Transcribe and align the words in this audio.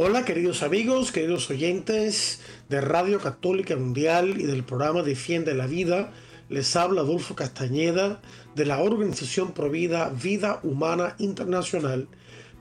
Hola 0.00 0.24
queridos 0.24 0.62
amigos, 0.62 1.10
queridos 1.10 1.50
oyentes 1.50 2.38
de 2.68 2.80
Radio 2.80 3.18
Católica 3.18 3.74
Mundial 3.74 4.40
y 4.40 4.44
del 4.44 4.62
programa 4.62 5.02
Defiende 5.02 5.54
la 5.54 5.66
Vida. 5.66 6.12
Les 6.48 6.76
habla 6.76 7.00
Adolfo 7.00 7.34
Castañeda 7.34 8.20
de 8.54 8.64
la 8.64 8.78
organización 8.78 9.54
Provida 9.54 10.10
Vida 10.10 10.60
Humana 10.62 11.16
Internacional 11.18 12.06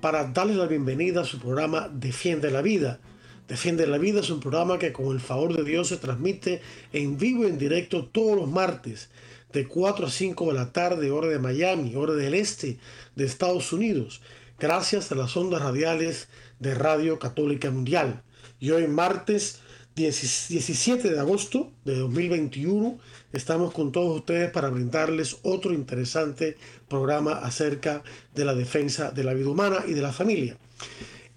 para 0.01 0.23
darles 0.23 0.55
la 0.55 0.65
bienvenida 0.65 1.21
a 1.21 1.25
su 1.25 1.37
programa 1.37 1.91
Defiende 1.93 2.49
la 2.49 2.63
Vida. 2.63 3.01
Defiende 3.47 3.85
la 3.85 3.99
Vida 3.99 4.21
es 4.21 4.31
un 4.31 4.39
programa 4.39 4.79
que 4.79 4.91
con 4.91 5.13
el 5.13 5.19
favor 5.19 5.55
de 5.55 5.63
Dios 5.63 5.89
se 5.89 5.97
transmite 5.97 6.61
en 6.91 7.19
vivo 7.19 7.43
y 7.43 7.49
en 7.49 7.59
directo 7.59 8.05
todos 8.05 8.35
los 8.35 8.49
martes 8.49 9.11
de 9.53 9.67
4 9.67 10.07
a 10.07 10.09
5 10.09 10.47
de 10.47 10.53
la 10.53 10.73
tarde, 10.73 11.11
hora 11.11 11.27
de 11.27 11.37
Miami, 11.37 11.95
hora 11.95 12.15
del 12.15 12.33
este 12.33 12.79
de 13.15 13.25
Estados 13.25 13.71
Unidos 13.73 14.21
gracias 14.59 15.11
a 15.11 15.15
las 15.15 15.37
ondas 15.37 15.61
radiales 15.61 16.27
de 16.59 16.73
Radio 16.75 17.19
Católica 17.19 17.71
Mundial. 17.71 18.23
Y 18.59 18.71
hoy 18.71 18.87
martes 18.87 19.59
17 19.95 21.09
de 21.09 21.19
agosto 21.19 21.71
de 21.83 21.95
2021 21.97 22.99
estamos 23.33 23.73
con 23.73 23.91
todos 23.91 24.17
ustedes 24.19 24.51
para 24.51 24.69
brindarles 24.69 25.37
otro 25.43 25.73
interesante 25.73 26.57
programa 26.87 27.33
acerca 27.33 28.03
de 28.35 28.45
la 28.45 28.53
defensa 28.53 29.11
de 29.11 29.23
la 29.23 29.33
vida 29.33 29.49
humana 29.49 29.83
y 29.87 29.93
de 29.93 30.01
la 30.01 30.13
familia. 30.13 30.57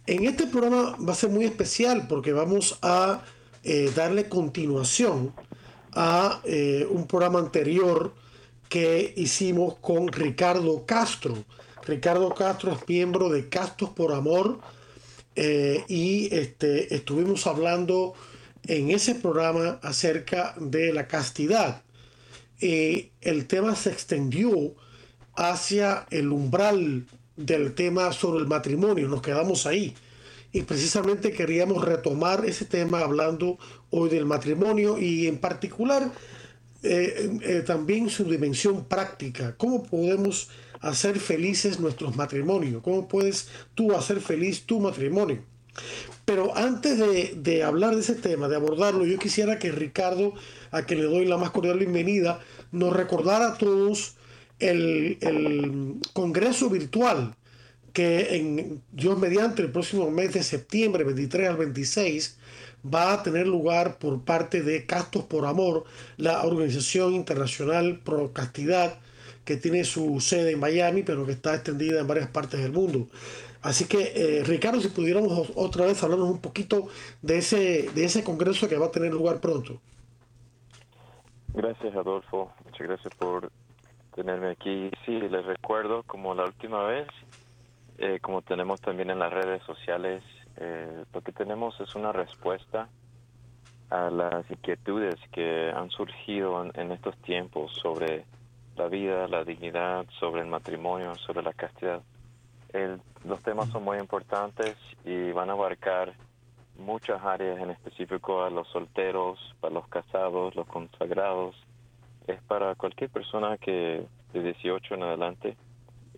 En 0.06 0.24
este 0.24 0.46
programa 0.46 0.96
va 0.96 1.12
a 1.12 1.16
ser 1.16 1.30
muy 1.30 1.44
especial 1.44 2.06
porque 2.08 2.32
vamos 2.32 2.78
a 2.82 3.22
eh, 3.62 3.90
darle 3.94 4.28
continuación 4.28 5.32
a 5.92 6.40
eh, 6.44 6.86
un 6.90 7.06
programa 7.06 7.38
anterior 7.38 8.14
que 8.68 9.12
hicimos 9.16 9.76
con 9.80 10.08
Ricardo 10.08 10.84
Castro 10.86 11.44
Ricardo 11.86 12.32
Castro 12.34 12.72
es 12.72 12.88
miembro 12.88 13.28
de 13.30 13.48
Castos 13.48 13.90
por 13.90 14.12
Amor 14.12 14.60
eh, 15.42 15.84
y 15.88 16.28
este, 16.34 16.94
estuvimos 16.94 17.46
hablando 17.46 18.12
en 18.66 18.90
ese 18.90 19.14
programa 19.14 19.78
acerca 19.82 20.54
de 20.60 20.92
la 20.92 21.08
castidad. 21.08 21.82
el 22.60 23.46
tema 23.46 23.74
se 23.74 23.90
extendió 23.90 24.74
hacia 25.34 26.06
el 26.10 26.30
umbral 26.30 27.06
del 27.36 27.74
tema 27.74 28.12
sobre 28.12 28.40
el 28.40 28.48
matrimonio, 28.48 29.08
nos 29.08 29.22
quedamos 29.22 29.64
ahí. 29.64 29.94
Y 30.52 30.60
precisamente 30.62 31.32
queríamos 31.32 31.82
retomar 31.86 32.44
ese 32.44 32.66
tema 32.66 33.00
hablando 33.00 33.58
hoy 33.88 34.10
del 34.10 34.26
matrimonio 34.26 34.98
y 34.98 35.26
en 35.26 35.38
particular 35.38 36.12
eh, 36.82 37.38
eh, 37.40 37.62
también 37.66 38.10
su 38.10 38.24
dimensión 38.24 38.84
práctica. 38.84 39.54
¿Cómo 39.56 39.84
podemos 39.84 40.50
hacer 40.80 41.18
felices 41.18 41.80
nuestros 41.80 42.16
matrimonios? 42.16 42.82
¿Cómo 42.82 43.08
puedes 43.08 43.48
tú 43.74 43.94
hacer 43.94 44.20
feliz 44.20 44.64
tu 44.64 44.80
matrimonio? 44.80 45.42
Pero 46.24 46.56
antes 46.56 46.98
de, 46.98 47.62
hablar 47.64 47.94
de 47.94 48.00
ese 48.02 48.14
tema, 48.14 48.48
de 48.48 48.56
abordarlo, 48.56 49.04
yo 49.04 49.18
quisiera 49.18 49.58
que 49.58 49.72
Ricardo, 49.72 50.34
a 50.70 50.82
quien 50.82 51.00
le 51.00 51.06
doy 51.06 51.26
la 51.26 51.36
más 51.36 51.50
cordial 51.50 51.78
bienvenida, 51.78 52.40
nos 52.72 52.92
recordara 52.92 53.48
a 53.48 53.58
todos 53.58 54.14
el, 54.58 55.18
el 55.20 55.96
congreso 56.12 56.70
virtual 56.70 57.34
que 57.92 58.36
en 58.36 58.82
Dios 58.92 59.18
mediante 59.18 59.62
el 59.62 59.72
próximo 59.72 60.10
mes 60.10 60.32
de 60.34 60.42
septiembre, 60.42 61.02
23 61.04 61.48
al 61.48 61.56
26, 61.56 62.38
va 62.82 63.12
a 63.12 63.22
tener 63.22 63.46
lugar 63.46 63.98
por 63.98 64.22
parte 64.22 64.62
de 64.62 64.86
Castos 64.86 65.24
por 65.24 65.46
Amor, 65.46 65.84
la 66.16 66.44
organización 66.44 67.14
internacional 67.14 68.00
pro 68.04 68.32
castidad 68.32 68.98
que 69.44 69.56
tiene 69.56 69.84
su 69.84 70.20
sede 70.20 70.52
en 70.52 70.60
Miami, 70.60 71.02
pero 71.02 71.26
que 71.26 71.32
está 71.32 71.54
extendida 71.54 72.00
en 72.00 72.06
varias 72.06 72.28
partes 72.28 72.60
del 72.60 72.72
mundo. 72.72 73.08
Así 73.62 73.86
que, 73.86 74.12
eh, 74.14 74.44
Ricardo, 74.44 74.80
si 74.80 74.88
pudiéramos 74.88 75.52
otra 75.54 75.84
vez 75.86 76.02
hablarnos 76.02 76.30
un 76.30 76.40
poquito 76.40 76.88
de 77.20 77.38
ese, 77.38 77.90
de 77.94 78.04
ese 78.04 78.24
congreso 78.24 78.68
que 78.68 78.78
va 78.78 78.86
a 78.86 78.90
tener 78.90 79.12
lugar 79.12 79.40
pronto. 79.40 79.80
Gracias, 81.52 81.94
Adolfo. 81.94 82.52
Muchas 82.64 82.86
gracias 82.86 83.14
por 83.16 83.50
tenerme 84.14 84.50
aquí. 84.50 84.90
Sí, 85.04 85.12
les 85.12 85.44
recuerdo, 85.44 86.02
como 86.04 86.34
la 86.34 86.44
última 86.44 86.84
vez, 86.84 87.08
eh, 87.98 88.18
como 88.20 88.40
tenemos 88.42 88.80
también 88.80 89.10
en 89.10 89.18
las 89.18 89.32
redes 89.32 89.62
sociales, 89.64 90.22
eh, 90.56 91.04
lo 91.12 91.20
que 91.20 91.32
tenemos 91.32 91.78
es 91.80 91.94
una 91.94 92.12
respuesta 92.12 92.88
a 93.90 94.08
las 94.10 94.48
inquietudes 94.50 95.16
que 95.32 95.70
han 95.74 95.90
surgido 95.90 96.64
en, 96.74 96.92
estos 96.92 97.16
tiempos 97.22 97.72
sobre 97.82 98.24
la 98.80 98.88
vida, 98.88 99.28
la 99.28 99.44
dignidad, 99.44 100.06
sobre 100.18 100.40
el 100.40 100.46
matrimonio, 100.46 101.14
sobre 101.16 101.42
la 101.42 101.52
castidad. 101.52 102.00
los 103.24 103.42
temas 103.42 103.68
son 103.68 103.84
muy 103.84 103.98
importantes 103.98 104.76
y 105.04 105.32
van 105.32 105.50
a 105.50 105.52
abarcar 105.52 106.14
muchas 106.78 107.22
áreas, 107.22 107.58
en 107.58 107.70
específico 107.70 108.42
a 108.42 108.48
los 108.48 108.66
solteros, 108.68 109.38
para 109.60 109.74
los 109.74 109.86
casados, 109.88 110.54
los 110.54 110.66
consagrados. 110.66 111.56
Es 112.26 112.40
para 112.42 112.74
cualquier 112.74 113.10
persona 113.10 113.58
que 113.58 114.06
de 114.32 114.42
18 114.42 114.94
en 114.94 115.02
adelante 115.02 115.56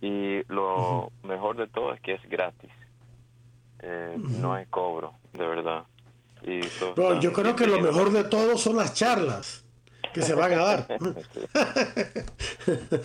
y 0.01 0.43
lo 0.47 1.11
mejor 1.23 1.57
de 1.57 1.67
todo 1.67 1.93
es 1.93 1.99
que 1.99 2.13
es 2.13 2.29
gratis. 2.29 2.71
Eh, 3.79 4.15
no 4.17 4.53
hay 4.53 4.65
cobro, 4.67 5.15
de 5.33 5.45
verdad. 5.45 5.83
Y 6.43 6.61
yo 7.19 7.33
creo 7.33 7.55
que 7.55 7.67
lo 7.67 7.79
mejor 7.81 8.11
de 8.11 8.23
todo 8.23 8.57
son 8.57 8.77
las 8.77 8.93
charlas 8.93 9.65
que 10.13 10.21
se 10.21 10.35
van 10.35 10.53
a 10.53 10.63
dar. 10.63 10.87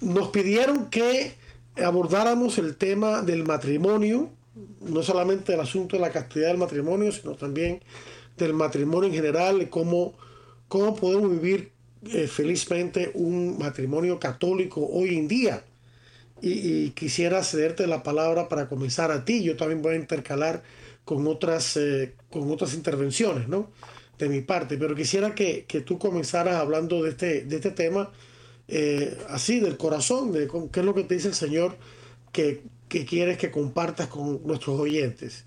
nos 0.00 0.28
pidieron 0.28 0.90
que 0.90 1.34
abordáramos 1.82 2.58
el 2.58 2.76
tema 2.76 3.22
del 3.22 3.44
matrimonio, 3.44 4.30
no 4.80 5.02
solamente 5.02 5.54
el 5.54 5.60
asunto 5.60 5.96
de 5.96 6.02
la 6.02 6.10
castidad 6.10 6.48
del 6.48 6.58
matrimonio, 6.58 7.12
sino 7.12 7.34
también 7.34 7.80
del 8.36 8.54
matrimonio 8.54 9.08
en 9.08 9.14
general, 9.14 9.68
cómo, 9.70 10.14
cómo 10.68 10.96
podemos 10.96 11.30
vivir 11.30 11.72
eh, 12.12 12.26
felizmente 12.26 13.10
un 13.14 13.58
matrimonio 13.58 14.18
católico 14.18 14.86
hoy 14.86 15.16
en 15.16 15.28
día. 15.28 15.64
Y, 16.42 16.90
quisiera 16.90 17.44
cederte 17.44 17.86
la 17.86 18.02
palabra 18.02 18.48
para 18.48 18.66
comenzar 18.66 19.10
a 19.10 19.26
ti. 19.26 19.42
Yo 19.42 19.56
también 19.56 19.82
voy 19.82 19.92
a 19.92 19.96
intercalar 19.96 20.62
con 21.04 21.26
otras, 21.26 21.78
con 22.30 22.50
otras 22.50 22.72
intervenciones, 22.72 23.46
¿no? 23.46 23.68
de 24.20 24.28
mi 24.28 24.42
parte, 24.42 24.76
pero 24.76 24.94
quisiera 24.94 25.34
que, 25.34 25.64
tú 25.84 25.98
comenzaras 25.98 26.56
hablando 26.56 27.02
de 27.02 27.10
este, 27.10 27.44
de 27.44 27.56
este 27.56 27.70
tema 27.70 28.10
eh, 28.68 29.18
así, 29.28 29.58
del 29.58 29.76
corazón, 29.76 30.30
de 30.32 30.46
qué 30.70 30.80
es 30.80 30.86
lo 30.86 30.94
que 30.94 31.04
te 31.04 31.14
dice 31.14 31.28
el 31.28 31.34
Señor 31.34 31.76
que, 32.30 32.62
quieres 32.90 33.38
que 33.38 33.50
compartas 33.50 34.08
con 34.08 34.44
nuestros 34.46 34.78
oyentes. 34.78 35.46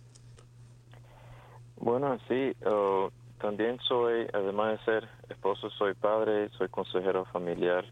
Bueno, 1.77 2.17
sí, 2.29 2.53
también 3.39 3.77
soy, 3.87 4.25
además 4.33 4.79
de 4.79 4.85
ser 4.85 5.09
esposo, 5.29 5.69
soy 5.71 5.93
padre, 5.93 6.49
soy 6.57 6.69
consejero 6.69 7.25
familiar, 7.25 7.85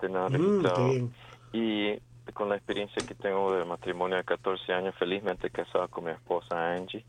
mm, 0.00 1.06
y 1.52 1.98
con 2.32 2.48
la 2.48 2.56
experiencia 2.56 3.06
que 3.06 3.14
tengo 3.14 3.52
de 3.54 3.66
matrimonio 3.66 4.16
de 4.16 4.24
14 4.24 4.72
años, 4.72 4.94
felizmente 4.98 5.50
casado 5.50 5.88
con 5.88 6.04
mi 6.04 6.10
esposa 6.12 6.74
Angie. 6.74 7.04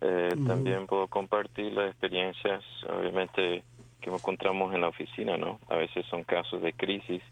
Eh, 0.00 0.36
también 0.46 0.86
puedo 0.86 1.08
compartir 1.08 1.72
las 1.72 1.90
experiencias, 1.90 2.62
obviamente, 2.88 3.64
que 4.00 4.10
encontramos 4.10 4.72
en 4.72 4.82
la 4.82 4.88
oficina, 4.88 5.36
¿no? 5.36 5.58
A 5.68 5.74
veces 5.74 6.06
son 6.06 6.22
casos 6.22 6.62
de 6.62 6.72
crisis. 6.72 7.22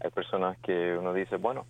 Hay 0.00 0.10
personas 0.10 0.56
que 0.58 0.96
uno 0.96 1.12
dice, 1.12 1.36
bueno, 1.36 1.66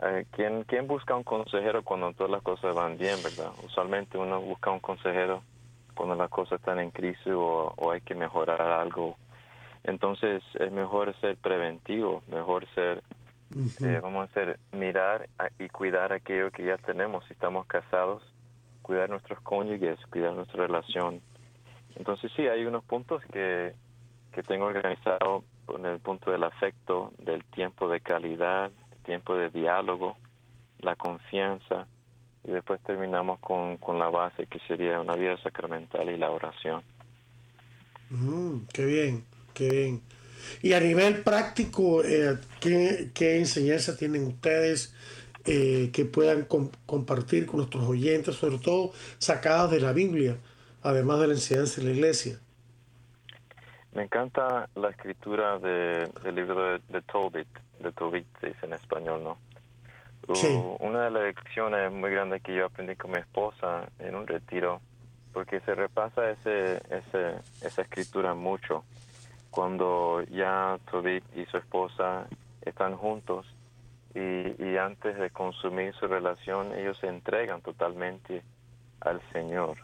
eh, 0.00 0.26
¿quién, 0.30 0.64
¿quién 0.64 0.86
busca 0.86 1.16
un 1.16 1.24
consejero 1.24 1.82
cuando 1.82 2.12
todas 2.12 2.30
las 2.30 2.42
cosas 2.42 2.74
van 2.74 2.96
bien, 2.98 3.16
verdad? 3.22 3.52
Usualmente 3.64 4.16
uno 4.16 4.40
busca 4.40 4.70
un 4.70 4.80
consejero 4.80 5.42
cuando 5.94 6.14
las 6.14 6.30
cosas 6.30 6.60
están 6.60 6.78
en 6.78 6.92
crisis 6.92 7.26
o, 7.26 7.90
hay 7.90 8.00
que 8.02 8.14
mejorar 8.14 8.62
algo. 8.62 9.16
Entonces 9.82 10.42
es 10.54 10.70
mejor 10.70 11.18
ser 11.20 11.36
preventivo, 11.36 12.22
mejor 12.28 12.66
ser, 12.74 13.02
eh, 13.56 13.98
vamos 14.00 14.20
a 14.20 14.30
hacer, 14.30 14.60
mirar 14.72 15.28
y 15.58 15.68
cuidar 15.68 16.12
aquello 16.12 16.52
que 16.52 16.64
ya 16.64 16.76
tenemos. 16.76 17.24
Si 17.26 17.32
estamos 17.32 17.66
casados, 17.66 18.22
cuidar 18.82 19.10
nuestros 19.10 19.40
cónyuges, 19.40 19.98
cuidar 20.10 20.34
nuestra 20.34 20.66
relación. 20.66 21.20
Entonces 21.96 22.30
sí, 22.36 22.46
hay 22.46 22.64
unos 22.64 22.84
puntos 22.84 23.20
que, 23.32 23.74
que 24.32 24.42
tengo 24.44 24.66
organizado 24.66 25.42
con 25.66 25.84
el 25.84 25.98
punto 25.98 26.30
del 26.30 26.44
afecto, 26.44 27.12
del 27.18 27.44
tiempo 27.46 27.88
de 27.88 28.00
calidad, 28.00 28.70
tiempo 29.08 29.34
de 29.34 29.48
diálogo, 29.48 30.18
la 30.80 30.94
confianza, 30.96 31.86
y 32.44 32.50
después 32.50 32.78
terminamos 32.82 33.40
con, 33.40 33.78
con 33.78 33.98
la 33.98 34.10
base 34.10 34.46
que 34.46 34.58
sería 34.68 35.00
una 35.00 35.16
vida 35.16 35.40
sacramental 35.42 36.10
y 36.10 36.18
la 36.18 36.30
oración. 36.30 36.82
Mm, 38.10 38.66
qué 38.70 38.84
bien, 38.84 39.24
qué 39.54 39.70
bien. 39.70 40.02
Y 40.62 40.74
a 40.74 40.80
nivel 40.80 41.22
práctico, 41.22 42.04
eh, 42.04 42.36
¿qué, 42.60 43.10
¿qué 43.14 43.38
enseñanza 43.38 43.96
tienen 43.96 44.26
ustedes 44.26 44.94
eh, 45.46 45.90
que 45.90 46.04
puedan 46.04 46.44
compartir 46.44 47.46
con 47.46 47.58
nuestros 47.58 47.84
oyentes, 47.84 48.34
sobre 48.34 48.58
todo 48.58 48.92
sacadas 49.16 49.70
de 49.70 49.80
la 49.80 49.94
Biblia, 49.94 50.36
además 50.82 51.20
de 51.20 51.28
la 51.28 51.32
enseñanza 51.32 51.80
de 51.80 51.86
la 51.86 51.94
iglesia. 51.94 52.38
Me 53.94 54.02
encanta 54.02 54.68
la 54.74 54.90
escritura 54.90 55.58
del 55.58 56.34
libro 56.34 56.72
de, 56.72 56.80
de 56.90 57.00
Tobit 57.02 57.48
se 58.40 58.46
dice 58.48 58.66
en 58.66 58.72
español, 58.72 59.24
¿no? 59.24 59.38
Una 60.80 61.04
de 61.04 61.10
las 61.10 61.22
lecciones 61.22 61.90
muy 61.90 62.10
grandes 62.10 62.42
que 62.42 62.54
yo 62.54 62.66
aprendí 62.66 62.96
con 62.96 63.12
mi 63.12 63.18
esposa 63.18 63.88
en 63.98 64.14
un 64.14 64.26
retiro, 64.26 64.80
porque 65.32 65.60
se 65.60 65.74
repasa 65.74 66.30
ese, 66.30 66.82
ese, 66.90 67.36
esa 67.62 67.82
escritura 67.82 68.34
mucho. 68.34 68.84
Cuando 69.50 70.22
ya 70.24 70.78
Tobit 70.90 71.24
y 71.34 71.46
su 71.46 71.56
esposa 71.56 72.26
están 72.62 72.96
juntos, 72.96 73.46
y, 74.14 74.76
antes 74.76 75.18
de 75.18 75.30
consumir 75.30 75.94
su 75.94 76.06
relación 76.06 76.74
ellos 76.74 76.98
se 76.98 77.08
entregan 77.08 77.60
totalmente 77.60 78.42
al 79.00 79.20
Señor 79.32 79.78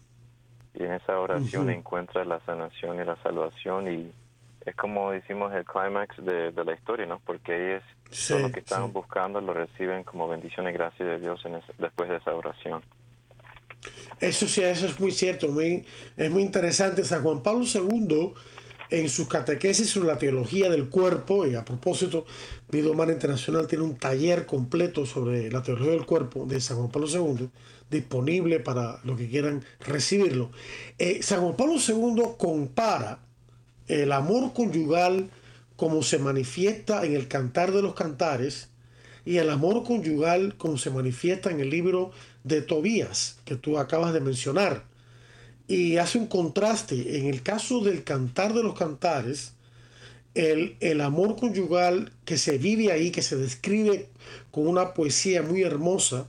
y 0.75 0.83
en 0.83 0.93
esa 0.93 1.21
oración 1.21 1.71
encuentra 1.71 2.25
la 2.25 2.41
sanación 2.41 3.01
y 3.01 3.05
la 3.05 3.17
salvación 3.17 3.93
y 3.93 4.13
es 4.67 4.77
como 4.77 5.11
decimos 5.11 5.53
el 5.55 5.65
clímax 5.65 6.17
de, 6.25 6.53
la 6.53 6.73
historia, 6.73 7.07
¿no? 7.07 7.21
Porque 7.25 7.73
ellos 7.73 7.83
todo 8.29 8.39
lo 8.39 8.53
que 8.53 8.61
están 8.61 8.93
buscando 8.93 9.41
lo 9.41 9.53
reciben 9.53 10.05
como 10.05 10.29
bendición 10.29 10.69
y 10.69 10.73
gracia 10.73 11.05
de 11.05 11.21
Dios 11.21 11.45
en 11.45 11.61
después 11.79 12.09
de 12.09 12.17
esa 12.17 12.35
oración. 12.35 12.83
Eso 14.21 14.47
sí, 14.47 14.63
eso 14.63 14.87
es 14.87 14.99
muy 14.99 15.11
cierto, 15.11 15.49
muy, 15.49 15.85
es 16.17 16.31
muy 16.31 16.43
interesante. 16.43 17.05
San 17.05 17.23
Juan 17.23 17.43
Pablo 17.43 17.65
II 17.65 18.33
en 18.91 19.09
sus 19.09 19.29
catequesis 19.29 19.91
sobre 19.91 20.09
la 20.09 20.19
teología 20.19 20.71
del 20.71 20.89
cuerpo, 20.89 21.47
y 21.47 21.55
a 21.55 21.65
propósito, 21.65 22.27
Vida 22.71 22.91
Humana 22.91 23.13
Internacional 23.13 23.67
tiene 23.67 23.85
un 23.85 23.97
taller 23.97 24.47
completo 24.47 25.05
sobre 25.07 25.51
la 25.51 25.63
teología 25.63 25.93
del 25.93 26.07
cuerpo 26.07 26.47
de 26.47 26.61
San 26.61 26.77
Juan 26.77 26.91
Pablo 26.91 27.09
II, 27.09 27.49
disponible 27.91 28.61
para 28.61 29.01
los 29.05 29.19
que 29.19 29.29
quieran 29.29 29.65
recibirlo. 29.81 30.51
Eh, 30.99 31.23
San 31.23 31.41
Juan 31.41 31.57
Pablo 31.57 31.75
II 31.75 32.23
compara 32.39 33.21
el 33.89 34.13
amor 34.13 34.53
conyugal 34.53 35.31
como 35.77 36.03
se 36.03 36.19
manifiesta 36.19 37.05
en 37.05 37.15
el 37.15 37.29
Cantar 37.29 37.73
de 37.73 37.83
los 37.83 37.95
Cantares 37.95 38.69
y 39.25 39.39
el 39.39 39.51
amor 39.51 39.85
conyugal 39.85 40.57
como 40.57 40.79
se 40.79 40.91
manifiesta 40.91 41.51
en 41.51 41.61
el 41.61 41.71
libro 41.71 42.13
de 42.45 42.63
Tobías, 42.63 43.39
que 43.45 43.57
tú 43.57 43.79
acabas 43.79 44.13
de 44.13 44.21
mencionar 44.21 44.85
y 45.67 45.97
hace 45.97 46.19
un 46.19 46.27
contraste. 46.27 47.19
En 47.19 47.27
el 47.27 47.43
caso 47.43 47.81
del 47.81 48.05
cantar 48.05 48.53
de 48.55 48.63
los 48.63 48.79
cantares, 48.79 49.53
el, 50.35 50.77
el, 50.81 51.01
amor 51.01 51.37
conyugal 51.37 52.13
que 52.25 52.39
se 52.39 52.59
vive 52.59 52.93
ahí, 52.93 53.11
que 53.11 53.23
se 53.23 53.37
describe 53.37 54.09
con 54.51 54.67
una 54.67 54.93
poesía 54.95 55.43
muy 55.43 55.63
hermosa, 55.63 56.27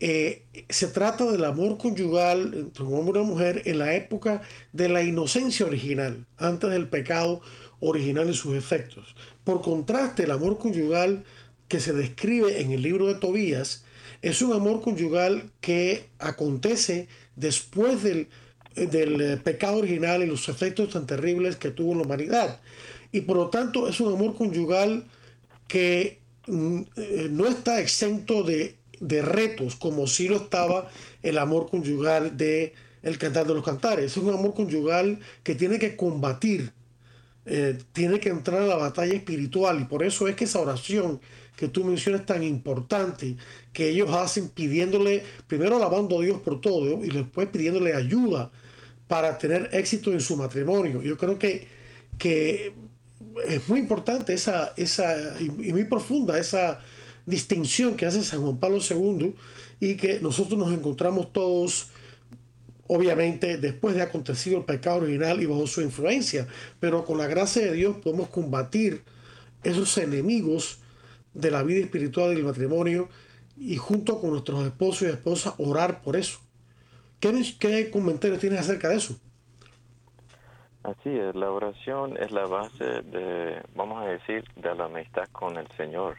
eh, 0.00 0.44
se 0.68 0.86
trata 0.86 1.30
del 1.30 1.44
amor 1.44 1.76
conyugal 1.76 2.54
entre 2.54 2.84
un 2.84 2.94
hombre 2.94 3.18
y 3.18 3.22
una 3.22 3.32
mujer 3.32 3.62
en 3.64 3.78
la 3.78 3.94
época 3.94 4.42
de 4.72 4.88
la 4.88 5.02
inocencia 5.02 5.66
original, 5.66 6.24
antes 6.36 6.70
del 6.70 6.88
pecado 6.88 7.40
original 7.80 8.30
y 8.30 8.34
sus 8.34 8.56
efectos. 8.56 9.16
Por 9.44 9.60
contraste, 9.60 10.24
el 10.24 10.30
amor 10.30 10.58
conyugal 10.58 11.24
que 11.66 11.80
se 11.80 11.92
describe 11.92 12.60
en 12.60 12.72
el 12.72 12.82
libro 12.82 13.06
de 13.06 13.16
Tobías 13.16 13.84
es 14.22 14.40
un 14.42 14.52
amor 14.52 14.82
conyugal 14.82 15.50
que 15.60 16.08
acontece 16.18 17.08
después 17.36 18.02
del, 18.02 18.28
del 18.74 19.20
eh, 19.20 19.36
pecado 19.36 19.78
original 19.78 20.22
y 20.22 20.26
los 20.26 20.48
efectos 20.48 20.90
tan 20.90 21.06
terribles 21.06 21.56
que 21.56 21.70
tuvo 21.70 21.94
la 21.94 22.02
humanidad. 22.02 22.60
Y 23.12 23.22
por 23.22 23.36
lo 23.36 23.48
tanto 23.48 23.88
es 23.88 24.00
un 24.00 24.12
amor 24.12 24.36
conyugal 24.36 25.04
que 25.66 26.20
mm, 26.46 26.80
eh, 26.96 27.28
no 27.30 27.46
está 27.46 27.80
exento 27.80 28.42
de, 28.42 28.77
retos, 29.00 29.76
como 29.76 30.06
si 30.06 30.28
lo 30.28 30.36
estaba 30.36 30.90
el 31.22 31.38
amor 31.38 31.70
conyugal 31.70 32.36
de 32.36 32.74
El 33.02 33.18
Cantar 33.18 33.46
de 33.46 33.54
los 33.54 33.64
Cantares. 33.64 34.04
Es 34.06 34.16
un 34.16 34.32
amor 34.32 34.54
conyugal 34.54 35.18
que 35.42 35.54
tiene 35.54 35.78
que 35.78 35.96
combatir, 35.96 36.72
eh, 37.46 37.78
tiene 37.92 38.20
que 38.20 38.28
entrar 38.28 38.62
a 38.62 38.66
la 38.66 38.76
batalla 38.76 39.14
espiritual. 39.14 39.80
Y 39.80 39.84
por 39.84 40.02
eso 40.02 40.28
es 40.28 40.36
que 40.36 40.44
esa 40.44 40.60
oración 40.60 41.20
que 41.56 41.68
tú 41.68 41.84
mencionas 41.84 42.24
tan 42.24 42.44
importante, 42.44 43.36
que 43.72 43.88
ellos 43.88 44.10
hacen 44.12 44.48
pidiéndole, 44.48 45.24
primero 45.48 45.76
alabando 45.76 46.20
a 46.20 46.22
Dios 46.22 46.40
por 46.40 46.60
todo 46.60 47.04
y 47.04 47.08
después 47.08 47.48
pidiéndole 47.48 47.94
ayuda 47.94 48.52
para 49.08 49.38
tener 49.38 49.68
éxito 49.72 50.12
en 50.12 50.20
su 50.20 50.36
matrimonio. 50.36 51.02
Yo 51.02 51.16
creo 51.16 51.36
que, 51.36 51.66
que 52.16 52.74
es 53.48 53.68
muy 53.68 53.80
importante 53.80 54.34
esa, 54.34 54.72
esa, 54.76 55.16
y 55.40 55.72
muy 55.72 55.84
profunda 55.84 56.38
esa 56.38 56.80
distinción 57.28 57.96
que 57.96 58.06
hace 58.06 58.22
San 58.22 58.40
Juan 58.40 58.58
Pablo 58.58 58.78
II 58.78 59.34
y 59.80 59.96
que 59.96 60.20
nosotros 60.20 60.58
nos 60.58 60.72
encontramos 60.72 61.32
todos 61.32 61.90
obviamente 62.88 63.58
después 63.58 63.94
de 63.94 64.02
acontecido 64.02 64.58
el 64.58 64.64
pecado 64.64 65.02
original 65.02 65.42
y 65.42 65.46
bajo 65.46 65.66
su 65.66 65.82
influencia, 65.82 66.48
pero 66.80 67.04
con 67.04 67.18
la 67.18 67.26
gracia 67.26 67.62
de 67.62 67.72
Dios 67.72 67.98
podemos 67.98 68.28
combatir 68.30 69.02
esos 69.62 69.98
enemigos 69.98 70.80
de 71.34 71.50
la 71.50 71.62
vida 71.62 71.80
espiritual 71.80 72.34
del 72.34 72.44
matrimonio 72.44 73.08
y 73.58 73.76
junto 73.76 74.20
con 74.20 74.30
nuestros 74.30 74.64
esposos 74.64 75.02
y 75.02 75.10
esposas 75.10 75.54
orar 75.58 76.00
por 76.00 76.16
eso. 76.16 76.38
¿Qué, 77.20 77.30
qué 77.58 77.90
comentarios 77.90 78.40
tienes 78.40 78.60
acerca 78.60 78.88
de 78.88 78.96
eso? 78.96 79.18
Así 80.82 81.10
es, 81.10 81.34
la 81.34 81.50
oración 81.50 82.16
es 82.16 82.30
la 82.30 82.46
base 82.46 83.02
de, 83.02 83.60
vamos 83.74 84.02
a 84.02 84.06
decir, 84.06 84.44
de 84.56 84.74
la 84.74 84.86
amistad 84.86 85.28
con 85.32 85.58
el 85.58 85.68
Señor. 85.76 86.16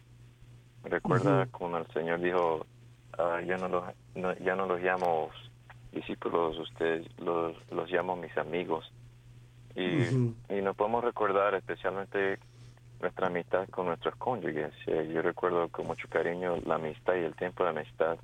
Recuerda 0.83 1.47
cuando 1.47 1.79
el 1.79 1.87
Señor 1.87 2.19
dijo, 2.21 2.65
uh, 3.17 3.45
yo 3.45 3.57
no 3.57 3.67
los, 3.67 3.83
ya 4.39 4.55
no 4.55 4.65
los 4.65 4.81
llamo 4.81 5.29
discípulos, 5.91 6.57
ustedes 6.57 7.07
los, 7.19 7.55
los 7.71 7.89
llamo 7.91 8.15
mis 8.15 8.35
amigos. 8.37 8.91
Y, 9.75 10.03
y 10.49 10.61
nos 10.61 10.75
podemos 10.75 11.03
recordar 11.03 11.53
especialmente 11.55 12.39
nuestra 13.01 13.27
amistad 13.27 13.67
con 13.69 13.87
nuestros 13.87 14.15
cónyuges. 14.15 14.73
Eh, 14.87 15.09
yo 15.13 15.21
recuerdo 15.21 15.67
con 15.69 15.87
mucho 15.87 16.07
cariño 16.09 16.57
la 16.65 16.75
amistad 16.75 17.15
y 17.15 17.23
el 17.23 17.35
tiempo 17.35 17.63
de 17.63 17.69
amistad 17.69 18.17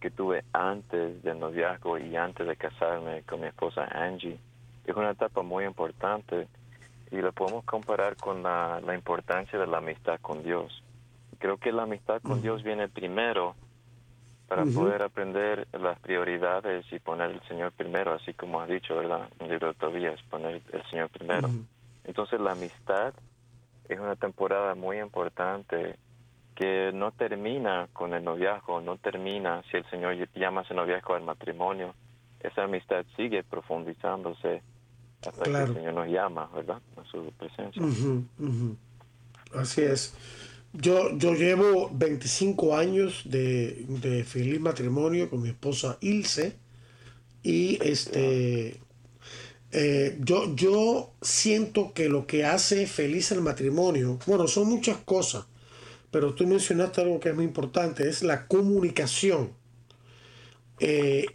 que 0.00 0.10
tuve 0.10 0.44
antes 0.52 1.22
del 1.22 1.38
noviazgo 1.38 1.98
y 1.98 2.14
antes 2.16 2.46
de 2.46 2.56
casarme 2.56 3.22
con 3.22 3.40
mi 3.40 3.46
esposa 3.46 3.88
Angie. 3.90 4.38
Es 4.84 4.94
una 4.94 5.10
etapa 5.10 5.42
muy 5.42 5.64
importante 5.64 6.46
y 7.10 7.16
lo 7.16 7.32
podemos 7.32 7.64
comparar 7.64 8.16
con 8.16 8.42
la, 8.42 8.80
la 8.84 8.94
importancia 8.94 9.58
de 9.58 9.66
la 9.66 9.78
amistad 9.78 10.20
con 10.20 10.42
Dios. 10.42 10.82
Creo 11.38 11.56
que 11.58 11.72
la 11.72 11.84
amistad 11.84 12.20
con 12.22 12.42
Dios 12.42 12.62
viene 12.62 12.88
primero 12.88 13.54
para 14.48 14.64
poder 14.64 15.02
aprender 15.02 15.68
las 15.78 15.98
prioridades 16.00 16.90
y 16.90 16.98
poner 16.98 17.30
el 17.30 17.42
Señor 17.42 17.72
primero, 17.72 18.14
así 18.14 18.32
como 18.32 18.60
ha 18.60 18.66
dicho, 18.66 18.96
¿verdad? 18.96 19.28
En 19.38 19.46
el 19.46 19.52
libro 19.52 19.68
de 19.68 19.74
Tobías, 19.74 20.20
poner 20.30 20.62
el 20.72 20.82
Señor 20.90 21.10
primero. 21.10 21.50
Entonces 22.04 22.40
la 22.40 22.52
amistad 22.52 23.12
es 23.88 24.00
una 24.00 24.16
temporada 24.16 24.74
muy 24.74 24.98
importante 24.98 25.96
que 26.54 26.90
no 26.92 27.12
termina 27.12 27.88
con 27.92 28.14
el 28.14 28.24
noviazgo, 28.24 28.80
no 28.80 28.96
termina 28.96 29.62
si 29.70 29.76
el 29.76 29.88
Señor 29.90 30.16
llama 30.34 30.62
ese 30.62 30.74
noviazgo 30.74 31.14
al 31.14 31.22
matrimonio. 31.22 31.94
Esa 32.40 32.64
amistad 32.64 33.04
sigue 33.16 33.44
profundizándose 33.44 34.62
hasta 35.26 35.44
que 35.44 35.50
el 35.50 35.74
Señor 35.74 35.94
nos 35.94 36.08
llama, 36.08 36.48
¿verdad? 36.54 36.80
A 36.96 37.04
su 37.04 37.32
presencia. 37.38 37.82
Así 39.54 39.82
es. 39.82 40.14
Yo, 40.72 41.16
yo 41.16 41.34
llevo 41.34 41.90
25 41.92 42.76
años 42.76 43.22
de, 43.24 43.86
de, 43.88 44.22
feliz 44.24 44.60
matrimonio 44.60 45.30
con 45.30 45.42
mi 45.42 45.48
esposa 45.48 45.96
Ilse 46.00 46.56
y 47.42 47.78
este 47.82 48.78
eh, 49.70 50.16
yo, 50.20 50.54
yo 50.54 51.12
siento 51.20 51.92
que 51.92 52.08
lo 52.08 52.26
que 52.26 52.44
hace 52.44 52.86
feliz 52.86 53.32
el 53.32 53.42
matrimonio, 53.42 54.18
bueno, 54.26 54.48
son 54.48 54.68
muchas 54.68 54.96
cosas, 54.98 55.44
pero 56.10 56.34
tú 56.34 56.46
mencionaste 56.46 57.02
algo 57.02 57.20
que 57.20 57.30
es 57.30 57.34
muy 57.34 57.44
importante, 57.44 58.08
es 58.08 58.22
la 58.22 58.46
comunicación. 58.46 59.52
Eh, 60.80 61.26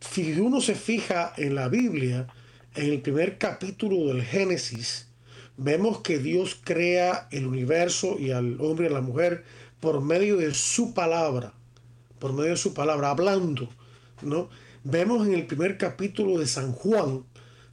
si 0.00 0.32
uno 0.40 0.60
se 0.60 0.74
fija 0.74 1.34
en 1.36 1.54
la 1.54 1.68
Biblia, 1.68 2.28
en 2.74 2.92
el 2.92 3.02
primer 3.02 3.36
capítulo 3.36 4.06
del 4.06 4.22
Génesis, 4.22 5.05
vemos 5.56 6.00
que 6.00 6.18
Dios 6.18 6.58
crea 6.62 7.28
el 7.30 7.46
universo 7.46 8.16
y 8.18 8.30
al 8.30 8.60
hombre 8.60 8.86
y 8.86 8.90
a 8.90 8.94
la 8.94 9.00
mujer 9.00 9.44
por 9.80 10.00
medio 10.00 10.36
de 10.36 10.54
su 10.54 10.94
palabra, 10.94 11.54
por 12.18 12.32
medio 12.32 12.50
de 12.50 12.56
su 12.56 12.74
palabra, 12.74 13.10
hablando, 13.10 13.68
¿no? 14.22 14.48
Vemos 14.84 15.26
en 15.26 15.34
el 15.34 15.46
primer 15.46 15.78
capítulo 15.78 16.38
de 16.38 16.46
San 16.46 16.72
Juan 16.72 17.24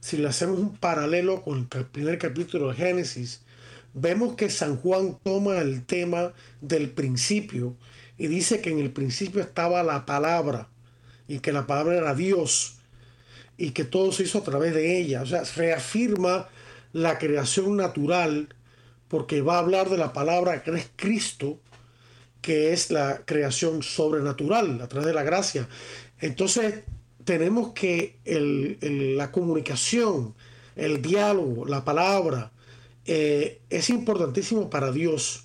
si 0.04 0.18
le 0.18 0.28
hacemos 0.28 0.58
un 0.58 0.76
paralelo 0.76 1.42
con 1.42 1.66
el 1.72 1.86
primer 1.86 2.18
capítulo 2.18 2.68
de 2.68 2.74
Génesis, 2.74 3.40
vemos 3.94 4.34
que 4.34 4.50
San 4.50 4.76
Juan 4.76 5.18
toma 5.24 5.56
el 5.60 5.86
tema 5.86 6.34
del 6.60 6.90
principio 6.90 7.74
y 8.18 8.26
dice 8.26 8.60
que 8.60 8.68
en 8.68 8.80
el 8.80 8.90
principio 8.90 9.40
estaba 9.40 9.82
la 9.82 10.04
palabra 10.04 10.68
y 11.26 11.38
que 11.38 11.52
la 11.52 11.66
palabra 11.66 11.96
era 11.96 12.14
Dios 12.14 12.80
y 13.56 13.70
que 13.70 13.84
todo 13.84 14.12
se 14.12 14.24
hizo 14.24 14.40
a 14.40 14.44
través 14.44 14.74
de 14.74 15.00
ella. 15.00 15.22
O 15.22 15.26
sea, 15.26 15.42
reafirma 15.56 16.50
la 16.94 17.18
creación 17.18 17.76
natural 17.76 18.54
porque 19.08 19.42
va 19.42 19.56
a 19.56 19.58
hablar 19.58 19.90
de 19.90 19.98
la 19.98 20.12
palabra 20.14 20.62
que 20.62 20.70
es 20.70 20.88
Cristo, 20.96 21.58
que 22.40 22.72
es 22.72 22.90
la 22.90 23.22
creación 23.26 23.82
sobrenatural 23.82 24.80
a 24.80 24.88
través 24.88 25.06
de 25.08 25.12
la 25.12 25.24
gracia. 25.24 25.68
Entonces, 26.20 26.84
tenemos 27.24 27.72
que 27.72 28.18
la 29.16 29.32
comunicación, 29.32 30.34
el 30.76 31.02
diálogo, 31.02 31.66
la 31.66 31.84
palabra, 31.84 32.52
eh, 33.06 33.60
es 33.70 33.90
importantísimo 33.90 34.70
para 34.70 34.92
Dios. 34.92 35.44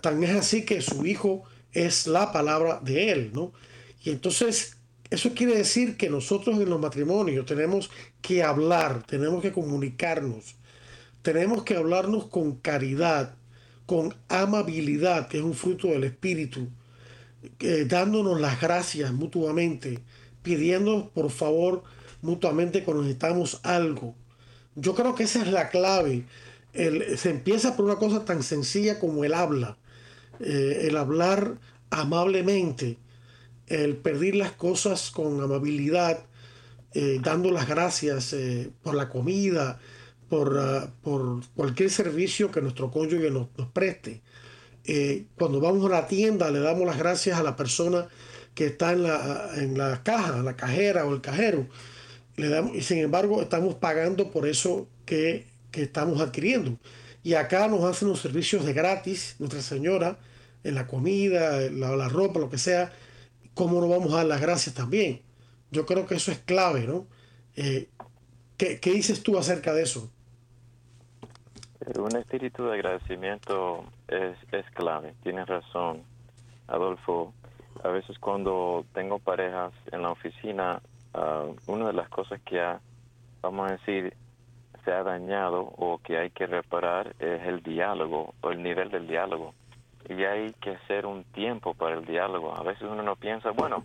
Tan 0.00 0.22
es 0.22 0.30
así 0.30 0.64
que 0.64 0.80
su 0.80 1.04
Hijo 1.06 1.42
es 1.72 2.06
la 2.06 2.32
palabra 2.32 2.80
de 2.82 3.10
Él, 3.10 3.30
¿no? 3.34 3.52
Y 4.02 4.10
entonces, 4.10 4.76
eso 5.10 5.34
quiere 5.34 5.56
decir 5.56 5.96
que 5.96 6.08
nosotros 6.08 6.56
en 6.60 6.70
los 6.70 6.80
matrimonios 6.80 7.46
tenemos 7.46 7.90
que 8.26 8.42
hablar, 8.42 9.04
tenemos 9.06 9.40
que 9.40 9.52
comunicarnos, 9.52 10.56
tenemos 11.22 11.62
que 11.62 11.76
hablarnos 11.76 12.26
con 12.26 12.56
caridad, 12.56 13.36
con 13.86 14.16
amabilidad, 14.28 15.28
que 15.28 15.38
es 15.38 15.44
un 15.44 15.54
fruto 15.54 15.86
del 15.88 16.02
Espíritu, 16.02 16.68
eh, 17.60 17.84
dándonos 17.88 18.40
las 18.40 18.60
gracias 18.60 19.12
mutuamente 19.12 20.00
pidiendo 20.42 21.10
por 21.14 21.30
favor 21.30 21.84
mutuamente 22.20 22.82
cuando 22.82 23.04
necesitamos 23.04 23.60
algo. 23.62 24.16
Yo 24.74 24.96
creo 24.96 25.14
que 25.14 25.22
esa 25.22 25.42
es 25.42 25.48
la 25.52 25.68
clave. 25.68 26.24
se 26.72 27.30
empieza 27.30 27.76
por 27.76 27.84
una 27.84 27.96
cosa 27.96 28.24
tan 28.24 28.42
sencilla 28.42 28.98
como 28.98 29.24
el 29.24 29.34
habla, 29.34 29.78
eh, 30.40 30.86
el 30.88 30.96
hablar 30.96 31.58
amablemente, 31.90 32.98
el 33.68 33.96
pedir 33.96 34.34
las 34.34 34.50
cosas 34.50 35.12
con 35.12 35.40
amabilidad, 35.40 36.26
eh, 36.98 37.20
dando 37.22 37.50
las 37.50 37.68
gracias 37.68 38.32
eh, 38.32 38.70
por 38.82 38.94
la 38.94 39.10
comida, 39.10 39.78
por, 40.30 40.58
ah, 40.58 40.90
por, 41.02 41.46
cualquier 41.54 41.90
servicio 41.90 42.50
que 42.50 42.62
nuestro 42.62 42.90
cónyuge 42.90 43.30
nos, 43.30 43.48
preste. 43.74 44.22
cuando 45.36 45.60
vamos 45.60 45.84
a 45.84 45.90
la 45.90 46.06
tienda 46.06 46.50
le 46.50 46.60
damos 46.60 46.86
las 46.86 46.96
gracias 46.96 47.38
a 47.38 47.42
la 47.42 47.54
persona 47.54 48.08
que 48.54 48.64
está 48.68 48.92
en 48.92 49.02
la, 49.02 49.50
en 49.56 49.76
la 49.76 50.02
caja, 50.02 50.38
la 50.42 50.56
cajera 50.56 51.04
o 51.04 51.12
el 51.12 51.20
cajero. 51.20 51.68
Le 52.36 52.48
damos, 52.48 52.74
y 52.74 52.80
sin 52.80 52.96
embargo, 52.96 53.42
estamos 53.42 53.74
pagando 53.74 54.30
por 54.30 54.46
eso 54.46 54.88
que, 55.04 55.44
estamos 55.72 56.22
adquiriendo. 56.22 56.78
Y 57.22 57.34
acá 57.34 57.68
nos 57.68 57.84
hacen 57.84 58.08
los 58.08 58.20
servicios 58.20 58.64
de 58.64 58.72
gratis, 58.72 59.36
Nuestra 59.38 59.60
Señora, 59.60 60.18
en 60.64 60.74
la 60.74 60.86
comida, 60.86 61.60
la, 61.70 61.94
la 61.94 62.08
ropa, 62.08 62.40
lo 62.40 62.48
que 62.48 62.56
sea. 62.56 62.90
¿Cómo 63.52 63.82
no 63.82 63.88
vamos 63.88 64.14
a 64.14 64.18
dar 64.18 64.26
las 64.26 64.40
gracias 64.40 64.74
también? 64.74 65.25
Yo 65.70 65.86
creo 65.86 66.06
que 66.06 66.14
eso 66.16 66.32
es 66.32 66.38
clave, 66.38 66.86
¿no? 66.86 67.06
Eh, 67.56 67.88
¿qué, 68.56 68.80
¿Qué 68.80 68.92
dices 68.92 69.22
tú 69.22 69.38
acerca 69.38 69.72
de 69.72 69.82
eso? 69.82 70.10
Un 71.98 72.16
espíritu 72.16 72.64
de 72.64 72.74
agradecimiento 72.74 73.84
es, 74.08 74.36
es 74.52 74.68
clave, 74.72 75.14
tienes 75.22 75.46
razón, 75.46 76.02
Adolfo 76.66 77.32
a 77.82 77.88
veces 77.88 78.18
cuando 78.18 78.84
tengo 78.94 79.18
parejas 79.18 79.72
en 79.92 80.02
la 80.02 80.10
oficina, 80.10 80.80
uh, 81.14 81.54
una 81.70 81.88
de 81.88 81.92
las 81.92 82.08
cosas 82.08 82.40
que 82.42 82.60
ha, 82.60 82.80
vamos 83.42 83.70
a 83.70 83.72
decir, 83.74 84.14
se 84.84 84.92
ha 84.92 85.02
dañado 85.02 85.60
o 85.62 85.98
que 85.98 86.18
hay 86.18 86.30
que 86.30 86.46
reparar 86.46 87.14
es 87.18 87.42
el 87.46 87.62
diálogo 87.62 88.34
o 88.40 88.50
el 88.50 88.62
nivel 88.62 88.90
del 88.90 89.06
diálogo. 89.06 89.54
Y 90.08 90.22
hay 90.22 90.52
que 90.60 90.70
hacer 90.70 91.06
un 91.06 91.24
tiempo 91.24 91.74
para 91.74 91.96
el 91.96 92.04
diálogo. 92.04 92.56
A 92.56 92.62
veces 92.62 92.82
uno 92.82 93.02
no 93.02 93.16
piensa, 93.16 93.50
bueno, 93.50 93.84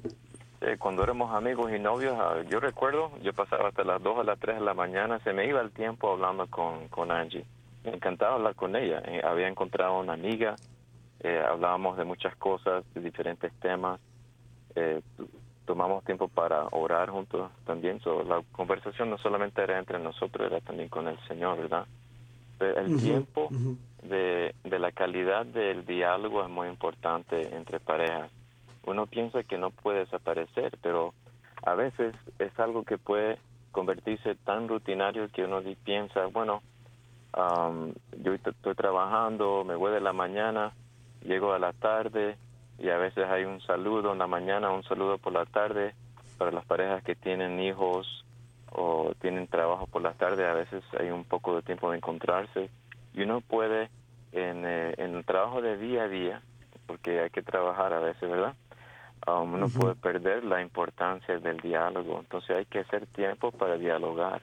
eh, 0.62 0.77
cuando 0.77 1.03
éramos 1.03 1.34
amigos 1.36 1.72
y 1.72 1.80
novios, 1.80 2.13
uh, 2.13 2.48
yo 2.50 2.60
recuerdo, 2.60 3.12
yo 3.22 3.34
pasaba 3.34 3.70
hasta 3.70 3.84
las 3.84 4.01
2 4.01 4.20
a 4.20 4.24
las 4.24 4.39
3 4.39 4.60
de 4.60 4.65
la 4.65 4.74
mañana, 4.74 5.20
se 5.20 5.34
me 5.34 5.48
iba 5.48 5.60
el 5.62 5.72
tiempo 5.72 6.12
hablando 6.12 6.48
con, 6.48 6.88
con 6.89 7.12
Angie. 7.12 7.46
Me 7.84 7.96
encantaba 7.96 8.36
hablar 8.36 8.56
con 8.56 8.75
ella. 8.75 9.01
Eh, 9.06 9.22
había 9.24 9.48
encontrado 9.48 10.00
una 10.00 10.13
amiga 10.13 10.56
eh, 11.24 11.39
hablábamos 11.39 11.98
de 11.98 12.03
muchas 12.03 12.36
cosas, 12.36 12.84
de 12.96 13.01
diferentes 13.01 13.53
temas. 13.60 14.00
Eh, 14.75 15.01
tomamos 15.65 16.03
tiempo 16.03 16.27
para 16.27 16.65
orar 16.72 17.10
juntos 17.10 17.51
también. 17.65 18.01
la 18.27 18.41
conversación 18.51 19.12
no 19.12 19.18
solamente 19.20 19.62
era 19.62 19.77
entre 19.77 20.00
nosotros, 20.00 20.48
era 20.48 20.60
también 20.62 20.89
con 20.89 21.08
el 21.08 21.20
Señor, 21.27 21.58
¿verdad? 21.60 21.86
El 22.60 23.00
tiempo 23.01 23.50
de, 24.03 24.53
de 24.63 24.80
la 24.80 24.91
calidad 24.91 25.46
del 25.46 25.86
diálogo 25.86 26.44
es 26.44 26.50
muy 26.50 26.68
importante 26.68 27.56
entre 27.56 27.80
parejas. 27.80 28.32
Uno 28.86 29.08
piensa 29.08 29.44
que 29.44 29.58
no 29.58 29.72
puede 29.72 30.00
desaparecer, 30.00 30.78
pero 30.82 31.14
a 31.64 31.76
veces 31.76 32.16
es 32.40 32.60
algo 32.60 32.84
que 32.84 32.98
puede 32.98 33.38
convertirse 33.72 34.36
tan 34.36 34.68
rutinario 34.68 35.30
que 35.32 35.46
uno 35.46 35.62
piensa, 35.84 36.26
bueno, 36.28 36.62
yo 38.18 38.34
estoy 38.34 38.76
trabajando, 38.76 39.64
me 39.64 39.76
voy 39.76 39.92
de 39.94 40.02
la 40.02 40.14
mañana, 40.14 40.74
llego 41.24 41.54
a 41.54 41.60
la 41.60 41.74
tarde 41.74 42.38
y 42.78 42.90
a 42.90 42.98
veces 42.98 43.26
hay 43.30 43.46
un 43.46 43.62
saludo 43.62 44.12
en 44.12 44.20
la 44.20 44.28
mañana, 44.28 44.72
un 44.72 44.84
saludo 44.84 45.18
por 45.18 45.34
la 45.34 45.46
tarde, 45.46 45.94
para 46.38 46.52
las 46.52 46.66
parejas 46.66 47.04
que 47.04 47.16
tienen 47.16 47.60
hijos 47.60 48.26
o 48.72 49.14
tienen 49.22 49.48
trabajo 49.48 49.86
por 49.86 50.02
la 50.02 50.14
tarde, 50.14 50.48
a 50.48 50.54
veces 50.54 50.84
hay 51.00 51.12
un 51.12 51.24
poco 51.24 51.56
de 51.56 51.62
tiempo 51.62 51.92
de 51.92 51.98
encontrarse 51.98 52.70
y 53.14 53.22
uno 53.22 53.42
puede 53.42 53.90
en, 54.32 54.66
eh, 54.66 54.94
el 54.98 55.24
trabajo 55.26 55.62
de 55.62 55.78
día 55.78 56.04
a 56.04 56.08
día, 56.08 56.42
porque 56.88 57.20
hay 57.20 57.30
que 57.30 57.42
trabajar 57.42 57.94
a 57.94 58.00
veces, 58.00 58.30
¿verdad? 58.30 58.56
Um, 59.28 59.54
uno 59.54 59.70
puede 59.70 59.96
perder 59.96 60.44
la 60.44 60.62
importancia 60.62 61.38
del 61.38 61.58
diálogo, 61.58 62.20
entonces 62.20 62.58
hay 62.58 62.66
que 62.66 62.80
hacer 62.80 63.06
tiempo 63.08 63.51
para 63.51 63.78
dialogar. 63.78 64.42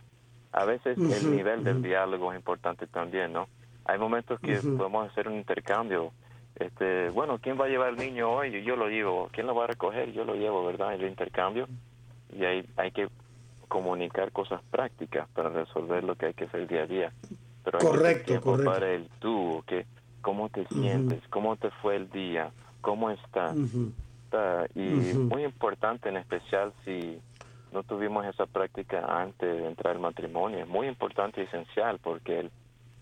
A 0.53 0.65
veces 0.65 0.97
el 0.97 1.35
nivel 1.35 1.65
del 1.65 1.83
diálogo 1.83 2.33
es 2.33 2.39
importante 2.39 2.87
también, 2.87 3.33
¿no? 3.33 3.49
Hay 3.85 3.99
momentos 3.99 4.39
que 4.41 4.57
podemos 4.57 5.11
hacer 5.11 5.29
un 5.29 5.35
intercambio. 5.35 6.13
Este, 6.55 7.11
bueno, 7.11 7.39
¿quién 7.39 7.59
va 7.61 7.67
a 7.67 7.69
llevar 7.69 7.89
al 7.89 7.97
niño 7.97 8.31
hoy? 8.31 8.63
Yo 8.63 8.77
lo 8.77 8.89
llevo. 8.89 9.29
¿Quién 9.33 9.47
lo 9.47 9.55
va 9.55 9.65
a 9.65 9.67
recoger? 9.69 10.13
Yo 10.13 10.25
lo 10.25 10.35
llevo, 10.35 10.65
¿verdad? 10.65 10.95
El 10.95 11.09
intercambio. 11.09 11.69
Y 12.33 12.45
ahí 12.45 12.69
hay 12.77 12.91
que 12.91 13.09
comunicar 13.69 14.33
cosas 14.33 14.61
prácticas 14.71 15.29
para 15.31 15.51
resolver 15.51 16.05
lo 16.05 16.17
que 16.17 16.27
hay 16.27 16.35
que 16.35 16.45
hacer 16.45 16.67
día 16.67 16.83
a 16.83 16.87
día. 16.87 17.13
Pero 17.65 17.79
hay 17.81 17.87
correcto, 17.87 18.41
correcto. 18.41 18.71
para 18.73 18.91
el 18.91 19.09
tú, 19.21 19.63
que 19.67 19.87
¿cómo 20.21 20.49
te 20.49 20.67
sientes? 20.67 21.23
¿Cómo 21.29 21.57
te 21.57 21.71
fue 21.83 21.97
el 21.97 22.11
día? 22.11 22.51
¿Cómo 22.81 23.11
estás? 23.11 23.57
Y 24.75 24.81
muy 24.81 25.45
importante, 25.45 26.09
en 26.09 26.17
especial 26.17 26.73
si 26.85 27.19
no 27.73 27.83
tuvimos 27.83 28.27
esa 28.27 28.47
práctica 28.47 29.05
antes 29.09 29.57
de 29.57 29.67
entrar 29.67 29.95
al 29.95 30.01
matrimonio, 30.01 30.61
es 30.61 30.69
muy 30.69 30.87
importante 30.87 31.41
y 31.41 31.45
esencial 31.45 31.99
porque 31.99 32.51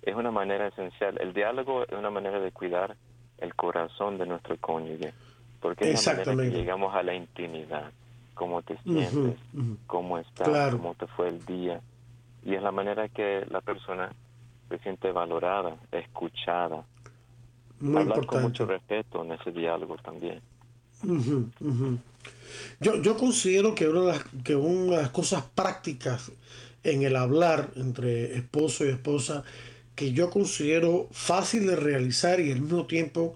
es 0.03 0.15
una 0.15 0.31
manera 0.31 0.69
esencial. 0.69 1.19
El 1.21 1.33
diálogo 1.33 1.85
es 1.85 1.93
una 1.93 2.11
manera 2.11 2.41
de 2.41 2.53
cuidar 2.53 2.97
el 3.39 3.55
corazón 3.55 4.19
de 4.19 4.27
nuestro 4.27 4.57
cónyuge, 4.59 5.13
porque 5.61 5.91
es 5.93 6.07
la 6.07 6.15
manera 6.15 6.51
que 6.51 6.57
llegamos 6.57 6.95
a 6.95 7.03
la 7.03 7.15
intimidad 7.15 7.93
cómo 8.37 8.63
te 8.63 8.77
sientes, 8.83 9.39
cómo 9.87 10.19
estás, 10.19 10.75
cómo 10.75 10.95
te 10.95 11.07
fue 11.09 11.29
el 11.29 11.45
día. 11.45 11.81
Y 12.45 12.55
es 12.55 12.63
la 12.63 12.71
manera 12.71 13.09
que 13.09 13.45
la 13.51 13.61
persona 13.61 14.13
se 14.69 14.79
siente 14.79 15.11
valorada, 15.11 15.75
escuchada. 15.91 16.85
Muy 17.81 18.03
Hablar 18.03 18.27
con 18.27 18.43
mucho 18.43 18.67
respeto 18.67 19.25
en 19.25 19.33
ese 19.33 19.51
diálogo 19.51 19.97
también. 19.97 20.41
Yo, 22.81 23.03
yo 23.03 23.17
considero 23.17 23.75
que 23.75 23.89
una, 23.89 24.01
de 24.01 24.07
las, 24.07 24.25
que 24.45 24.57
una 24.57 24.97
de 24.97 25.03
las 25.03 25.11
cosas 25.11 25.45
prácticas 25.55 26.31
en 26.85 27.03
el 27.03 27.17
hablar 27.17 27.71
entre 27.77 28.37
esposo 28.37 28.85
y 28.85 28.89
esposa 28.89 29.45
que 29.95 30.13
yo 30.13 30.31
considero 30.31 31.09
fácil 31.11 31.67
de 31.67 31.77
realizar 31.77 32.39
y 32.41 32.53
al 32.53 32.61
mismo 32.61 32.87
tiempo 32.87 33.35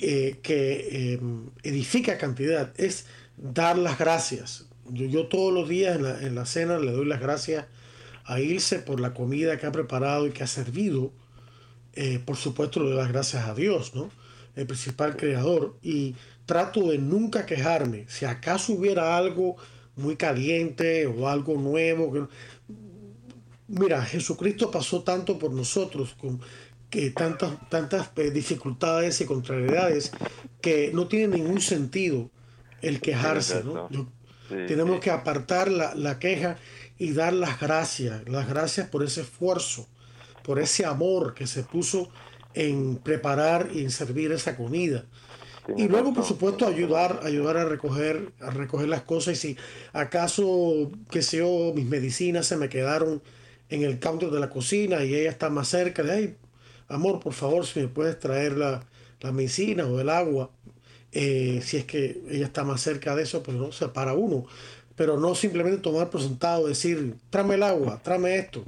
eh, 0.00 0.38
que 0.42 1.14
eh, 1.14 1.20
edifica 1.62 2.18
cantidad 2.18 2.72
es 2.76 3.06
dar 3.36 3.78
las 3.78 3.98
gracias. 3.98 4.66
Yo, 4.90 5.06
yo 5.06 5.26
todos 5.26 5.52
los 5.52 5.68
días 5.68 5.96
en 5.96 6.02
la, 6.02 6.20
en 6.20 6.34
la, 6.34 6.46
cena 6.46 6.78
le 6.78 6.92
doy 6.92 7.06
las 7.06 7.20
gracias 7.20 7.66
a 8.24 8.40
Ilse 8.40 8.80
por 8.80 9.00
la 9.00 9.14
comida 9.14 9.58
que 9.58 9.66
ha 9.66 9.72
preparado 9.72 10.26
y 10.26 10.30
que 10.30 10.42
ha 10.42 10.48
servido. 10.48 11.12
Eh, 11.94 12.20
por 12.24 12.36
supuesto 12.36 12.80
le 12.80 12.90
doy 12.90 12.98
las 12.98 13.08
gracias 13.08 13.46
a 13.46 13.54
Dios, 13.54 13.94
¿no? 13.94 14.10
El 14.56 14.66
principal 14.66 15.16
creador. 15.16 15.76
Y 15.82 16.14
trato 16.48 16.88
de 16.88 16.96
nunca 16.96 17.44
quejarme. 17.44 18.06
Si 18.08 18.24
acaso 18.24 18.72
hubiera 18.72 19.18
algo 19.18 19.56
muy 19.96 20.16
caliente 20.16 21.06
o 21.06 21.28
algo 21.28 21.58
nuevo. 21.58 22.10
Que... 22.10 22.24
Mira, 23.68 24.02
Jesucristo 24.02 24.70
pasó 24.70 25.02
tanto 25.02 25.38
por 25.38 25.52
nosotros 25.52 26.14
con 26.18 26.40
que 26.88 27.10
tantas, 27.10 27.68
tantas 27.68 28.08
eh, 28.16 28.30
dificultades 28.30 29.20
y 29.20 29.26
contrariedades 29.26 30.10
que 30.62 30.90
no 30.94 31.06
tiene 31.06 31.36
ningún 31.36 31.60
sentido 31.60 32.30
el 32.80 33.02
quejarse. 33.02 33.62
¿no? 33.62 34.10
tenemos 34.48 35.00
que 35.00 35.10
apartar 35.10 35.70
la, 35.70 35.94
la, 35.94 36.18
queja 36.18 36.56
y 36.96 37.12
dar 37.12 37.34
las 37.34 37.60
gracias, 37.60 38.26
las 38.26 38.48
gracias 38.48 38.88
por 38.88 39.04
ese 39.04 39.20
esfuerzo, 39.20 39.86
por 40.42 40.58
ese 40.58 40.86
amor 40.86 41.34
que 41.34 41.46
se 41.46 41.62
puso 41.62 42.08
en 42.54 42.96
preparar 42.96 43.68
y 43.74 43.80
en 43.80 43.90
servir 43.90 44.32
esa 44.32 44.56
comida. 44.56 45.04
Y 45.76 45.86
luego, 45.86 46.14
por 46.14 46.24
supuesto, 46.24 46.66
ayudar, 46.66 47.20
ayudar 47.24 47.58
a 47.58 47.64
recoger, 47.64 48.32
a 48.40 48.50
recoger 48.50 48.88
las 48.88 49.02
cosas. 49.02 49.34
Y 49.34 49.36
si 49.36 49.56
acaso, 49.92 50.90
que 51.10 51.22
sé 51.22 51.38
yo, 51.38 51.72
mis 51.74 51.86
medicinas 51.86 52.46
se 52.46 52.56
me 52.56 52.68
quedaron 52.68 53.22
en 53.68 53.82
el 53.82 53.98
counter 53.98 54.30
de 54.30 54.40
la 54.40 54.48
cocina 54.48 55.04
y 55.04 55.14
ella 55.14 55.30
está 55.30 55.50
más 55.50 55.68
cerca, 55.68 56.02
de 56.02 56.12
ahí, 56.12 56.36
amor, 56.88 57.20
por 57.20 57.34
favor, 57.34 57.66
si 57.66 57.80
me 57.80 57.88
puedes 57.88 58.18
traer 58.18 58.56
la, 58.56 58.86
la 59.20 59.32
medicina 59.32 59.86
o 59.86 60.00
el 60.00 60.08
agua. 60.08 60.50
Eh, 61.12 61.60
si 61.62 61.78
es 61.78 61.84
que 61.84 62.22
ella 62.30 62.46
está 62.46 62.64
más 62.64 62.80
cerca 62.80 63.14
de 63.14 63.22
eso, 63.22 63.42
pues 63.42 63.56
no 63.56 63.72
se 63.72 63.88
para 63.88 64.14
uno. 64.14 64.46
Pero 64.96 65.18
no 65.18 65.34
simplemente 65.34 65.80
tomar 65.80 66.10
por 66.10 66.22
sentado, 66.22 66.66
decir, 66.66 67.16
tráeme 67.30 67.54
el 67.54 67.62
agua, 67.62 68.00
tráeme 68.02 68.36
esto, 68.36 68.64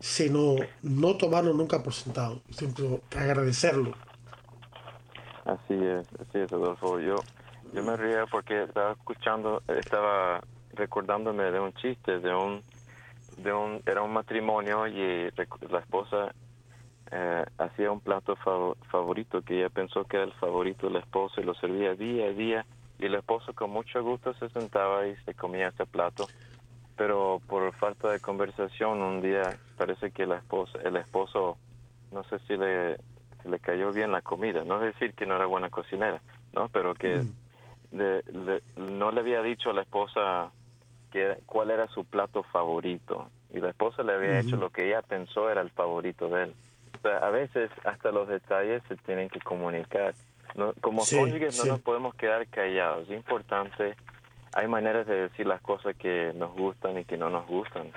sino 0.00 0.56
no 0.82 1.16
tomarlo 1.16 1.52
nunca 1.54 1.82
por 1.82 1.92
sentado, 1.92 2.40
siempre 2.56 3.00
agradecerlo. 3.16 3.94
Así 5.46 5.74
es, 5.74 6.06
así 6.20 6.38
es, 6.38 6.52
Adolfo. 6.52 6.98
Yo, 6.98 7.20
yo 7.72 7.82
me 7.82 7.96
ría 7.96 8.26
porque 8.26 8.64
estaba 8.64 8.92
escuchando, 8.92 9.62
estaba 9.68 10.40
recordándome 10.74 11.50
de 11.52 11.60
un 11.60 11.72
chiste, 11.74 12.18
de 12.18 12.34
un, 12.34 12.62
de 13.36 13.52
un, 13.52 13.80
era 13.86 14.02
un 14.02 14.12
matrimonio 14.12 14.86
y 14.88 15.30
la 15.70 15.78
esposa 15.78 16.34
eh, 17.12 17.44
hacía 17.58 17.92
un 17.92 18.00
plato 18.00 18.34
favorito 18.90 19.40
que 19.42 19.60
ella 19.60 19.70
pensó 19.70 20.04
que 20.04 20.16
era 20.16 20.26
el 20.26 20.32
favorito 20.32 20.88
del 20.88 20.96
esposo 20.96 21.40
y 21.40 21.44
lo 21.44 21.54
servía 21.54 21.94
día 21.94 22.26
a 22.26 22.32
día 22.32 22.66
y 22.98 23.06
el 23.06 23.14
esposo 23.14 23.54
con 23.54 23.70
mucho 23.70 24.02
gusto 24.02 24.34
se 24.34 24.48
sentaba 24.48 25.06
y 25.06 25.14
se 25.24 25.34
comía 25.34 25.68
ese 25.68 25.86
plato 25.86 26.28
pero 26.96 27.40
por 27.46 27.72
falta 27.74 28.10
de 28.10 28.18
conversación 28.20 29.02
un 29.02 29.22
día 29.22 29.56
parece 29.76 30.10
que 30.10 30.26
la 30.26 30.38
esposa, 30.38 30.78
el 30.82 30.96
esposo 30.96 31.58
no 32.10 32.24
sé 32.24 32.40
si 32.48 32.56
le, 32.56 32.96
le 33.46 33.58
cayó 33.58 33.92
bien 33.92 34.12
la 34.12 34.22
comida 34.22 34.64
no 34.64 34.82
es 34.82 34.94
decir 34.94 35.14
que 35.14 35.26
no 35.26 35.36
era 35.36 35.46
buena 35.46 35.70
cocinera 35.70 36.20
no 36.52 36.68
pero 36.68 36.94
que 36.94 37.22
mm. 37.92 38.98
no 38.98 39.10
le 39.10 39.20
había 39.20 39.42
dicho 39.42 39.70
a 39.70 39.74
la 39.74 39.82
esposa 39.82 40.50
que 41.10 41.38
cuál 41.46 41.70
era 41.70 41.86
su 41.88 42.04
plato 42.04 42.42
favorito 42.44 43.30
y 43.52 43.60
la 43.60 43.70
esposa 43.70 44.02
le 44.02 44.14
había 44.14 44.40
hecho 44.40 44.56
lo 44.56 44.70
que 44.70 44.88
ella 44.88 45.02
pensó 45.02 45.50
era 45.50 45.60
el 45.62 45.70
favorito 45.70 46.28
de 46.28 46.44
él 46.44 46.54
a 47.04 47.30
veces 47.30 47.70
hasta 47.84 48.10
los 48.10 48.28
detalles 48.28 48.82
se 48.88 48.96
tienen 48.96 49.28
que 49.28 49.40
comunicar. 49.40 50.14
No, 50.54 50.72
como 50.80 51.02
cónyuges 51.04 51.58
no 51.58 51.72
nos 51.72 51.80
podemos 51.80 52.14
quedar 52.14 52.46
callados. 52.48 53.08
Es 53.08 53.16
importante, 53.16 53.94
hay 54.54 54.68
maneras 54.68 55.06
de 55.06 55.28
decir 55.28 55.46
las 55.46 55.60
cosas 55.60 55.94
que 55.96 56.32
nos 56.34 56.52
gustan 56.54 56.98
y 56.98 57.04
que 57.04 57.16
no 57.16 57.30
nos 57.30 57.46
gustan. 57.46 57.90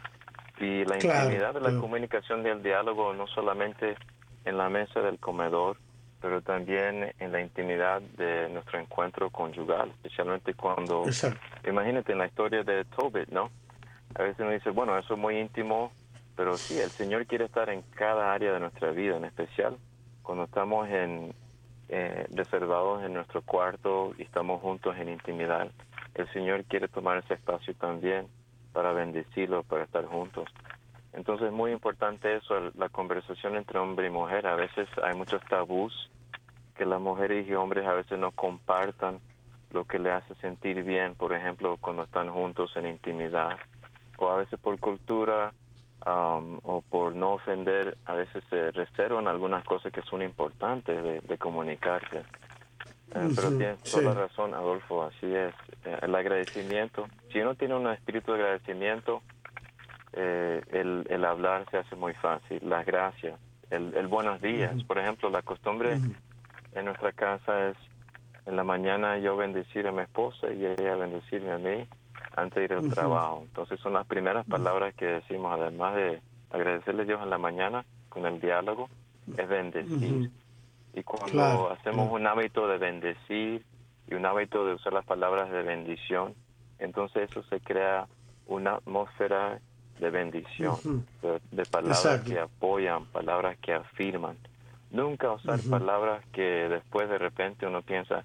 Y 0.60 0.84
la 0.86 0.96
intimidad 0.96 1.54
de 1.54 1.62
la 1.62 1.80
comunicación 1.80 2.44
del 2.44 2.62
diálogo 2.62 3.14
no 3.14 3.28
solamente 3.28 3.96
en 4.50 4.58
la 4.58 4.70
mesa 4.70 5.02
del 5.02 5.20
comedor, 5.20 5.78
pero 6.22 6.42
también 6.42 7.14
en 7.20 7.32
la 7.32 7.42
intimidad 7.42 8.02
de 8.02 8.50
nuestro 8.50 8.80
encuentro 8.80 9.30
conyugal, 9.30 9.90
especialmente 9.90 10.54
cuando, 10.54 11.06
imagínate 11.68 12.12
en 12.12 12.18
la 12.18 12.28
historia 12.28 12.64
de 12.64 12.84
Tobit, 12.86 13.30
¿no? 13.30 13.52
A 14.16 14.24
veces 14.24 14.40
uno 14.40 14.52
dice, 14.52 14.72
bueno, 14.72 14.98
eso 14.98 15.14
es 15.14 15.20
muy 15.20 15.38
íntimo, 15.38 15.92
pero 16.36 16.58
sí, 16.58 16.80
el 16.80 16.90
Señor 16.90 17.26
quiere 17.26 17.46
estar 17.46 17.70
en 17.70 17.84
cada 17.96 18.34
área 18.34 18.52
de 18.52 18.60
nuestra 18.60 18.92
vida, 18.92 19.16
en 19.18 19.26
especial 19.26 19.78
cuando 20.30 20.44
estamos 20.44 20.88
en, 20.90 21.34
eh, 21.88 22.28
reservados 22.30 23.04
en 23.04 23.14
nuestro 23.14 23.42
cuarto 23.42 24.14
y 24.16 24.22
estamos 24.22 24.62
juntos 24.62 24.96
en 24.98 25.10
intimidad. 25.10 25.72
El 26.14 26.32
Señor 26.32 26.66
quiere 26.66 26.88
tomar 26.88 27.18
ese 27.18 27.34
espacio 27.34 27.74
también 27.74 28.28
para 28.72 28.94
bendecirlo, 28.94 29.64
para 29.64 29.86
estar 29.86 30.06
juntos. 30.06 30.48
Entonces 31.13 31.48
es 31.48 31.54
muy 31.54 31.72
importante 31.72 32.36
eso, 32.36 32.72
la 32.76 32.89
conversación 32.89 33.56
entre 33.56 33.80
hombre 33.80 34.08
y 34.08 34.12
mujer. 34.12 34.48
A 34.48 34.56
veces 34.56 34.88
hay 35.04 35.15
muchos 35.15 35.41
tabús 35.45 36.10
que 36.76 36.86
las 36.86 37.02
mujeres 37.02 37.48
y 37.48 37.54
hombres 37.54 37.86
a 37.88 37.93
veces 37.93 38.17
no 38.19 38.32
compartan 38.32 39.19
lo 39.72 39.86
que 39.86 40.00
le 40.00 40.12
hace 40.12 40.34
sentir 40.36 40.84
bien, 40.84 41.15
por 41.15 41.34
ejemplo, 41.34 41.78
cuando 41.82 42.04
están 42.04 42.30
juntos 42.30 42.72
en 42.76 42.88
intimidad. 42.88 43.58
O 44.17 44.30
a 44.30 44.38
veces 44.38 44.60
por 44.60 44.80
cultura 44.80 45.54
Um, 46.06 46.60
o 46.63 46.82
por 46.82 47.13
no 47.13 47.34
ofender, 47.34 47.98
a 48.06 48.13
veces 48.13 48.41
se 48.50 48.72
reservan 48.72 49.28
algunas 49.28 49.65
cosas 49.65 49.91
que 49.91 50.02
son 50.04 50.22
importantes 50.22 51.04
de, 51.04 51.19
de 51.19 51.38
comunicarse. 51.38 52.19
Eh, 53.15 53.30
pero 53.36 53.50
tienes 53.50 53.84
toda 53.84 54.04
la 54.04 54.13
razón, 54.13 54.54
Adolfo, 54.54 55.04
así 55.04 55.26
es. 55.26 55.54
Eh, 55.84 56.00
el 56.02 56.15
agradecimiento, 56.15 57.06
si 57.34 57.39
uno 57.39 57.54
tiene 57.56 57.76
un 57.76 57.88
espíritu 57.88 58.32
de 58.32 58.39
agradecimiento, 58.39 59.22
eh, 60.13 60.62
el, 60.72 61.06
el, 61.10 61.26
hablar 61.26 61.65
se 61.72 61.78
hace 61.78 61.95
muy 61.95 62.13
fácil. 62.15 62.60
Las 62.63 62.86
gracias, 62.86 63.39
el, 63.69 63.93
el 63.95 64.08
buenos 64.08 64.41
días. 64.41 64.84
Por 64.84 64.98
ejemplo, 64.98 65.30
la 65.30 65.41
costumbre 65.41 66.00
en 66.74 66.86
nuestra 66.86 67.12
casa 67.12 67.69
es 67.69 67.78
en 68.45 68.56
la 68.56 68.63
mañana 68.63 69.17
yo 69.19 69.38
bendecir 69.38 69.88
a 69.88 69.91
mi 69.91 70.02
esposa 70.02 70.52
y 70.52 70.65
ella 70.65 70.95
bendecirme 70.95 71.52
a 71.52 71.58
mí 71.58 71.88
antes 72.36 72.56
de 72.56 72.63
ir 72.63 72.74
al 72.74 72.89
trabajo. 72.89 73.43
Entonces 73.45 73.80
son 73.80 73.93
las 73.93 74.08
primeras 74.08 74.45
palabras 74.45 74.93
que 74.95 75.06
decimos, 75.06 75.60
además 75.60 75.95
de 75.95 76.22
agradecerle 76.50 77.04
a 77.04 77.06
Dios 77.06 77.22
en 77.22 77.30
la 77.30 77.38
mañana 77.38 77.86
con 78.10 78.26
el 78.26 78.39
diálogo, 78.41 78.89
es 79.38 79.48
bendecir. 79.48 80.32
Y 80.93 81.04
cuando 81.04 81.72
hacemos 81.72 82.12
un 82.12 82.26
hábito 82.26 82.67
de 82.67 82.78
bendecir 82.78 83.63
y 84.08 84.15
un 84.15 84.26
hábito 84.26 84.65
de 84.65 84.74
usar 84.74 84.93
las 84.93 85.06
palabras 85.06 85.52
de 85.52 85.62
bendición, 85.62 86.34
Entonces 86.80 87.30
eso 87.30 87.43
se 87.43 87.60
crea 87.60 88.08
una 88.48 88.76
atmósfera 88.76 89.60
de 90.00 90.10
bendición, 90.10 91.06
de, 91.52 91.66
palabras 91.66 92.22
que 92.22 92.40
apoyan, 92.40 93.06
palabras 93.06 93.58
que 93.62 93.74
afirman. 93.74 94.38
Nunca 94.92 95.32
usar 95.32 95.60
palabras 95.70 96.24
que 96.32 96.42
después 96.42 97.10
de 97.10 97.18
repente 97.18 97.68
uno 97.68 97.82
piensa, 97.82 98.24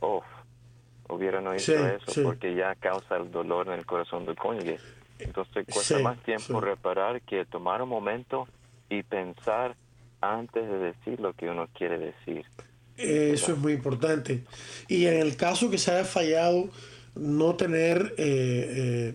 oh, 0.00 0.22
hubieran 1.08 1.46
oído 1.46 1.86
eso 1.86 2.22
porque 2.22 2.54
ya 2.54 2.74
causa 2.74 3.16
el 3.16 3.30
dolor 3.30 3.68
en 3.68 3.74
el 3.74 3.86
corazón 3.86 4.26
del 4.26 4.36
cónyuge. 4.36 4.78
Entonces 5.18 5.66
cuesta 5.72 5.98
más 6.00 6.18
tiempo 6.22 6.60
reparar 6.60 7.20
que 7.22 7.44
tomar 7.44 7.82
un 7.82 7.88
momento 7.88 8.48
y 8.88 9.02
pensar 9.02 9.76
antes 10.20 10.68
de 10.68 10.78
decir 10.78 11.20
lo 11.20 11.34
que 11.34 11.48
uno 11.48 11.68
quiere 11.72 11.98
decir. 11.98 12.44
Eso 12.96 13.52
es 13.52 13.58
muy 13.58 13.72
importante. 13.72 14.44
Y 14.88 15.06
en 15.06 15.20
el 15.20 15.36
caso 15.36 15.70
que 15.70 15.78
se 15.78 15.92
haya 15.92 16.04
fallado, 16.04 16.68
no 17.14 17.56
tener, 17.56 18.14
eh, 18.18 19.14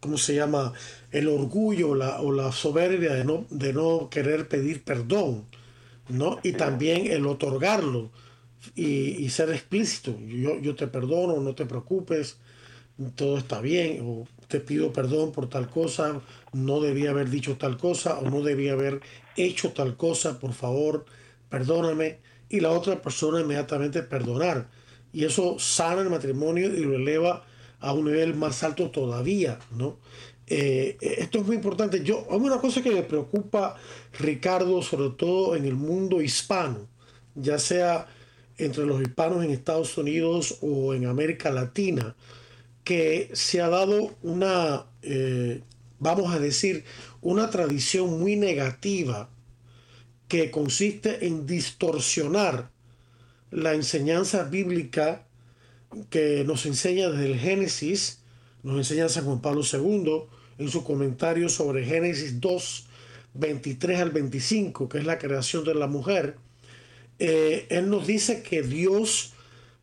¿cómo 0.00 0.18
se 0.18 0.34
llama? 0.34 0.72
El 1.10 1.28
orgullo 1.28 1.94
la, 1.94 2.20
o 2.20 2.32
la 2.32 2.52
soberbia 2.52 3.14
de 3.14 3.24
no, 3.24 3.46
de 3.50 3.72
no 3.72 4.08
querer 4.10 4.48
pedir 4.48 4.82
perdón, 4.84 5.44
¿no? 6.08 6.38
Y 6.42 6.52
también 6.52 7.06
el 7.06 7.26
otorgarlo 7.26 8.10
y, 8.74 9.28
ser 9.30 9.50
explícito. 9.50 10.18
Yo, 10.20 10.58
yo 10.60 10.74
te 10.74 10.86
perdono, 10.86 11.40
no 11.40 11.54
te 11.54 11.66
preocupes, 11.66 12.38
todo 13.14 13.38
está 13.38 13.60
bien, 13.60 14.00
o 14.02 14.26
te 14.48 14.60
pido 14.60 14.92
perdón 14.92 15.32
por 15.32 15.48
tal 15.48 15.68
cosa, 15.68 16.20
no 16.52 16.80
debía 16.80 17.10
haber 17.10 17.30
dicho 17.30 17.56
tal 17.56 17.76
cosa, 17.76 18.18
o 18.18 18.30
no 18.30 18.42
debía 18.42 18.72
haber 18.72 19.00
hecho 19.36 19.72
tal 19.72 19.96
cosa, 19.96 20.38
por 20.38 20.52
favor, 20.52 21.04
perdóname. 21.48 22.18
Y 22.48 22.60
la 22.60 22.70
otra 22.70 23.02
persona 23.02 23.40
inmediatamente 23.40 24.02
perdonar. 24.02 24.68
Y 25.12 25.24
eso 25.24 25.58
sana 25.58 26.02
el 26.02 26.10
matrimonio 26.10 26.74
y 26.74 26.84
lo 26.84 26.96
eleva 26.96 27.44
a 27.80 27.92
un 27.92 28.06
nivel 28.06 28.34
más 28.34 28.62
alto 28.62 28.90
todavía, 28.90 29.58
¿no? 29.76 29.98
Eh, 30.46 30.96
esto 31.00 31.38
es 31.38 31.46
muy 31.46 31.56
importante. 31.56 32.02
Yo, 32.02 32.26
hay 32.30 32.38
una 32.38 32.58
cosa 32.58 32.82
que 32.82 32.90
me 32.90 33.02
preocupa, 33.02 33.76
Ricardo, 34.18 34.80
sobre 34.82 35.10
todo 35.10 35.54
en 35.54 35.66
el 35.66 35.74
mundo 35.74 36.22
hispano, 36.22 36.88
ya 37.34 37.58
sea 37.58 38.06
entre 38.56 38.86
los 38.86 39.00
hispanos 39.00 39.44
en 39.44 39.50
Estados 39.50 39.96
Unidos 39.98 40.58
o 40.62 40.94
en 40.94 41.06
América 41.06 41.50
Latina, 41.50 42.16
que 42.82 43.30
se 43.34 43.60
ha 43.60 43.68
dado 43.68 44.14
una, 44.22 44.86
eh, 45.02 45.62
vamos 45.98 46.34
a 46.34 46.38
decir, 46.38 46.84
una 47.20 47.50
tradición 47.50 48.18
muy 48.18 48.36
negativa 48.36 49.28
que 50.26 50.50
consiste 50.50 51.26
en 51.26 51.46
distorsionar 51.46 52.70
la 53.50 53.74
enseñanza 53.74 54.44
bíblica 54.44 55.27
que 56.10 56.44
nos 56.44 56.66
enseña 56.66 57.10
desde 57.10 57.26
el 57.26 57.38
Génesis, 57.38 58.20
nos 58.62 58.76
enseña 58.76 59.08
San 59.08 59.24
Juan 59.24 59.40
Pablo 59.40 59.62
II 59.62 60.24
en 60.58 60.68
su 60.68 60.84
comentario 60.84 61.48
sobre 61.48 61.84
Génesis 61.84 62.40
2, 62.40 62.86
23 63.34 64.00
al 64.00 64.10
25, 64.10 64.88
que 64.88 64.98
es 64.98 65.04
la 65.04 65.18
creación 65.18 65.64
de 65.64 65.74
la 65.74 65.86
mujer, 65.86 66.36
eh, 67.18 67.66
él 67.70 67.90
nos 67.90 68.06
dice 68.06 68.42
que 68.42 68.62
Dios 68.62 69.32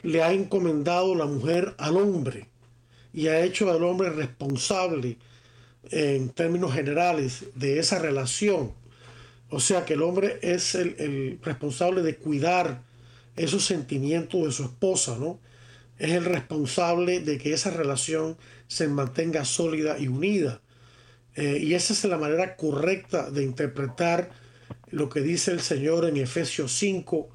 le 0.01 0.23
ha 0.23 0.31
encomendado 0.31 1.15
la 1.15 1.25
mujer 1.25 1.73
al 1.77 1.97
hombre 1.97 2.47
y 3.13 3.27
ha 3.27 3.43
hecho 3.43 3.69
al 3.71 3.83
hombre 3.83 4.09
responsable 4.09 5.17
en 5.91 6.29
términos 6.29 6.73
generales 6.73 7.45
de 7.55 7.79
esa 7.79 7.99
relación. 7.99 8.73
O 9.49 9.59
sea 9.59 9.85
que 9.85 9.93
el 9.93 10.01
hombre 10.01 10.39
es 10.41 10.75
el, 10.75 11.39
responsable 11.43 12.01
de 12.01 12.17
cuidar 12.17 12.81
esos 13.35 13.65
sentimientos 13.65 14.43
de 14.43 14.51
su 14.51 14.63
esposa, 14.63 15.17
¿no? 15.19 15.39
Es 15.97 16.11
el 16.11 16.25
responsable 16.25 17.19
de 17.19 17.37
que 17.37 17.53
esa 17.53 17.69
relación 17.69 18.37
se 18.67 18.87
mantenga 18.87 19.45
sólida 19.45 19.97
y 19.99 20.07
unida. 20.07 20.61
Eh, 21.35 21.59
y 21.61 21.73
esa 21.73 21.93
es 21.93 22.03
la 22.05 22.17
manera 22.17 22.55
correcta 22.55 23.29
de 23.29 23.43
interpretar 23.43 24.31
lo 24.91 25.09
que 25.09 25.21
dice 25.21 25.51
el 25.51 25.61
Señor 25.61 26.05
en 26.05 26.17
Efesios 26.17 26.71
5, 26.73 27.29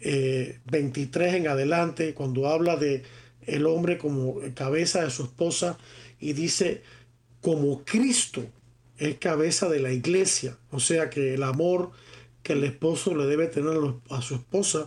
23 0.00 1.32
eh, 1.32 1.36
en 1.36 1.48
adelante, 1.48 2.14
cuando 2.14 2.48
habla 2.48 2.76
de 2.76 3.02
el 3.46 3.66
hombre 3.66 3.96
como 3.96 4.40
cabeza 4.54 5.04
de 5.04 5.10
su 5.10 5.24
esposa 5.24 5.78
y 6.20 6.32
dice 6.32 6.82
como 7.40 7.84
Cristo 7.84 8.44
es 8.98 9.18
cabeza 9.18 9.68
de 9.68 9.80
la 9.80 9.92
iglesia, 9.92 10.58
o 10.70 10.80
sea 10.80 11.10
que 11.10 11.34
el 11.34 11.42
amor 11.42 11.92
que 12.42 12.54
el 12.54 12.64
esposo 12.64 13.14
le 13.14 13.26
debe 13.26 13.46
tener 13.46 13.76
a 14.10 14.22
su 14.22 14.34
esposa 14.34 14.86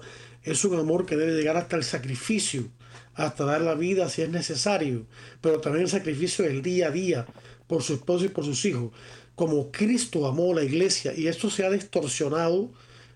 es 0.51 0.63
un 0.65 0.79
amor 0.79 1.05
que 1.05 1.15
debe 1.15 1.33
llegar 1.33 1.57
hasta 1.57 1.75
el 1.75 1.83
sacrificio, 1.83 2.65
hasta 3.13 3.45
dar 3.45 3.61
la 3.61 3.75
vida 3.75 4.09
si 4.09 4.21
es 4.21 4.29
necesario, 4.29 5.05
pero 5.41 5.59
también 5.59 5.85
el 5.85 5.91
sacrificio 5.91 6.45
del 6.45 6.61
día 6.61 6.87
a 6.87 6.91
día 6.91 7.25
por 7.67 7.83
su 7.83 7.93
esposo 7.93 8.25
y 8.25 8.29
por 8.29 8.45
sus 8.45 8.63
hijos, 8.65 8.91
como 9.35 9.71
Cristo 9.71 10.27
amó 10.27 10.51
a 10.51 10.55
la 10.55 10.63
iglesia 10.63 11.13
y 11.15 11.27
esto 11.27 11.49
se 11.49 11.65
ha 11.65 11.69
distorsionado, 11.69 12.71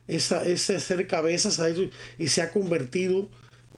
esa, 0.08 0.43
ese 0.43 0.80
ser 0.80 1.08
cabeza 1.08 1.50
y 2.17 2.28
se 2.28 2.41
ha 2.41 2.52
convertido 2.52 3.30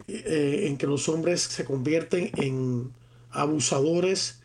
eh, 0.08 0.66
en 0.68 0.78
que 0.78 0.88
los 0.88 1.08
hombres 1.08 1.42
se 1.42 1.66
convierten 1.66 2.32
en 2.36 2.92
abusadores 3.32 4.40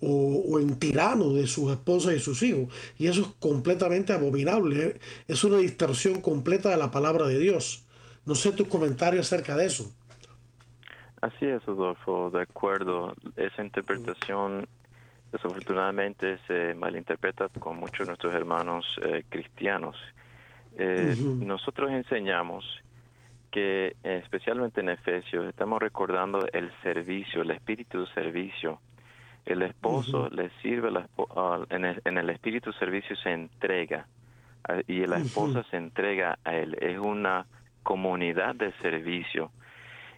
o, 0.00 0.58
en 0.58 0.78
tiranos 0.78 1.34
de 1.34 1.46
sus 1.46 1.70
esposas 1.70 2.14
y 2.14 2.20
sus 2.20 2.42
hijos. 2.42 2.68
Y 2.98 3.06
eso 3.06 3.22
es 3.22 3.28
completamente 3.38 4.12
abominable. 4.12 4.84
¿eh? 4.84 5.00
Es 5.28 5.44
una 5.44 5.58
distorsión 5.58 6.20
completa 6.20 6.70
de 6.70 6.76
la 6.76 6.90
palabra 6.90 7.26
de 7.26 7.38
Dios. 7.38 7.85
No 8.26 8.34
sé 8.34 8.52
tu 8.52 8.68
comentario 8.68 9.20
acerca 9.20 9.56
de 9.56 9.66
eso. 9.66 9.90
Así 11.20 11.46
es, 11.46 11.62
Adolfo, 11.66 12.30
de 12.30 12.42
acuerdo. 12.42 13.14
Esa 13.36 13.64
interpretación 13.64 14.66
desafortunadamente 15.32 16.38
se 16.46 16.74
malinterpreta 16.74 17.48
con 17.60 17.78
muchos 17.78 18.00
de 18.00 18.06
nuestros 18.06 18.34
hermanos 18.34 18.84
eh, 19.02 19.24
cristianos. 19.28 19.96
Nosotros 20.76 21.90
enseñamos 21.90 22.64
que 23.50 23.96
especialmente 24.02 24.82
en 24.82 24.90
Efesios 24.90 25.46
estamos 25.46 25.80
recordando 25.80 26.46
el 26.52 26.70
servicio, 26.82 27.40
el 27.40 27.52
espíritu 27.52 28.00
de 28.00 28.12
servicio. 28.12 28.80
El 29.46 29.62
esposo 29.62 30.28
le 30.28 30.50
sirve, 30.60 30.90
en, 31.70 31.84
el, 31.84 32.02
en 32.04 32.18
el 32.18 32.30
espíritu 32.30 32.72
de 32.72 32.78
servicio 32.78 33.16
se 33.16 33.30
entrega 33.30 34.06
y 34.86 35.06
la 35.06 35.18
esposa 35.18 35.64
se 35.70 35.76
entrega 35.76 36.38
a 36.44 36.56
él. 36.56 36.76
Es 36.80 36.98
una 36.98 37.46
comunidad 37.86 38.56
de 38.56 38.72
servicio. 38.82 39.52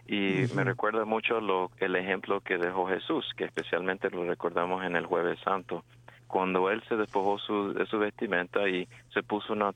Y 0.07 0.45
me 0.55 0.63
recuerda 0.63 1.05
mucho 1.05 1.39
lo, 1.39 1.69
el 1.77 1.95
ejemplo 1.95 2.41
que 2.41 2.57
dejó 2.57 2.87
Jesús, 2.87 3.31
que 3.37 3.45
especialmente 3.45 4.09
lo 4.09 4.25
recordamos 4.25 4.83
en 4.83 4.95
el 4.95 5.05
Jueves 5.05 5.39
Santo, 5.43 5.85
cuando 6.25 6.71
él 6.71 6.81
se 6.89 6.95
despojó 6.95 7.37
su, 7.37 7.73
de 7.73 7.85
su 7.85 7.99
vestimenta 7.99 8.67
y 8.67 8.87
se 9.13 9.21
puso 9.21 9.53
una, 9.53 9.71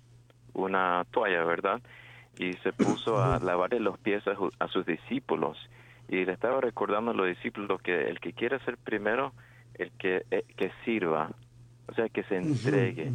una 0.54 1.06
toalla, 1.12 1.44
¿verdad? 1.44 1.82
y 2.38 2.54
se 2.64 2.74
puso 2.74 3.22
a 3.22 3.40
lavarle 3.40 3.80
los 3.80 4.00
pies 4.00 4.24
a, 4.28 4.68
sus 4.68 4.86
discípulos 4.86 5.58
y 6.10 6.26
le 6.26 6.34
estaba 6.34 6.62
recordando 6.62 7.12
a 7.12 7.14
los 7.14 7.28
discípulos 7.28 7.82
que 7.82 8.10
el 8.10 8.20
que 8.20 8.34
quiera 8.34 8.58
ser 8.66 8.78
primero, 8.78 9.34
el 9.76 9.92
que, 9.92 10.26
eh, 10.32 10.44
que 10.58 10.72
sirva, 10.84 11.30
o 11.88 11.94
sea, 11.94 12.10
que 12.10 12.24
se 12.24 12.38
entregue. 12.38 13.12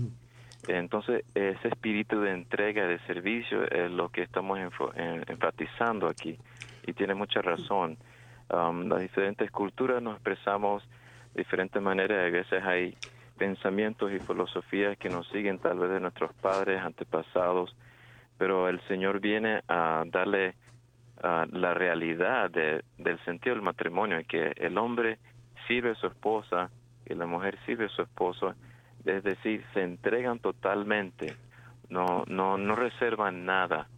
Entonces, 0.67 1.25
ese 1.35 1.69
espíritu 1.69 2.21
de 2.21 2.33
entrega, 2.33 2.87
de 2.87 2.99
servicio, 3.01 3.65
es 3.71 3.91
lo 3.91 4.09
que 4.09 4.23
estamos 4.23 4.59
enfatizando 4.99 6.09
aquí. 6.09 6.37
Y 6.87 6.93
tiene 6.93 7.15
mucha 7.15 7.41
razón. 7.41 7.97
Um, 8.51 8.89
las 8.89 9.01
diferentes 9.01 9.51
culturas 9.51 10.03
nos 10.03 10.15
expresamos 10.15 10.83
de 11.35 11.43
diferentes 11.43 11.81
maneras. 11.81 12.27
A 12.27 12.31
veces 12.31 12.65
hay 12.65 12.97
pensamientos 13.39 14.11
y 14.13 14.19
filosofías 14.19 14.99
que 14.99 15.09
nos 15.09 15.29
siguen 15.29 15.59
tal 15.59 15.79
vez 15.79 15.91
de 15.91 16.01
nuestros 16.01 16.33
padres, 16.35 16.81
antepasados, 16.83 17.75
pero 18.37 18.69
el 18.69 18.81
Señor 18.89 19.21
viene 19.21 19.63
a 19.69 20.03
darle 20.07 20.55
la 21.23 21.75
realidad 21.75 22.51
del 22.51 23.25
sentido 23.25 23.57
del 23.57 23.65
matrimonio, 23.65 24.19
que 24.29 24.53
el 24.57 24.79
hombre 24.79 25.19
sirve 25.67 25.91
a 25.91 25.95
su 25.97 26.07
esposa 26.07 26.71
y 27.07 27.15
la 27.15 27.27
mujer 27.27 27.59
sirve 27.67 27.87
a 27.87 27.89
su 27.89 28.03
esposo, 28.03 28.55
es 29.17 29.25
decir, 29.25 29.65
se 29.75 29.83
entregan 29.83 30.39
totalmente, 30.39 31.37
no, 31.89 32.25
no, 32.27 32.59
no 32.59 32.77
reservan 32.77 33.45
nada, 33.45 33.89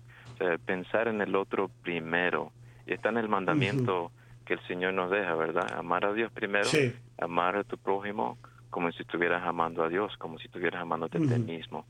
pensar 0.64 1.08
en 1.08 1.20
el 1.20 1.34
otro 1.36 1.70
primero, 1.82 2.52
y 2.86 2.94
está 2.94 3.10
en 3.10 3.18
el 3.18 3.28
mandamiento 3.28 4.12
que 4.44 4.54
el 4.54 4.66
Señor 4.66 4.94
nos 4.94 5.10
deja, 5.10 5.34
¿verdad? 5.34 5.72
Amar 5.76 6.04
a 6.06 6.12
Dios 6.12 6.32
primero, 6.32 6.68
amar 7.18 7.56
a 7.56 7.64
tu 7.64 7.76
prójimo 7.78 8.38
como 8.70 8.90
si 8.92 9.02
estuvieras 9.02 9.42
amando 9.44 9.82
a 9.82 9.88
Dios, 9.88 10.16
como 10.16 10.38
si 10.38 10.46
estuvieras 10.46 10.80
amándote 10.82 11.18
a 11.18 11.20
ti 11.20 11.38
mismo. 11.40 11.84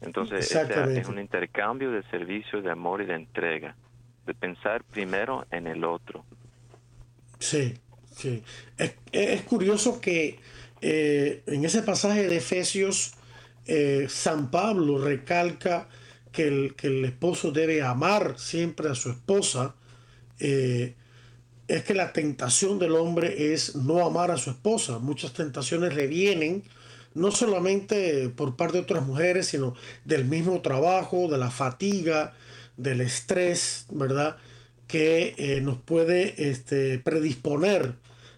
Entonces, 0.00 0.50
es 0.54 1.08
un 1.08 1.18
intercambio 1.18 1.90
de 1.90 2.02
servicio, 2.04 2.62
de 2.62 2.70
amor 2.70 3.02
y 3.02 3.06
de 3.06 3.14
entrega, 3.14 3.76
de 4.26 4.34
pensar 4.34 4.84
primero 4.84 5.46
en 5.50 5.66
el 5.66 5.84
otro. 5.84 6.24
Sí, 7.38 7.74
sí. 8.10 8.42
Es, 9.12 9.42
curioso 9.42 10.00
que 10.00 10.38
eh, 10.80 11.42
en 11.46 11.64
ese 11.64 11.82
pasaje 11.82 12.28
de 12.28 12.36
Efesios, 12.36 13.12
eh, 13.66 14.06
San 14.08 14.50
Pablo 14.50 14.98
recalca 14.98 15.88
que 16.32 16.48
el, 16.48 16.74
que 16.76 16.86
el, 16.88 17.04
esposo 17.04 17.50
debe 17.50 17.82
amar 17.82 18.38
siempre 18.38 18.88
a 18.88 18.94
su 18.94 19.10
esposa, 19.10 19.74
eh, 20.38 20.94
es 21.66 21.82
que 21.84 21.94
la 21.94 22.12
tentación 22.12 22.78
del 22.78 22.92
hombre 22.92 23.52
es 23.52 23.74
no 23.74 24.06
amar 24.06 24.30
a 24.30 24.38
su 24.38 24.50
esposa. 24.50 24.98
Muchas 24.98 25.32
tentaciones 25.32 25.94
le 25.94 26.06
vienen 26.06 26.62
no 27.14 27.30
solamente 27.30 28.28
por 28.28 28.56
parte 28.56 28.78
de 28.78 28.84
otras 28.84 29.04
mujeres, 29.04 29.48
sino 29.48 29.74
del 30.04 30.24
mismo 30.24 30.60
trabajo, 30.62 31.28
de 31.28 31.36
la 31.36 31.50
fatiga, 31.50 32.34
del 32.76 33.00
estrés, 33.00 33.86
¿verdad? 33.90 34.36
Que 34.86 35.60
nos 35.62 35.78
puede 35.78 36.50
este, 36.50 36.98
predisponer 37.00 37.96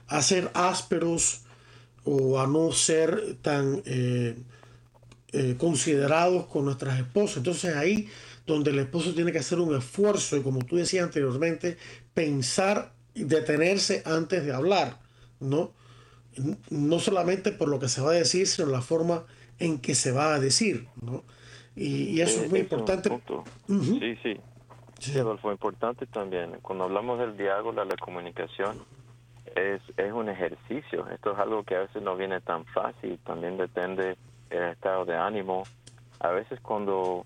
a 0.09 0.23
ser 0.23 0.51
ásperos 0.55 1.43
o 2.05 2.41
a 2.41 2.47
no 2.47 2.73
ser 2.73 3.37
tan 3.43 3.83
eh, 3.85 4.37
eh, 5.33 5.55
considerados 5.59 6.47
con 6.47 6.65
nuestras 6.65 6.99
esposas. 6.99 7.39
Entonces 7.39 7.77
ahí 7.77 8.09
donde 8.47 8.71
el 8.71 8.79
esposo 8.81 9.15
tiene 9.15 9.33
que 9.33 9.39
hacer 9.39 9.61
un 9.61 9.77
esfuerzo 9.77 10.37
y 10.37 10.43
como 10.43 10.61
tú 10.65 10.77
decías 10.77 11.05
anteriormente, 11.05 11.77
pensar 12.15 12.93
y 13.15 13.25
detenerse 13.25 14.03
antes 14.05 14.45
de 14.45 14.53
hablar, 14.53 14.99
¿no? 15.39 15.73
No 16.71 16.99
solamente 16.99 17.53
por 17.53 17.69
lo 17.69 17.79
que 17.79 17.89
se 17.89 18.01
va 18.01 18.11
a 18.11 18.15
decir, 18.15 18.47
sino 18.47 18.69
la 18.69 18.81
forma 18.81 19.25
en 19.59 19.79
que 19.79 19.95
se 19.95 20.13
va 20.13 20.35
a 20.35 20.41
decir, 20.41 20.89
¿no? 21.01 21.23
Y, 21.77 22.21
eso 22.21 22.43
es 22.43 22.51
muy 22.51 22.61
importante. 22.61 23.09
Sí, 23.69 24.19
sí. 24.23 24.37
Sí, 24.99 25.19
Adolfo, 25.19 25.51
importante 25.51 26.07
también. 26.07 26.59
Cuando 26.61 26.85
hablamos 26.85 27.19
del 27.19 27.37
diálogo, 27.37 27.73
la 27.73 27.97
comunicación, 27.97 28.77
es, 29.55 29.83
es 29.97 30.13
un 30.13 30.29
ejercicio. 30.29 31.09
Esto 31.09 31.33
es 31.33 31.39
algo 31.39 31.63
que 31.63 31.77
a 31.77 31.81
veces 31.81 32.03
no 32.03 32.17
viene 32.17 32.41
tan 32.41 32.65
fácil. 32.67 33.19
También 33.25 33.57
depende 33.57 34.17
del 34.49 34.63
estado 34.65 35.05
de 35.05 35.17
ánimo. 35.17 35.65
A 36.21 36.31
veces 36.31 36.61
cuando 36.61 37.25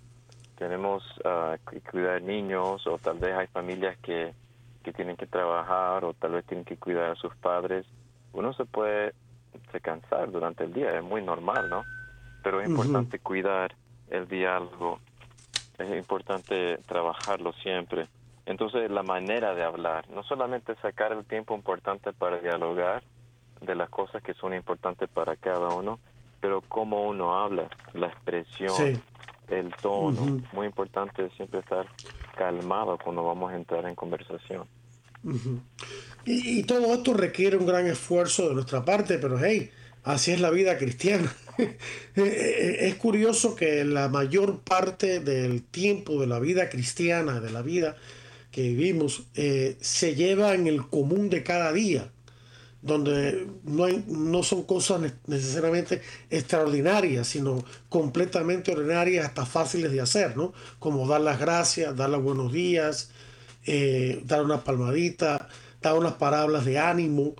tenemos 0.56 1.02
uh, 1.24 1.56
que 1.70 1.80
cuidar 1.80 2.22
niños 2.22 2.86
o 2.86 2.98
tal 2.98 3.18
vez 3.18 3.34
hay 3.34 3.46
familias 3.48 3.96
que, 3.98 4.32
que 4.82 4.92
tienen 4.92 5.16
que 5.16 5.26
trabajar 5.26 6.04
o 6.04 6.14
tal 6.14 6.32
vez 6.32 6.44
tienen 6.44 6.64
que 6.64 6.76
cuidar 6.76 7.10
a 7.10 7.14
sus 7.16 7.34
padres, 7.36 7.86
uno 8.32 8.52
se 8.52 8.64
puede 8.64 9.14
se 9.70 9.80
cansar 9.80 10.30
durante 10.30 10.64
el 10.64 10.72
día, 10.72 10.96
es 10.96 11.02
muy 11.02 11.22
normal, 11.22 11.68
¿no? 11.70 11.84
Pero 12.42 12.60
es 12.60 12.68
importante 12.68 13.18
cuidar 13.18 13.74
el 14.10 14.28
diálogo, 14.28 15.00
es 15.78 15.96
importante 15.96 16.78
trabajarlo 16.86 17.52
siempre. 17.54 18.06
Entonces, 18.46 18.90
la 18.90 19.02
manera 19.02 19.54
de 19.54 19.62
hablar, 19.62 20.08
no 20.10 20.22
solamente 20.22 20.74
sacar 20.76 21.12
el 21.12 21.24
tiempo 21.24 21.54
importante 21.54 22.12
para 22.12 22.38
dialogar 22.40 23.02
de 23.60 23.74
las 23.74 23.88
cosas 23.88 24.22
que 24.22 24.34
son 24.34 24.54
importantes 24.54 25.08
para 25.08 25.36
cada 25.36 25.68
uno, 25.68 25.98
pero 26.40 26.60
cómo 26.60 27.08
uno 27.08 27.38
habla, 27.38 27.68
la 27.94 28.08
expresión, 28.08 29.00
el 29.48 29.74
tono. 29.80 30.42
Muy 30.52 30.66
importante 30.66 31.30
siempre 31.36 31.60
estar 31.60 31.86
calmado 32.36 32.98
cuando 33.02 33.24
vamos 33.24 33.52
a 33.52 33.56
entrar 33.56 33.86
en 33.86 33.94
conversación. 33.94 34.66
y, 36.26 36.62
todo 36.64 36.92
esto 36.92 37.14
requiere 37.14 37.56
un 37.56 37.66
gran 37.66 37.86
esfuerzo 37.86 38.50
de 38.50 38.54
nuestra 38.56 38.84
parte, 38.84 39.16
pero 39.18 39.38
hey, 39.38 39.70
así 40.02 40.32
es 40.32 40.40
la 40.40 40.50
vida 40.50 40.76
cristiana. 40.78 41.32
Eh, 41.56 41.76
eh, 42.16 42.76
es 42.88 42.96
curioso 42.96 43.54
que 43.54 43.84
la 43.84 44.08
mayor 44.08 44.58
parte 44.60 45.20
del 45.20 45.62
tiempo 45.62 46.20
de 46.20 46.26
la 46.26 46.40
vida 46.40 46.68
cristiana, 46.68 47.38
de 47.38 47.50
la 47.50 47.62
vida 47.62 47.96
que 48.54 48.62
vivimos, 48.62 49.24
eh, 49.34 49.76
se 49.80 50.14
lleva 50.14 50.54
en 50.54 50.68
el 50.68 50.86
común 50.86 51.28
de 51.28 51.42
cada 51.42 51.72
día 51.72 52.12
donde 52.82 53.48
no, 53.64 53.86
no 54.06 54.42
son 54.42 54.64
cosas 54.64 55.00
necesariamente 55.26 56.02
extraordinarias, 56.28 57.26
sino 57.26 57.64
completamente 57.88 58.72
ordinarias, 58.72 59.24
hasta 59.24 59.46
fáciles 59.46 59.90
de 59.90 60.02
hacer, 60.02 60.36
¿no? 60.36 60.52
Como 60.78 61.08
dar 61.08 61.22
las 61.22 61.40
gracias, 61.40 61.96
dar 61.96 62.10
los 62.10 62.22
buenos 62.22 62.52
días, 62.52 63.10
eh, 63.64 64.20
dar 64.26 64.44
una 64.44 64.62
palmadita, 64.62 65.48
dar 65.80 65.94
unas 65.94 66.12
palabras 66.12 66.66
de 66.66 66.78
ánimo. 66.78 67.34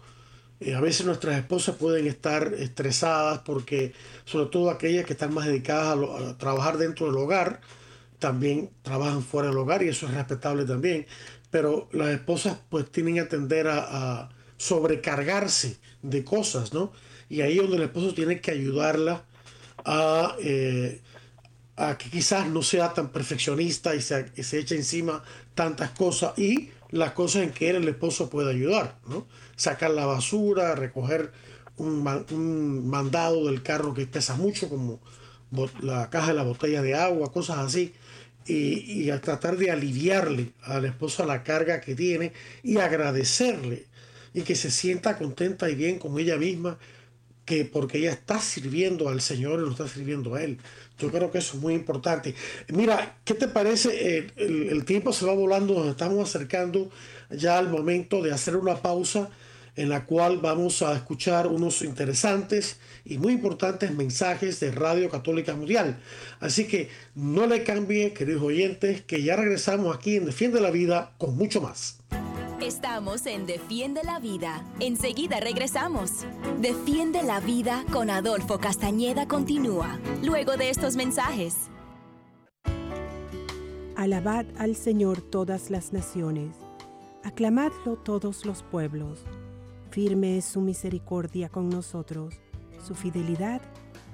Eh, 0.61 0.75
a 0.75 0.81
veces 0.81 1.05
nuestras 1.05 1.37
esposas 1.37 1.77
pueden 1.77 2.07
estar 2.07 2.55
estresadas 2.55 3.41
porque, 3.41 3.93
sobre 4.25 4.47
todo 4.47 4.71
aquellas 4.71 5.05
que 5.05 5.13
están 5.13 5.35
más 5.35 5.45
dedicadas 5.45 5.99
a, 6.23 6.39
trabajar 6.39 6.79
dentro 6.79 7.07
del 7.07 7.17
hogar, 7.17 7.61
también 8.25 8.71
trabajan 8.81 9.23
fuera 9.23 9.49
del 9.49 9.59
hogar 9.59 9.83
y 9.83 9.89
eso 9.89 10.07
es 10.07 10.15
respetable 10.15 10.65
también. 10.65 11.07
Pero 11.51 11.89
las 11.93 12.09
esposas 12.09 12.57
pues 12.71 12.91
tienen 12.91 13.15
que 13.15 13.21
atender 13.21 13.69
a 13.69 14.31
sobrecargarse 14.57 15.77
de 16.01 16.25
cosas, 16.25 16.73
¿no? 16.73 16.91
Y 17.29 17.43
ahí 17.43 17.57
es 17.57 17.63
donde 17.63 17.77
el 17.77 17.83
esposo 17.83 18.15
tiene 18.15 18.41
que 18.41 18.51
ayudarla 18.51 19.25
a, 19.85 20.37
eh, 20.41 21.03
a 21.77 21.99
que 21.99 22.09
quizás 22.09 22.49
no 22.49 22.63
sea 22.63 22.95
tan 22.95 23.11
perfeccionista 23.11 23.95
y 23.95 24.01
se, 24.01 24.43
se 24.43 24.59
eche 24.59 24.77
encima 24.77 25.23
tantas 25.55 25.91
cosas 25.91 26.39
y 26.39 26.71
las 26.91 27.13
cosas 27.13 27.43
en 27.43 27.53
que 27.53 27.71
el 27.71 27.89
esposo, 27.89 28.31
puede 28.31 28.53
ayudar, 28.53 28.99
¿no? 29.07 29.27
Sacar 29.57 29.91
la 29.91 30.07
basura, 30.07 30.75
recoger 30.75 31.33
un, 31.77 32.07
un 32.31 32.89
mandado 32.89 33.47
del 33.47 33.63
carro 33.63 33.93
que 33.93 34.07
pesa 34.07 34.37
mucho, 34.37 34.69
como 34.69 35.01
la 35.83 36.11
caja 36.11 36.29
de 36.29 36.35
la 36.35 36.43
botella 36.43 36.83
de 36.83 36.95
agua, 36.95 37.33
cosas 37.33 37.59
así. 37.59 37.93
Y, 38.47 39.05
y, 39.05 39.11
a 39.11 39.23
tratar 39.23 39.57
de 39.57 39.71
aliviarle 39.71 40.53
a 40.63 40.79
la 40.79 40.89
esposa 40.89 41.25
la 41.25 41.43
carga 41.43 41.81
que 41.81 41.95
tiene 41.95 42.35
y 42.63 42.77
agradecerle 42.77 43.87
y 44.35 44.43
que 44.43 44.55
se 44.55 44.71
sienta 44.71 45.17
contenta 45.17 45.71
y 45.71 45.75
bien 45.75 45.99
con 45.99 46.19
ella 46.19 46.37
misma, 46.37 46.77
que 47.45 47.65
porque 47.65 47.99
ella 47.99 48.13
está 48.13 48.41
sirviendo 48.41 49.09
al 49.09 49.21
Señor 49.21 49.61
y 49.61 49.63
lo 49.63 49.71
está 49.71 49.87
sirviendo 49.89 50.35
a 50.35 50.43
Él. 50.43 50.59
Yo 50.99 51.11
creo 51.11 51.31
que 51.31 51.39
eso 51.39 51.57
es 51.57 51.63
muy 51.63 51.75
importante. 51.75 52.35
Mira, 52.69 53.19
¿qué 53.25 53.35
te 53.35 53.49
parece? 53.49 54.31
El, 54.37 54.85
tiempo 54.85 55.13
se 55.13 55.27
va 55.27 55.35
volando, 55.35 55.75
nos 55.75 55.89
estamos 55.89 56.29
acercando 56.29 56.91
ya 57.31 57.59
al 57.59 57.69
momento 57.69 58.23
de 58.23 58.33
hacer 58.33 58.57
una 58.57 58.77
pausa 58.77 59.31
en 59.77 59.89
la 59.89 60.07
cual 60.07 60.39
vamos 60.39 60.83
a 60.83 60.95
escuchar 60.95 61.47
unos 61.47 61.83
interesantes 61.83 62.79
y 63.05 63.19
muy 63.19 63.33
importantes 63.33 63.93
mensajes 63.93 64.61
de 64.61 64.71
Radio 64.71 65.11
Católica 65.11 65.55
Mundial. 65.55 66.01
Así 66.41 66.67
que 66.67 66.89
no 67.15 67.47
le 67.47 67.65
cambie, 67.65 68.13
queridos 68.13 68.43
oyentes, 68.43 69.03
que 69.03 69.23
ya 69.23 69.37
regresamos 69.37 69.95
aquí 69.95 70.17
en 70.17 70.27
Defiende 70.27 70.61
la 70.61 70.71
Vida 70.71 71.13
con 71.19 71.37
mucho 71.37 71.61
más. 71.61 71.99
Estamos 72.61 73.27
en 73.27 73.47
Defiende 73.47 74.03
la 74.05 74.19
Vida. 74.21 74.65
Enseguida 74.81 75.39
regresamos. 75.41 76.25
Defiende 76.61 77.23
la 77.23 77.41
Vida 77.41 77.85
con 77.93 78.09
Adolfo 78.09 78.59
Castañeda 78.59 79.29
continúa, 79.29 79.99
luego 80.23 80.57
de 80.57 80.71
estos 80.71 80.97
mensajes. 80.97 81.55
Alabad 83.97 84.47
al 84.59 84.77
Señor 84.77 85.21
todas 85.21 85.71
las 85.71 85.93
naciones, 85.93 86.57
aclamadlo 87.23 87.97
todos 87.97 88.45
los 88.45 88.63
pueblos. 88.63 89.25
Firme 89.95 90.39
es 90.39 90.45
su 90.45 90.61
misericordia 90.61 91.49
con 91.49 91.69
nosotros, 91.69 92.35
su 92.85 92.97
fidelidad 92.97 93.63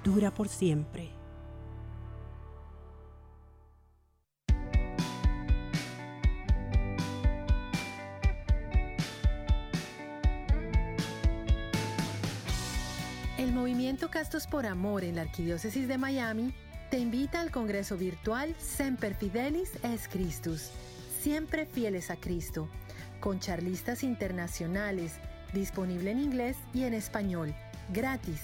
dura 0.03 0.31
por 0.31 0.47
siempre. 0.47 1.09
Castos 14.11 14.45
por 14.45 14.67
Amor 14.67 15.03
en 15.03 15.15
la 15.15 15.23
Arquidiócesis 15.23 15.87
de 15.87 15.97
Miami 15.97 16.53
te 16.91 16.99
invita 16.99 17.41
al 17.41 17.49
Congreso 17.49 17.97
Virtual 17.97 18.53
Semper 18.59 19.15
Fidelis 19.15 19.71
es 19.83 20.07
Christus, 20.07 20.69
siempre 21.19 21.65
fieles 21.65 22.11
a 22.11 22.17
Cristo, 22.17 22.69
con 23.19 23.39
charlistas 23.39 24.03
internacionales, 24.03 25.13
disponible 25.53 26.11
en 26.11 26.19
inglés 26.19 26.57
y 26.73 26.83
en 26.83 26.93
español, 26.93 27.53
gratis. 27.93 28.41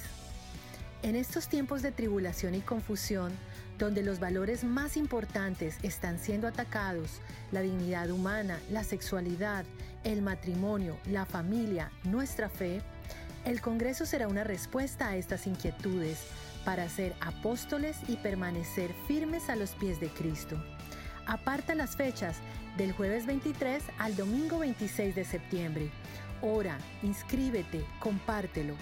En 1.04 1.16
estos 1.16 1.48
tiempos 1.48 1.82
de 1.82 1.92
tribulación 1.92 2.56
y 2.56 2.62
confusión, 2.62 3.32
donde 3.78 4.02
los 4.04 4.20
valores 4.20 4.64
más 4.64 4.98
importantes 4.98 5.78
están 5.84 6.18
siendo 6.20 6.48
atacados, 6.48 7.22
la 7.52 7.62
dignidad 7.62 8.10
humana, 8.10 8.60
la 8.72 8.84
sexualidad, 8.84 9.66
el 10.04 10.22
matrimonio, 10.22 10.98
la 11.06 11.26
familia, 11.26 11.92
nuestra 12.04 12.50
fe, 12.50 12.82
el 13.46 13.62
Congreso 13.62 14.06
será 14.06 14.28
una 14.28 14.44
respuesta 14.44 15.08
a 15.08 15.16
estas 15.16 15.48
inquietudes 15.48 16.26
para 16.66 16.90
ser 16.90 17.16
apóstoles 17.22 17.98
y 18.08 18.18
permanecer 18.18 18.92
firmes 19.08 19.50
a 19.50 19.56
los 19.56 19.72
pies 19.72 20.02
de 20.02 20.10
Cristo. 20.10 20.62
Aparta 21.26 21.76
las 21.76 21.96
fechas 21.96 22.38
del 22.78 22.92
jueves 22.92 23.26
23 23.26 23.84
al 24.00 24.16
domingo 24.16 24.60
26 24.60 25.16
de 25.16 25.24
septiembre. 25.24 25.92
Ora, 26.42 26.80
inscríbete, 27.04 27.86
compártelo. 28.00 28.74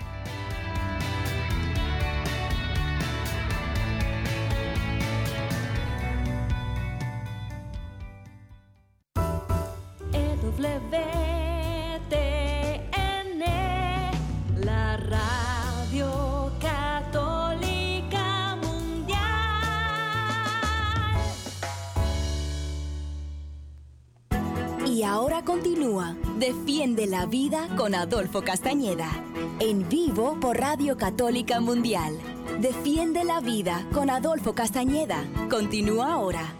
Defiende 26.78 27.08
la 27.08 27.26
Vida 27.26 27.68
con 27.76 27.92
Adolfo 27.92 28.42
Castañeda. 28.42 29.10
En 29.58 29.88
vivo 29.88 30.38
por 30.40 30.58
Radio 30.58 30.96
Católica 30.96 31.58
Mundial. 31.58 32.16
Defiende 32.60 33.24
la 33.24 33.40
Vida 33.40 33.84
con 33.92 34.10
Adolfo 34.10 34.54
Castañeda. 34.54 35.28
Continúa 35.50 36.12
ahora. 36.12 36.54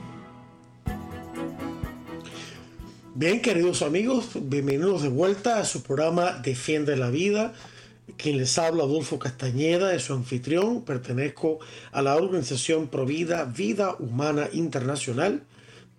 Bien, 3.14 3.40
queridos 3.40 3.82
amigos, 3.82 4.30
bienvenidos 4.34 5.02
de 5.02 5.08
vuelta 5.08 5.60
a 5.60 5.64
su 5.64 5.84
programa 5.84 6.32
Defiende 6.42 6.96
la 6.96 7.10
Vida. 7.10 7.54
Quien 8.16 8.38
les 8.38 8.58
habla, 8.58 8.82
Adolfo 8.82 9.20
Castañeda, 9.20 9.94
es 9.94 10.02
su 10.02 10.14
anfitrión. 10.14 10.82
Pertenezco 10.82 11.60
a 11.92 12.02
la 12.02 12.16
organización 12.16 12.88
Provida 12.88 13.44
Vida 13.44 13.94
Humana 14.00 14.48
Internacional. 14.52 15.44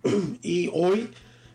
y 0.42 0.68
hoy, 0.74 1.08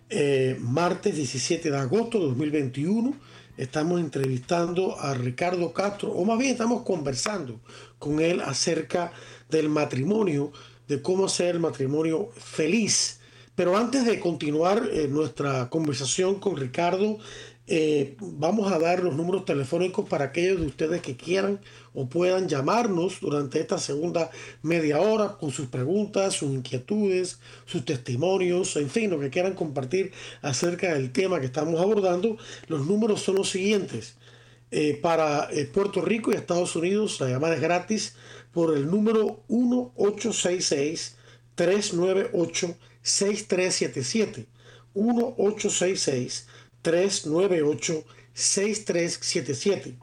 eh, 0.09 0.57
martes 0.59 1.15
17 1.15 1.71
de 1.71 1.77
agosto 1.77 2.19
de 2.19 2.25
2021, 2.25 3.15
estamos 3.57 3.99
entrevistando 3.99 4.99
a 4.99 5.13
Ricardo 5.13 5.73
Castro, 5.73 6.11
o 6.11 6.25
más 6.25 6.37
bien 6.37 6.51
estamos 6.51 6.83
conversando 6.83 7.59
con 7.97 8.19
él 8.19 8.41
acerca 8.41 9.11
del 9.49 9.69
matrimonio, 9.69 10.51
de 10.87 11.01
cómo 11.01 11.25
hacer 11.25 11.55
el 11.55 11.61
matrimonio 11.61 12.29
feliz. 12.35 13.19
Pero 13.55 13.77
antes 13.77 14.05
de 14.05 14.19
continuar 14.19 14.89
eh, 14.91 15.07
nuestra 15.07 15.69
conversación 15.69 16.35
con 16.39 16.57
Ricardo, 16.57 17.17
eh, 17.67 18.15
vamos 18.19 18.71
a 18.71 18.77
dar 18.77 19.03
los 19.03 19.15
números 19.15 19.45
telefónicos 19.45 20.07
para 20.07 20.25
aquellos 20.25 20.59
de 20.59 20.67
ustedes 20.67 21.01
que 21.01 21.17
quieran 21.17 21.59
o 21.93 22.07
puedan 22.07 22.47
llamarnos 22.47 23.19
durante 23.21 23.59
esta 23.59 23.79
segunda 23.79 24.29
media 24.61 25.01
hora 25.01 25.37
con 25.39 25.51
sus 25.51 25.67
preguntas, 25.67 26.35
sus 26.35 26.51
inquietudes, 26.51 27.39
sus 27.65 27.83
testimonios, 27.83 28.75
en 28.75 28.89
fin, 28.89 29.09
lo 29.09 29.19
que 29.19 29.31
quieran 29.31 29.55
compartir 29.55 30.11
acerca 30.41 30.93
del 30.93 31.11
tema 31.11 31.39
que 31.39 31.47
estamos 31.47 31.81
abordando. 31.81 32.37
Los 32.67 32.85
números 32.85 33.21
son 33.21 33.35
los 33.35 33.49
siguientes. 33.49 34.15
Eh, 34.71 34.99
para 35.01 35.49
Puerto 35.73 36.01
Rico 36.01 36.31
y 36.31 36.35
Estados 36.35 36.75
Unidos 36.75 37.19
la 37.21 37.29
llamada 37.29 37.55
es 37.55 37.61
gratis 37.61 38.15
por 38.51 38.75
el 38.75 38.89
número 38.89 39.43
1866 39.47 41.17
398 41.55 42.75
6377 43.01 44.47
1866 44.95 46.47
398 46.85 48.05
6377 48.33 49.95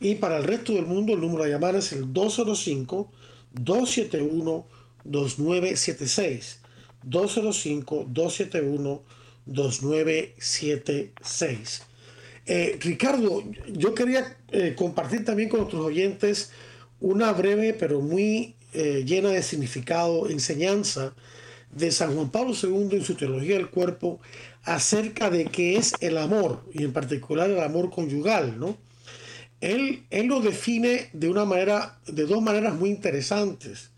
y 0.00 0.16
para 0.16 0.38
el 0.38 0.44
resto 0.44 0.72
del 0.72 0.86
mundo 0.86 1.14
el 1.14 1.20
número 1.20 1.44
a 1.44 1.48
llamar 1.48 1.76
es 1.76 1.92
el 1.92 2.12
205 2.12 3.12
271 3.52 4.66
2976 5.04 6.58
205 7.04 8.06
271 8.08 9.02
2976 9.46 11.82
Ricardo, 12.80 13.44
yo 13.68 13.94
quería 13.94 14.36
eh, 14.50 14.74
compartir 14.76 15.24
también 15.24 15.48
con 15.48 15.60
nuestros 15.60 15.86
oyentes 15.86 16.50
una 17.00 17.32
breve 17.32 17.74
pero 17.74 18.00
muy 18.00 18.56
eh, 18.72 19.04
llena 19.06 19.28
de 19.28 19.40
significado 19.42 20.28
enseñanza 20.28 21.14
de 21.74 21.90
San 21.90 22.14
Juan 22.14 22.30
Pablo 22.30 22.54
II 22.60 22.88
en 22.92 23.04
su 23.04 23.14
teología 23.14 23.56
del 23.56 23.68
cuerpo 23.68 24.20
acerca 24.62 25.28
de 25.28 25.46
qué 25.46 25.76
es 25.76 25.94
el 26.00 26.16
amor, 26.18 26.64
y 26.72 26.84
en 26.84 26.92
particular 26.92 27.50
el 27.50 27.60
amor 27.60 27.90
conyugal, 27.90 28.58
¿no? 28.58 28.78
Él, 29.60 30.04
él 30.10 30.26
lo 30.26 30.40
define 30.40 31.10
de 31.12 31.28
una 31.28 31.44
manera, 31.44 31.98
de 32.06 32.26
dos 32.26 32.42
maneras 32.42 32.74
muy 32.74 32.90
interesantes. 32.90 33.90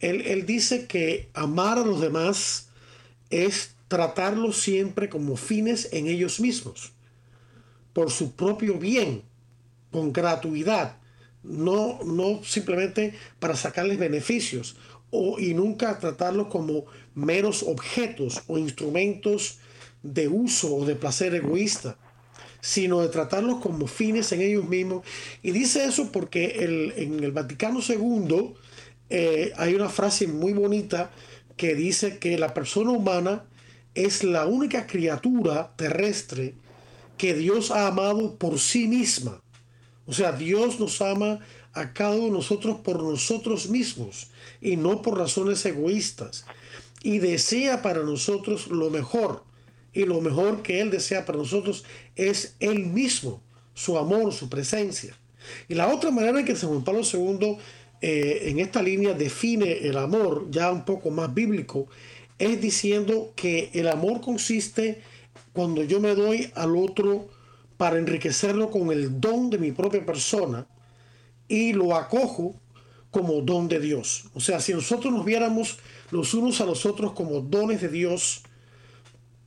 Él, 0.00 0.22
él 0.22 0.46
dice 0.46 0.86
que 0.86 1.28
amar 1.34 1.78
a 1.78 1.84
los 1.84 2.00
demás 2.00 2.68
es 3.30 3.74
tratarlos 3.88 4.58
siempre 4.58 5.08
como 5.08 5.36
fines 5.36 5.88
en 5.92 6.06
ellos 6.06 6.40
mismos, 6.40 6.92
por 7.92 8.10
su 8.10 8.32
propio 8.32 8.78
bien, 8.78 9.22
con 9.90 10.12
gratuidad, 10.12 10.98
no, 11.42 12.00
no 12.04 12.44
simplemente 12.44 13.14
para 13.38 13.56
sacarles 13.56 13.98
beneficios 13.98 14.76
o, 15.10 15.38
y 15.38 15.54
nunca 15.54 15.98
tratarlos 15.98 16.48
como 16.48 16.84
meros 17.14 17.62
objetos 17.62 18.42
o 18.46 18.58
instrumentos 18.58 19.58
de 20.02 20.28
uso 20.28 20.74
o 20.74 20.84
de 20.84 20.94
placer 20.94 21.34
egoísta, 21.34 21.96
sino 22.60 23.00
de 23.00 23.08
tratarlos 23.08 23.60
como 23.60 23.86
fines 23.86 24.32
en 24.32 24.42
ellos 24.42 24.68
mismos. 24.68 25.04
Y 25.42 25.50
dice 25.52 25.84
eso 25.84 26.10
porque 26.12 26.46
el, 26.60 26.92
en 26.96 27.22
el 27.24 27.32
Vaticano 27.32 27.80
II 27.86 28.54
eh, 29.10 29.52
hay 29.56 29.74
una 29.74 29.88
frase 29.88 30.26
muy 30.26 30.52
bonita 30.52 31.10
que 31.56 31.74
dice 31.74 32.18
que 32.18 32.38
la 32.38 32.54
persona 32.54 32.90
humana 32.90 33.44
es 33.94 34.22
la 34.22 34.46
única 34.46 34.86
criatura 34.86 35.72
terrestre 35.76 36.54
que 37.16 37.34
Dios 37.34 37.70
ha 37.70 37.88
amado 37.88 38.36
por 38.36 38.58
sí 38.60 38.86
misma. 38.86 39.42
O 40.08 40.12
sea, 40.14 40.32
Dios 40.32 40.80
nos 40.80 41.02
ama 41.02 41.38
a 41.74 41.92
cada 41.92 42.16
uno 42.16 42.24
de 42.24 42.30
nosotros 42.30 42.78
por 42.82 43.02
nosotros 43.02 43.68
mismos 43.68 44.30
y 44.60 44.76
no 44.76 45.02
por 45.02 45.18
razones 45.18 45.64
egoístas. 45.66 46.46
Y 47.02 47.18
desea 47.18 47.82
para 47.82 48.02
nosotros 48.02 48.68
lo 48.68 48.88
mejor. 48.88 49.44
Y 49.92 50.04
lo 50.04 50.22
mejor 50.22 50.62
que 50.62 50.80
Él 50.80 50.90
desea 50.90 51.26
para 51.26 51.38
nosotros 51.38 51.84
es 52.16 52.56
Él 52.58 52.86
mismo, 52.86 53.42
su 53.74 53.98
amor, 53.98 54.32
su 54.32 54.48
presencia. 54.48 55.14
Y 55.68 55.74
la 55.74 55.92
otra 55.92 56.10
manera 56.10 56.40
en 56.40 56.46
que 56.46 56.56
San 56.56 56.70
Juan 56.70 56.84
Pablo 56.84 57.02
II 57.02 57.58
eh, 58.00 58.48
en 58.50 58.60
esta 58.60 58.82
línea 58.82 59.12
define 59.12 59.86
el 59.88 59.98
amor, 59.98 60.46
ya 60.50 60.72
un 60.72 60.86
poco 60.86 61.10
más 61.10 61.34
bíblico, 61.34 61.86
es 62.38 62.60
diciendo 62.60 63.32
que 63.36 63.70
el 63.74 63.88
amor 63.88 64.22
consiste 64.22 65.02
cuando 65.52 65.82
yo 65.82 66.00
me 66.00 66.14
doy 66.14 66.50
al 66.54 66.76
otro 66.76 67.28
para 67.78 67.96
enriquecerlo 67.96 68.70
con 68.70 68.92
el 68.92 69.20
don 69.20 69.48
de 69.48 69.56
mi 69.56 69.72
propia 69.72 70.04
persona 70.04 70.66
y 71.46 71.72
lo 71.72 71.96
acojo 71.96 72.60
como 73.10 73.40
don 73.40 73.68
de 73.68 73.80
Dios. 73.80 74.24
O 74.34 74.40
sea, 74.40 74.60
si 74.60 74.74
nosotros 74.74 75.14
nos 75.14 75.24
viéramos 75.24 75.78
los 76.10 76.34
unos 76.34 76.60
a 76.60 76.66
los 76.66 76.84
otros 76.84 77.12
como 77.12 77.40
dones 77.40 77.80
de 77.80 77.88
Dios, 77.88 78.42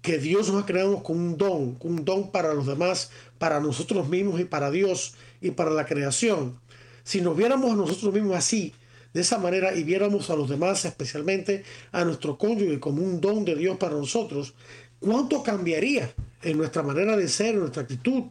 que 0.02 0.18
Dios 0.18 0.50
nos 0.50 0.64
ha 0.64 0.66
creado 0.66 1.04
con 1.04 1.20
un 1.20 1.38
don, 1.38 1.78
un 1.82 2.06
don 2.06 2.32
para 2.32 2.56
los 2.56 2.66
demás, 2.66 3.12
para 3.38 3.60
nosotros 3.60 4.08
mismos 4.10 4.40
y 4.40 4.46
para 4.46 4.72
Dios 4.72 5.14
y 5.42 5.52
para 5.52 5.70
la 5.70 5.86
creación. 5.86 6.60
Si 7.04 7.22
nos 7.22 7.38
viéramos 7.38 7.72
a 7.72 7.76
nosotros 7.76 8.14
mismos 8.14 8.36
así, 8.36 8.74
de 9.14 9.22
esa 9.22 9.38
manera, 9.38 9.76
y 9.76 9.84
viéramos 9.84 10.30
a 10.30 10.36
los 10.38 10.50
demás, 10.50 10.86
especialmente 10.86 11.64
a 11.92 12.06
nuestro 12.06 12.38
cónyuge, 12.38 12.80
como 12.80 13.04
un 13.04 13.20
don 13.20 13.44
de 13.44 13.56
Dios 13.56 13.78
para 13.78 13.96
nosotros, 13.96 14.54
¿cuánto 15.00 15.44
cambiaría 15.44 16.14
en 16.44 16.58
nuestra 16.58 16.84
manera 16.84 17.16
de 17.16 17.28
ser, 17.28 17.56
en 17.56 17.62
nuestra 17.62 17.84
actitud, 17.84 18.24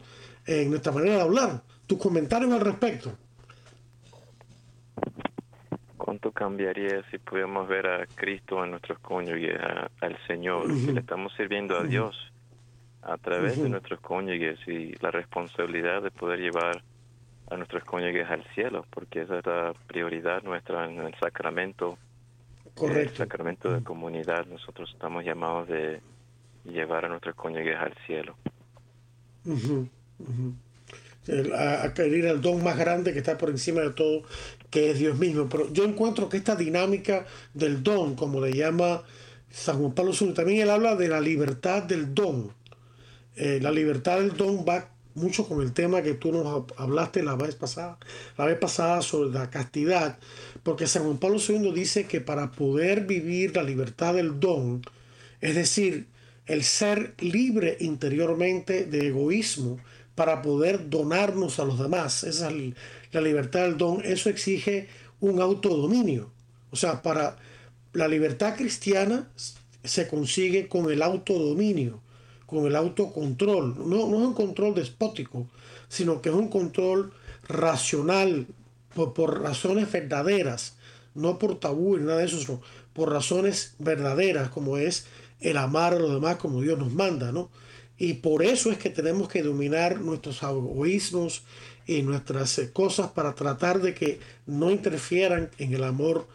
en 0.45 0.69
nuestra 0.69 0.91
manera 0.91 1.15
de 1.15 1.21
hablar? 1.21 1.61
Tus 1.87 1.97
comentarios 1.97 2.51
al 2.51 2.61
respecto. 2.61 3.11
¿Cuánto 5.97 6.31
cambiaría 6.31 7.03
si 7.09 7.17
pudiéramos 7.19 7.67
ver 7.67 7.87
a 7.87 8.05
Cristo 8.07 8.63
en 8.63 8.71
nuestros 8.71 8.99
cónyuges, 8.99 9.57
al 10.01 10.17
Señor, 10.27 10.67
que 10.67 10.93
le 10.93 10.99
estamos 10.99 11.31
sirviendo 11.37 11.77
a 11.77 11.83
Dios 11.83 12.15
a 13.01 13.17
través 13.17 13.61
de 13.61 13.69
nuestros 13.69 13.99
cónyuges 13.99 14.59
y 14.67 14.93
la 15.01 15.11
responsabilidad 15.11 16.01
de 16.01 16.11
poder 16.11 16.39
llevar 16.39 16.83
a 17.49 17.57
nuestros 17.57 17.83
cónyuges 17.83 18.29
al 18.29 18.43
cielo, 18.55 18.85
porque 18.89 19.21
esa 19.21 19.39
es 19.39 19.45
la 19.45 19.73
prioridad 19.87 20.41
nuestra 20.43 20.85
en 20.85 20.99
el 20.99 21.13
sacramento, 21.15 21.97
Correcto. 22.75 23.11
el 23.11 23.17
sacramento 23.17 23.71
de 23.71 23.83
comunidad. 23.83 24.45
Nosotros 24.45 24.89
estamos 24.93 25.23
llamados 25.25 25.67
de 25.67 26.01
llevar 26.65 27.05
a 27.05 27.09
nuestros 27.09 27.35
cónyuges 27.35 27.77
al 27.77 27.93
cielo 28.05 28.35
a, 31.55 31.83
a 31.83 31.93
querer 31.93 32.25
el 32.25 32.41
don 32.41 32.63
más 32.63 32.77
grande 32.77 33.13
que 33.13 33.19
está 33.19 33.37
por 33.37 33.49
encima 33.49 33.81
de 33.81 33.91
todo, 33.91 34.23
que 34.69 34.91
es 34.91 34.99
Dios 34.99 35.17
mismo. 35.17 35.47
Pero 35.49 35.71
yo 35.71 35.83
encuentro 35.83 36.29
que 36.29 36.37
esta 36.37 36.55
dinámica 36.55 37.25
del 37.53 37.83
don, 37.83 38.15
como 38.15 38.41
le 38.41 38.53
llama 38.53 39.03
San 39.49 39.79
Juan 39.79 39.93
Pablo 39.93 40.13
II, 40.19 40.33
también 40.33 40.61
él 40.61 40.69
habla 40.69 40.95
de 40.95 41.07
la 41.07 41.21
libertad 41.21 41.83
del 41.83 42.13
don. 42.13 42.51
Eh, 43.35 43.59
la 43.61 43.71
libertad 43.71 44.17
del 44.17 44.35
don 44.35 44.65
va 44.67 44.89
mucho 45.13 45.47
con 45.47 45.61
el 45.61 45.73
tema 45.73 46.01
que 46.01 46.13
tú 46.13 46.31
nos 46.31 46.65
hablaste 46.77 47.21
la 47.21 47.35
vez 47.35 47.55
pasada, 47.55 47.97
la 48.37 48.45
vez 48.45 48.57
pasada 48.57 49.01
sobre 49.01 49.29
la 49.29 49.49
castidad, 49.49 50.17
porque 50.63 50.87
San 50.87 51.03
Juan 51.03 51.17
Pablo 51.17 51.37
II 51.37 51.73
dice 51.73 52.07
que 52.07 52.21
para 52.21 52.51
poder 52.51 53.05
vivir 53.05 53.55
la 53.55 53.63
libertad 53.63 54.13
del 54.13 54.39
don, 54.39 54.81
es 55.41 55.55
decir, 55.55 56.07
el 56.51 56.63
ser 56.63 57.15
libre 57.19 57.77
interiormente 57.79 58.85
de 58.85 59.07
egoísmo, 59.07 59.79
para 60.15 60.41
poder 60.41 60.89
donarnos 60.89 61.59
a 61.59 61.65
los 61.65 61.79
demás. 61.79 62.23
Esa 62.23 62.49
es 62.51 62.73
la 63.11 63.21
libertad 63.21 63.61
del 63.61 63.77
don. 63.77 64.03
Eso 64.03 64.29
exige 64.29 64.87
un 65.19 65.41
autodominio. 65.41 66.29
O 66.69 66.75
sea, 66.75 67.01
para 67.01 67.37
la 67.93 68.07
libertad 68.07 68.55
cristiana 68.55 69.29
se 69.83 70.07
consigue 70.07 70.67
con 70.67 70.91
el 70.91 71.01
autodominio, 71.01 72.01
con 72.45 72.65
el 72.65 72.75
autocontrol. 72.75 73.77
No, 73.89 74.07
no 74.07 74.19
es 74.19 74.27
un 74.27 74.33
control 74.33 74.75
despótico, 74.75 75.47
sino 75.87 76.21
que 76.21 76.29
es 76.29 76.35
un 76.35 76.49
control 76.49 77.13
racional, 77.47 78.47
por, 78.93 79.13
por 79.13 79.41
razones 79.41 79.91
verdaderas, 79.91 80.75
no 81.15 81.39
por 81.39 81.59
tabú 81.59 81.97
ni 81.97 82.05
nada 82.05 82.19
de 82.19 82.25
eso, 82.25 82.61
por 82.93 83.09
razones 83.09 83.73
verdaderas, 83.79 84.49
como 84.49 84.77
es 84.77 85.07
el 85.41 85.57
amar 85.57 85.93
a 85.93 85.99
los 85.99 86.13
demás 86.13 86.37
como 86.37 86.61
Dios 86.61 86.79
nos 86.79 86.93
manda, 86.93 87.31
¿no? 87.31 87.49
Y 87.97 88.13
por 88.13 88.43
eso 88.43 88.71
es 88.71 88.77
que 88.77 88.89
tenemos 88.89 89.27
que 89.27 89.43
dominar 89.43 90.01
nuestros 90.01 90.41
egoísmos 90.41 91.43
y 91.85 92.01
nuestras 92.01 92.57
eh, 92.57 92.71
cosas 92.71 93.11
para 93.11 93.35
tratar 93.35 93.81
de 93.81 93.93
que 93.93 94.19
no 94.45 94.71
interfieran 94.71 95.49
en 95.57 95.73
el 95.73 95.83
amor 95.83 96.27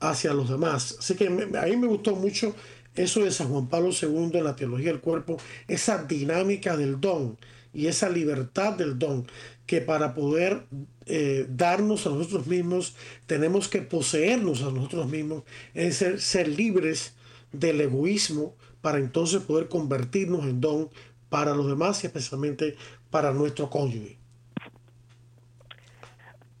hacia 0.00 0.34
los 0.34 0.48
demás. 0.48 0.96
Así 0.98 1.14
que 1.14 1.28
a 1.28 1.30
mí 1.30 1.76
me 1.76 1.86
gustó 1.86 2.16
mucho 2.16 2.54
eso 2.94 3.20
de 3.20 3.30
San 3.30 3.48
Juan 3.48 3.68
Pablo 3.68 3.90
II 3.90 4.30
en 4.34 4.44
la 4.44 4.56
teología 4.56 4.90
del 4.90 5.00
cuerpo, 5.00 5.38
esa 5.68 6.04
dinámica 6.04 6.76
del 6.76 7.00
don 7.00 7.38
y 7.72 7.86
esa 7.86 8.08
libertad 8.08 8.74
del 8.74 8.98
don, 8.98 9.26
que 9.64 9.80
para 9.80 10.14
poder 10.14 10.66
eh, 11.06 11.46
darnos 11.48 12.06
a 12.06 12.10
nosotros 12.10 12.46
mismos 12.46 12.94
tenemos 13.26 13.68
que 13.68 13.80
poseernos 13.80 14.62
a 14.62 14.70
nosotros 14.70 15.08
mismos, 15.08 15.44
es 15.72 15.96
ser, 15.96 16.20
ser 16.20 16.48
libres 16.48 17.14
del 17.52 17.80
egoísmo 17.80 18.54
para 18.80 18.98
entonces 18.98 19.42
poder 19.42 19.68
convertirnos 19.68 20.44
en 20.44 20.60
don 20.60 20.90
para 21.28 21.54
los 21.54 21.66
demás 21.66 22.02
y 22.04 22.06
especialmente 22.06 22.76
para 23.10 23.32
nuestro 23.32 23.70
cónyuge. 23.70 24.18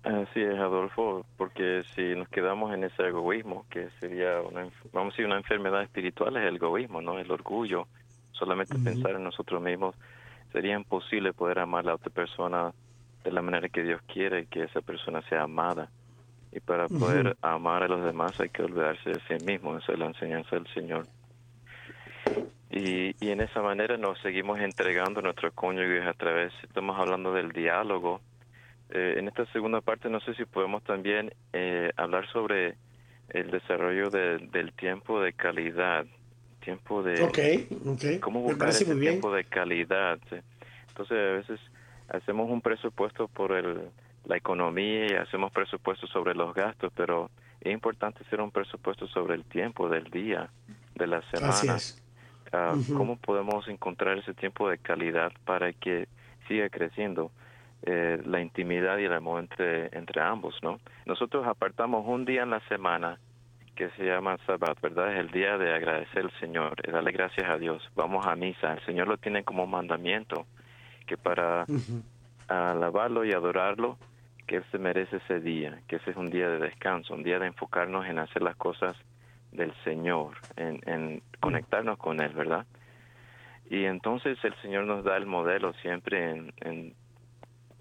Así 0.02 0.40
es, 0.40 0.58
Adolfo, 0.58 1.24
porque 1.36 1.84
si 1.94 2.16
nos 2.16 2.28
quedamos 2.28 2.74
en 2.74 2.82
ese 2.82 3.06
egoísmo, 3.06 3.66
que 3.70 3.88
sería 4.00 4.40
una, 4.40 4.68
vamos 4.92 5.12
a 5.12 5.14
decir, 5.14 5.26
una 5.26 5.36
enfermedad 5.36 5.82
espiritual, 5.82 6.36
es 6.36 6.48
el 6.48 6.56
egoísmo, 6.56 7.00
¿no? 7.00 7.20
El 7.20 7.30
orgullo, 7.30 7.86
solamente 8.32 8.76
pensar 8.78 9.12
en 9.12 9.22
nosotros 9.22 9.62
mismos, 9.62 9.94
sería 10.52 10.74
imposible 10.74 11.32
poder 11.32 11.60
amar 11.60 11.84
a 11.84 11.88
la 11.88 11.94
otra 11.94 12.10
persona 12.10 12.72
de 13.22 13.30
la 13.30 13.42
manera 13.42 13.68
que 13.68 13.84
Dios 13.84 14.00
quiere 14.12 14.46
que 14.46 14.64
esa 14.64 14.80
persona 14.80 15.22
sea 15.28 15.44
amada. 15.44 15.88
Y 16.52 16.60
para 16.60 16.86
poder 16.86 17.36
amar 17.40 17.82
a 17.82 17.88
los 17.88 18.04
demás 18.04 18.38
hay 18.38 18.50
que 18.50 18.62
olvidarse 18.62 19.10
de 19.10 19.20
sí 19.26 19.44
mismo, 19.44 19.78
esa 19.78 19.92
es 19.92 19.98
la 19.98 20.06
enseñanza 20.06 20.56
del 20.56 20.66
Señor. 20.74 21.06
Y, 22.70 23.14
y 23.24 23.30
en 23.30 23.40
esa 23.40 23.62
manera 23.62 23.96
nos 23.96 24.18
seguimos 24.20 24.60
entregando 24.60 25.20
a 25.20 25.22
nuestros 25.22 25.54
cónyuges 25.54 26.06
a 26.06 26.12
través, 26.12 26.52
estamos 26.62 26.98
hablando 26.98 27.32
del 27.32 27.52
diálogo. 27.52 28.20
Eh, 28.90 29.14
en 29.18 29.28
esta 29.28 29.46
segunda 29.46 29.80
parte 29.80 30.10
no 30.10 30.20
sé 30.20 30.34
si 30.34 30.44
podemos 30.44 30.82
también 30.84 31.32
eh, 31.54 31.90
hablar 31.96 32.30
sobre 32.30 32.76
el 33.30 33.50
desarrollo 33.50 34.10
del 34.10 34.72
tiempo 34.74 35.22
de 35.22 35.32
calidad, 35.32 36.04
tiempo 36.62 37.02
de... 37.02 37.22
Ok, 37.22 38.20
¿Cómo 38.20 38.42
buscar 38.42 38.68
ese 38.68 38.94
tiempo 38.94 39.32
de 39.32 39.44
calidad? 39.44 40.18
Entonces 40.88 41.18
a 41.18 41.32
veces 41.32 41.60
hacemos 42.08 42.50
un 42.50 42.60
presupuesto 42.60 43.28
por 43.28 43.52
el, 43.52 43.88
la 44.24 44.36
economía 44.36 45.06
y 45.06 45.14
hacemos 45.14 45.52
presupuestos 45.52 46.10
sobre 46.10 46.34
los 46.34 46.54
gastos, 46.54 46.92
pero 46.94 47.30
es 47.60 47.72
importante 47.72 48.22
hacer 48.24 48.40
un 48.40 48.50
presupuesto 48.50 49.06
sobre 49.08 49.34
el 49.34 49.44
tiempo 49.44 49.88
del 49.88 50.04
día, 50.04 50.50
de 50.94 51.06
la 51.06 51.22
semana. 51.30 51.52
Así 51.52 51.68
es. 51.68 52.02
Ah, 52.52 52.74
¿Cómo 52.96 53.16
podemos 53.16 53.66
encontrar 53.68 54.18
ese 54.18 54.34
tiempo 54.34 54.68
de 54.68 54.76
calidad 54.78 55.32
para 55.44 55.72
que 55.72 56.06
siga 56.48 56.68
creciendo 56.68 57.30
eh, 57.82 58.20
la 58.26 58.40
intimidad 58.40 58.98
y 58.98 59.04
el 59.04 59.12
amor 59.14 59.40
entre, 59.40 59.86
entre 59.96 60.20
ambos? 60.20 60.54
¿no? 60.62 60.78
Nosotros 61.06 61.46
apartamos 61.46 62.04
un 62.06 62.24
día 62.26 62.42
en 62.42 62.50
la 62.50 62.60
semana 62.68 63.18
que 63.74 63.88
se 63.90 64.04
llama 64.04 64.36
Sabbat, 64.46 64.80
¿verdad? 64.82 65.12
Es 65.14 65.20
el 65.20 65.30
día 65.30 65.56
de 65.56 65.72
agradecer 65.72 66.24
al 66.24 66.40
Señor, 66.40 66.74
y 66.86 66.90
darle 66.90 67.10
gracias 67.12 67.48
a 67.48 67.56
Dios. 67.56 67.82
Vamos 67.94 68.26
a 68.26 68.36
misa. 68.36 68.74
El 68.74 68.84
Señor 68.84 69.08
lo 69.08 69.16
tiene 69.16 69.44
como 69.44 69.66
mandamiento, 69.66 70.46
que 71.06 71.16
para 71.16 71.64
alabarlo 72.48 73.24
y 73.24 73.32
adorarlo, 73.32 73.96
que 74.46 74.56
Él 74.56 74.64
se 74.70 74.78
merece 74.78 75.16
ese 75.16 75.40
día, 75.40 75.80
que 75.88 75.96
ese 75.96 76.10
es 76.10 76.16
un 76.16 76.30
día 76.30 76.48
de 76.48 76.58
descanso, 76.58 77.14
un 77.14 77.22
día 77.22 77.38
de 77.38 77.46
enfocarnos 77.46 78.06
en 78.06 78.18
hacer 78.18 78.42
las 78.42 78.56
cosas 78.56 78.96
del 79.52 79.72
Señor, 79.84 80.36
en, 80.56 81.22
conectarnos 81.40 81.98
con 81.98 82.20
Él, 82.20 82.32
¿verdad? 82.32 82.66
Y 83.70 83.84
entonces 83.84 84.38
el 84.44 84.54
Señor 84.56 84.84
nos 84.84 85.04
da 85.04 85.16
el 85.16 85.26
modelo 85.26 85.72
siempre 85.74 86.30
en, 86.30 86.52
en, 86.60 86.94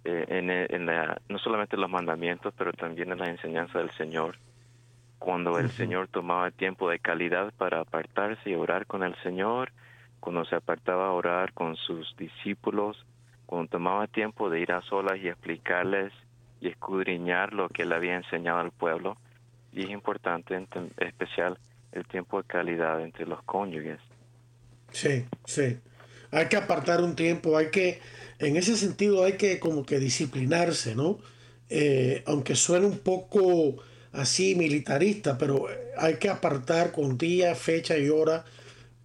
eh, 0.03 0.67
en, 0.69 0.85
la, 0.85 1.19
no 1.29 1.37
solamente 1.39 1.77
los 1.77 1.89
mandamientos, 1.89 2.53
pero 2.57 2.73
también 2.73 3.11
en 3.11 3.19
la 3.19 3.29
enseñanza 3.29 3.79
del 3.79 3.91
Señor. 3.91 4.37
Cuando 5.19 5.59
el 5.59 5.69
Señor 5.69 6.07
tomaba 6.07 6.49
tiempo 6.51 6.89
de 6.89 6.99
calidad 6.99 7.53
para 7.57 7.81
apartarse 7.81 8.49
y 8.49 8.55
orar 8.55 8.87
con 8.87 9.03
el 9.03 9.15
Señor, 9.17 9.71
cuando 10.19 10.45
se 10.45 10.55
apartaba 10.55 11.07
a 11.07 11.11
orar 11.11 11.53
con 11.53 11.75
sus 11.75 12.15
discípulos, 12.17 13.05
cuando 13.45 13.69
tomaba 13.69 14.07
tiempo 14.07 14.49
de 14.49 14.61
ir 14.61 14.71
a 14.71 14.81
solas 14.81 15.19
y 15.19 15.27
explicarles 15.27 16.11
y 16.61 16.69
escudriñar 16.69 17.53
lo 17.53 17.67
que 17.67 17.81
él 17.81 17.91
había 17.91 18.15
enseñado 18.15 18.59
al 18.59 18.71
pueblo, 18.71 19.17
y 19.73 19.83
es 19.83 19.89
importante, 19.89 20.55
en 20.55 20.67
especial, 20.97 21.57
el 21.91 22.05
tiempo 22.05 22.41
de 22.41 22.47
calidad 22.47 23.01
entre 23.01 23.25
los 23.25 23.41
cónyuges. 23.43 23.99
Sí, 24.91 25.25
sí. 25.45 25.79
Hay 26.31 26.47
que 26.47 26.57
apartar 26.57 27.01
un 27.01 27.15
tiempo, 27.15 27.57
hay 27.57 27.71
que, 27.71 27.99
en 28.39 28.55
ese 28.55 28.77
sentido, 28.77 29.25
hay 29.25 29.33
que 29.33 29.59
como 29.59 29.85
que 29.85 29.99
disciplinarse, 29.99 30.95
¿no? 30.95 31.19
Eh, 31.69 32.23
aunque 32.25 32.55
suene 32.55 32.85
un 32.85 32.99
poco 32.99 33.77
así 34.13 34.55
militarista, 34.55 35.37
pero 35.37 35.67
hay 35.97 36.15
que 36.15 36.29
apartar 36.29 36.91
con 36.91 37.17
día, 37.17 37.55
fecha 37.55 37.97
y 37.97 38.09
hora 38.09 38.45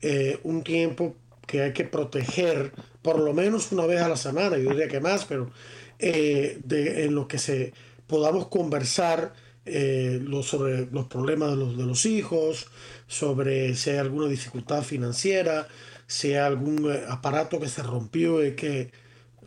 eh, 0.00 0.38
un 0.42 0.62
tiempo 0.62 1.16
que 1.46 1.62
hay 1.62 1.72
que 1.72 1.84
proteger 1.84 2.72
por 3.02 3.20
lo 3.20 3.32
menos 3.32 3.72
una 3.72 3.86
vez 3.86 4.02
a 4.02 4.08
la 4.08 4.16
semana, 4.16 4.58
yo 4.58 4.70
diría 4.70 4.88
que 4.88 5.00
más, 5.00 5.24
pero 5.24 5.50
eh, 5.98 6.58
de, 6.64 7.04
en 7.04 7.14
lo 7.14 7.28
que 7.28 7.38
se 7.38 7.72
podamos 8.06 8.48
conversar 8.48 9.32
eh, 9.64 10.24
sobre 10.42 10.86
los 10.86 11.06
problemas 11.06 11.50
de 11.50 11.56
los, 11.56 11.76
de 11.76 11.84
los 11.84 12.06
hijos, 12.06 12.68
sobre 13.06 13.74
si 13.74 13.90
hay 13.90 13.98
alguna 13.98 14.28
dificultad 14.28 14.82
financiera, 14.82 15.66
si 16.06 16.28
hay 16.28 16.36
algún 16.36 16.90
eh, 16.90 17.02
aparato 17.08 17.58
que 17.58 17.68
se 17.68 17.82
rompió 17.82 18.42
y 18.42 18.46
hay 18.46 18.54
que 18.54 18.92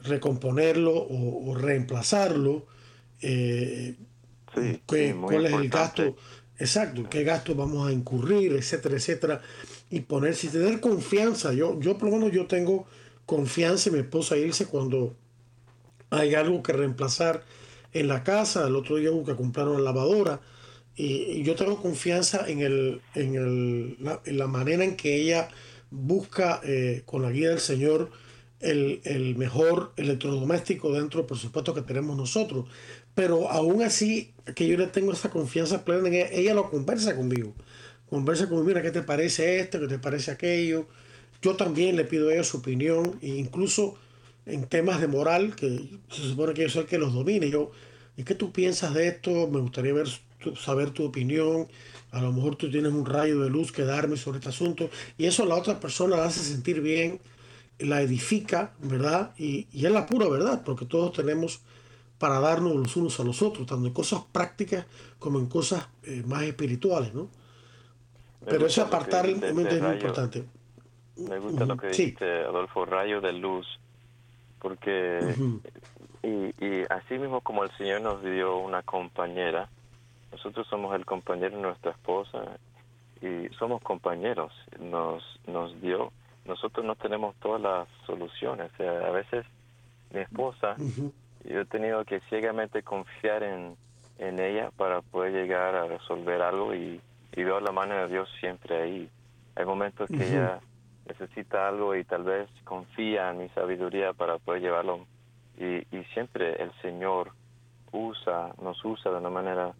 recomponerlo 0.03 0.93
o, 0.93 1.55
reemplazarlo. 1.55 2.67
Eh, 3.21 3.95
¿Cuál 4.85 5.45
es 5.45 5.53
el 5.53 5.69
gasto? 5.69 6.15
Exacto, 6.57 7.07
qué 7.09 7.23
gasto 7.23 7.55
vamos 7.55 7.87
a 7.87 7.93
incurrir, 7.93 8.53
etcétera, 8.53 8.95
etcétera. 8.95 9.41
Y 9.89 10.01
ponerse 10.01 10.47
y 10.47 10.49
tener 10.49 10.79
confianza. 10.79 11.53
Yo, 11.53 11.79
yo 11.79 11.97
por 11.97 12.09
lo 12.09 12.17
menos 12.17 12.31
yo 12.31 12.45
tengo 12.47 12.85
confianza 13.25 13.89
en 13.89 13.95
mi 13.95 14.01
esposa 14.01 14.37
irse 14.37 14.65
cuando 14.65 15.15
hay 16.09 16.35
algo 16.35 16.63
que 16.63 16.73
reemplazar 16.73 17.43
en 17.93 18.07
la 18.07 18.23
casa, 18.23 18.67
el 18.67 18.75
otro 18.75 18.97
día 18.97 19.11
hubo 19.11 19.25
que 19.25 19.35
comprar 19.35 19.67
una 19.67 19.79
lavadora 19.79 20.41
y, 20.95 21.43
yo 21.43 21.55
tengo 21.55 21.81
confianza 21.81 22.45
en, 22.47 22.59
el, 22.59 23.01
en, 23.15 23.35
el, 23.35 23.97
la, 24.03 24.21
en, 24.25 24.37
la, 24.37 24.47
manera 24.47 24.83
en 24.83 24.95
que 24.97 25.15
ella 25.15 25.47
busca 25.91 26.59
eh, 26.63 27.03
con 27.05 27.21
la 27.21 27.31
guía 27.31 27.49
del 27.49 27.59
Señor 27.59 28.11
el, 28.59 28.99
el, 29.05 29.37
mejor 29.37 29.93
electrodoméstico 29.95 30.91
dentro 30.91 31.21
del 31.21 31.27
presupuesto 31.27 31.73
que 31.73 31.81
tenemos 31.81 32.17
nosotros. 32.17 32.65
Pero 33.15 33.49
aún 33.49 33.81
así, 33.81 34.33
que 34.55 34.67
yo 34.67 34.77
le 34.77 34.87
tengo 34.87 35.13
esa 35.13 35.29
confianza 35.29 35.85
plena 35.85 36.09
en 36.09 36.13
ella, 36.15 36.29
ella 36.31 36.53
lo 36.53 36.69
conversa 36.69 37.15
conmigo. 37.15 37.53
Conversa 38.09 38.47
conmigo, 38.49 38.67
mira, 38.67 38.81
¿qué 38.81 38.91
te 38.91 39.03
parece 39.03 39.59
esto? 39.59 39.79
¿Qué 39.79 39.87
te 39.87 39.99
parece 39.99 40.31
aquello? 40.31 40.87
Yo 41.41 41.55
también 41.55 41.95
le 41.95 42.05
pido 42.05 42.29
a 42.29 42.33
ella 42.33 42.43
su 42.43 42.57
opinión, 42.57 43.19
e 43.21 43.27
incluso 43.27 43.95
en 44.47 44.65
temas 44.65 44.99
de 44.99 45.07
moral, 45.07 45.55
que 45.55 45.89
se 46.09 46.23
supone 46.23 46.53
que 46.53 46.63
yo 46.63 46.69
soy 46.69 46.81
el 46.81 46.87
que 46.87 46.97
los 46.97 47.13
domine. 47.13 47.49
Yo, 47.51 47.71
¿y 48.17 48.23
qué 48.23 48.33
tú 48.33 48.51
piensas 48.51 48.95
de 48.95 49.07
esto? 49.07 49.47
Me 49.47 49.59
gustaría 49.59 49.93
ver, 49.93 50.07
saber 50.59 50.89
tu 50.89 51.05
opinión. 51.05 51.67
A 52.11 52.19
lo 52.19 52.33
mejor 52.33 52.55
tú 52.55 52.71
tienes 52.71 52.91
un 52.91 53.05
rayo 53.05 53.41
de 53.41 53.49
luz 53.51 53.71
que 53.71 53.83
darme 53.83 54.17
sobre 54.17 54.39
este 54.39 54.49
asunto. 54.49 54.89
Y 55.17 55.25
eso 55.25 55.43
a 55.43 55.45
la 55.45 55.55
otra 55.55 55.79
persona 55.79 56.17
la 56.17 56.25
hace 56.25 56.39
sentir 56.39 56.81
bien, 56.81 57.19
la 57.77 58.01
edifica, 58.01 58.73
¿verdad? 58.81 59.33
Y, 59.37 59.67
y 59.71 59.85
es 59.85 59.91
la 59.91 60.07
pura 60.07 60.27
verdad, 60.27 60.63
porque 60.65 60.85
todos 60.85 61.13
tenemos 61.13 61.61
para 62.17 62.39
darnos 62.39 62.75
los 62.75 62.95
unos 62.97 63.19
a 63.19 63.23
los 63.23 63.41
otros, 63.43 63.67
tanto 63.67 63.85
en 63.85 63.93
cosas 63.93 64.21
prácticas 64.31 64.87
como 65.19 65.39
en 65.39 65.45
cosas 65.45 65.87
eh, 66.03 66.23
más 66.25 66.43
espirituales, 66.43 67.13
¿no? 67.13 67.29
Pero 68.45 68.67
ese 68.67 68.81
apartar 68.81 69.25
es 69.25 69.53
muy 69.53 69.63
importante. 69.63 70.45
Me 71.17 71.39
gusta 71.39 71.65
lo 71.65 71.75
que 71.75 71.87
dijiste, 71.87 72.25
Adolfo, 72.25 72.85
rayo 72.85 73.19
de 73.19 73.33
luz 73.33 73.67
porque 74.59 75.19
y, 76.23 76.65
y 76.65 76.85
así 76.89 77.17
mismo 77.17 77.41
como 77.41 77.63
el 77.63 77.71
Señor 77.77 78.01
nos 78.01 78.21
dio 78.21 78.57
una 78.57 78.83
compañera, 78.83 79.69
nosotros 80.31 80.67
somos 80.67 80.95
el 80.95 81.05
compañero 81.05 81.55
de 81.55 81.61
nuestra 81.61 81.91
esposa 81.91 82.57
y 83.21 83.49
somos 83.55 83.81
compañeros, 83.81 84.53
nos, 84.79 85.23
nos 85.47 85.79
dio, 85.81 86.11
nosotros 86.45 86.85
no 86.85 86.95
tenemos 86.95 87.35
todas 87.37 87.61
las 87.61 87.87
soluciones, 88.05 88.71
o 88.73 88.77
sea, 88.77 89.07
a 89.07 89.11
veces 89.11 89.45
mi 90.13 90.21
esposa, 90.21 90.75
yo 91.45 91.61
he 91.61 91.65
tenido 91.65 92.03
que 92.05 92.21
ciegamente 92.29 92.83
confiar 92.83 93.43
en, 93.43 93.75
en 94.17 94.39
ella 94.39 94.71
para 94.77 95.01
poder 95.01 95.33
llegar 95.33 95.75
a 95.75 95.85
resolver 95.85 96.41
algo 96.41 96.73
y, 96.73 97.01
y 97.39 97.43
veo 97.45 97.61
la 97.61 97.71
mano 97.71 97.95
de 97.95 98.07
Dios 98.09 98.27
siempre 98.41 98.81
ahí. 98.81 99.09
Hay 99.55 99.65
momentos 99.65 100.09
que 100.09 100.27
ella 100.27 100.59
necesita 101.07 101.69
algo 101.69 101.95
y 101.95 102.03
tal 102.03 102.23
vez 102.23 102.49
confía 102.65 103.29
en 103.29 103.37
mi 103.37 103.49
sabiduría 103.49 104.11
para 104.11 104.39
poder 104.39 104.61
llevarlo. 104.61 105.05
Y, 105.57 105.77
y 105.95 106.03
siempre 106.13 106.61
el 106.61 106.73
Señor 106.81 107.31
usa, 107.93 108.53
nos 108.61 108.83
usa 108.83 109.09
de 109.09 109.19
una 109.19 109.29
manera 109.29 109.71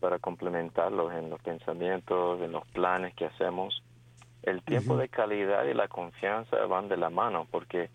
para 0.00 0.18
complementarlos 0.18 1.12
en 1.12 1.30
los 1.30 1.40
pensamientos, 1.40 2.40
en 2.40 2.50
los 2.50 2.66
planes 2.68 3.14
que 3.14 3.26
hacemos. 3.26 3.80
el 4.42 4.62
tiempo 4.62 4.96
de 4.96 5.08
calidad 5.08 5.64
y 5.66 5.72
la 5.72 5.86
confianza 5.86 6.66
van 6.66 6.88
de 6.88 6.96
la 6.96 7.10
mano 7.10 7.46
porque 7.48 7.90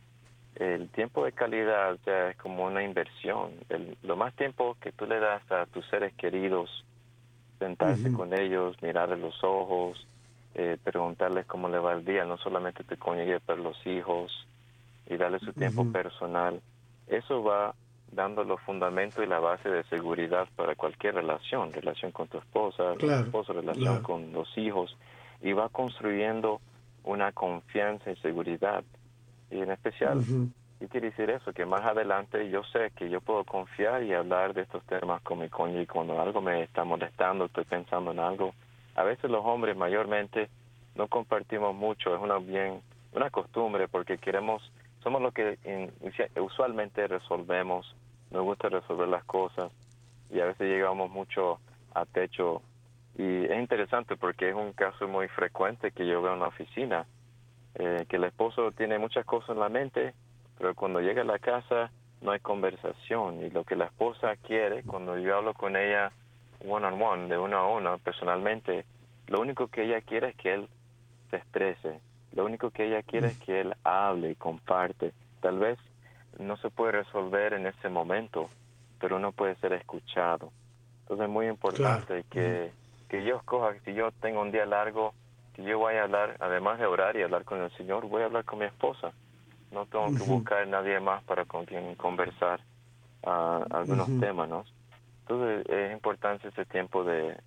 el 0.56 0.90
tiempo 0.92 1.26
de 1.26 1.34
calidad 1.34 1.98
ya 2.06 2.30
es 2.30 2.38
como 2.38 2.66
una 2.66 2.84
inversión. 2.84 3.52
lo 4.02 4.16
más 4.16 4.34
tiempo 4.36 4.78
que 4.80 4.94
tú 4.94 5.06
le 5.06 5.20
das 5.20 5.44
a 5.52 5.66
tus 5.66 5.86
seres 5.88 6.14
queridos, 6.14 6.86
sentarse 7.60 8.12
con 8.12 8.34
ellos, 8.34 8.76
mirarles 8.82 9.20
los 9.20 9.44
ojos, 9.44 10.08
eh, 10.56 10.78
preguntarles 10.84 11.46
cómo 11.46 11.70
le 11.70 11.78
va 11.78 11.94
el 11.94 12.04
día, 12.04 12.26
no 12.26 12.38
solamente 12.38 12.84
te 12.84 12.98
cónyuge, 12.98 13.40
pero 13.46 13.62
los 13.62 13.86
hijos, 13.86 14.32
y 15.08 15.18
darle 15.18 15.40
su 15.40 15.54
tiempo 15.54 15.92
personal. 15.92 16.62
Eso 17.08 17.44
va 17.44 17.76
dando 18.12 18.44
los 18.44 18.60
fundamentos 18.62 19.24
y 19.24 19.28
la 19.28 19.40
base 19.40 19.70
de 19.70 19.84
seguridad 19.84 20.48
para 20.56 20.76
cualquier 20.76 21.16
relación, 21.16 21.72
relación 21.72 22.12
con 22.12 22.28
tu 22.28 22.38
esposa, 22.38 22.96
tu 22.98 23.10
esposo, 23.10 23.54
relación 23.54 24.02
con 24.02 24.32
los 24.32 24.58
hijos, 24.58 24.98
y 25.42 25.54
va 25.54 25.70
construyendo 25.70 26.62
una 27.04 27.32
confianza 27.32 28.12
y 28.12 28.16
seguridad. 28.18 28.84
Y 29.52 29.60
en 29.60 29.72
especial, 29.72 30.24
y 30.80 30.88
quiere 30.88 31.10
decir 31.10 31.30
eso? 31.30 31.52
Que 31.54 31.66
más 31.66 31.82
adelante 31.82 32.50
yo 32.50 32.64
sé 32.64 32.92
que 32.96 33.10
yo 33.10 33.22
puedo 33.22 33.44
confiar 33.44 34.04
y 34.04 34.14
hablar 34.14 34.54
de 34.54 34.62
estos 34.62 34.84
temas 34.86 35.22
con 35.22 35.40
mi 35.40 35.50
cónyuge 35.50 35.88
cuando 35.88 36.22
algo 36.22 36.42
me 36.42 36.64
está 36.64 36.84
molestando, 36.84 37.46
estoy 37.46 37.66
pensando 37.66 38.12
en 38.12 38.20
algo. 38.20 38.54
A 38.96 39.04
veces 39.04 39.30
los 39.30 39.46
hombres 39.46 39.76
mayormente 39.76 40.50
no 40.96 41.08
compartimos 41.08 41.76
mucho, 41.76 42.16
es 42.16 42.22
una 42.22 42.40
bien 42.40 42.82
una 43.12 43.30
costumbre 43.30 43.88
porque 43.88 44.18
queremos 44.18 44.62
somos 45.04 45.22
los 45.22 45.34
que 45.34 45.58
usualmente 46.36 47.08
resolvemos, 47.08 47.96
nos 48.32 48.44
gusta 48.44 48.70
resolver 48.70 49.08
las 49.08 49.24
cosas 49.24 49.72
y 50.30 50.40
a 50.42 50.46
veces 50.46 50.68
llegamos 50.68 51.10
mucho 51.10 51.60
a 51.94 52.06
techo 52.06 52.62
y 53.18 53.46
es 53.46 53.60
interesante 53.60 54.18
porque 54.18 54.50
es 54.50 54.56
un 54.56 54.74
caso 54.74 55.08
muy 55.08 55.28
frecuente 55.30 55.92
que 55.92 56.06
yo 56.06 56.22
veo 56.22 56.34
en 56.34 56.40
la 56.42 56.48
oficina, 56.48 57.06
eh, 57.76 58.06
que 58.08 58.18
el 58.18 58.26
esposo 58.26 58.72
tiene 58.72 59.00
muchas 59.00 59.26
cosas 59.26 59.52
en 59.52 59.60
la 59.60 59.70
mente, 59.70 60.14
pero 60.60 60.76
cuando 60.76 61.00
llega 61.00 61.24
a 61.24 61.26
la 61.26 61.40
casa 61.40 61.90
no 62.22 62.32
hay 62.32 62.40
conversación 62.42 63.42
y 63.44 63.50
lo 63.50 63.64
que 63.64 63.76
la 63.76 63.86
esposa 63.86 64.36
quiere, 64.36 64.84
cuando 64.84 65.18
yo 65.18 65.38
hablo 65.38 65.54
con 65.54 65.76
ella 65.76 66.12
one 66.68 66.86
on 66.86 67.02
one, 67.02 67.28
de 67.30 67.38
uno 67.38 67.58
a 67.58 67.68
uno, 67.68 67.98
personalmente, 68.00 68.86
lo 69.28 69.40
único 69.40 69.68
que 69.70 69.86
ella 69.86 70.02
quiere 70.02 70.30
es 70.30 70.36
que 70.36 70.54
él 70.54 70.68
se 71.30 71.38
exprese, 71.38 72.02
lo 72.34 72.46
único 72.46 72.70
que 72.72 72.88
ella 72.88 73.02
quiere 73.02 73.30
es 73.30 73.38
que 73.40 73.62
él 73.62 73.74
hable 73.84 74.32
y 74.32 74.36
comparte. 74.36 75.14
Tal 75.42 75.58
vez 75.58 75.80
no 76.38 76.58
se 76.58 76.70
puede 76.70 76.92
resolver 76.92 77.54
en 77.54 77.66
ese 77.66 77.90
momento, 77.90 78.50
pero 79.00 79.16
uno 79.16 79.32
puede 79.32 79.56
ser 79.56 79.74
escuchado. 79.74 80.52
Entonces 81.02 81.26
es 81.26 81.32
muy 81.32 81.48
importante 81.48 82.26
que, 82.30 82.72
que 83.08 83.24
yo 83.24 83.38
escoja, 83.38 83.74
si 83.86 83.94
yo 83.94 84.12
tengo 84.20 84.42
un 84.42 84.52
día 84.52 84.66
largo, 84.66 85.14
que 85.54 85.64
yo 85.64 85.80
vaya 85.80 86.02
a 86.02 86.04
hablar, 86.04 86.36
además 86.40 86.80
de 86.80 86.86
orar 86.86 87.16
y 87.16 87.24
hablar 87.24 87.46
con 87.46 87.62
el 87.62 87.72
Señor, 87.78 88.08
voy 88.08 88.22
a 88.22 88.26
hablar 88.26 88.46
con 88.46 88.60
mi 88.60 88.66
esposa. 88.66 89.14
No 89.72 89.86
tengo 89.86 90.08
que 90.16 90.24
buscar 90.24 90.60
a 90.60 90.66
nadie 90.66 91.00
más 91.00 91.24
para 91.24 91.46
con 91.46 91.66
quien 91.66 91.96
conversar 91.96 92.60
uh, 93.24 93.64
algunos 93.70 94.08
temas, 94.20 94.50
¿no? 94.50 94.66
Entonces 95.22 95.66
es 95.70 95.94
importante 95.94 96.48
ese 96.48 96.66
tiempo 96.66 97.04
de, 97.04 97.38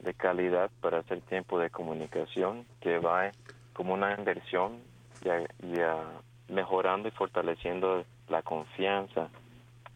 de 0.00 0.14
calidad 0.14 0.70
para 0.80 0.98
hacer 0.98 1.20
tiempo 1.22 1.58
de 1.58 1.70
comunicación 1.70 2.66
que 2.80 2.98
va 2.98 3.30
como 3.72 3.94
una 3.94 4.14
inversión 4.14 4.80
y, 5.24 6.52
mejorando 6.52 7.08
y 7.08 7.10
fortaleciendo 7.12 8.04
la 8.28 8.42
confianza 8.42 9.28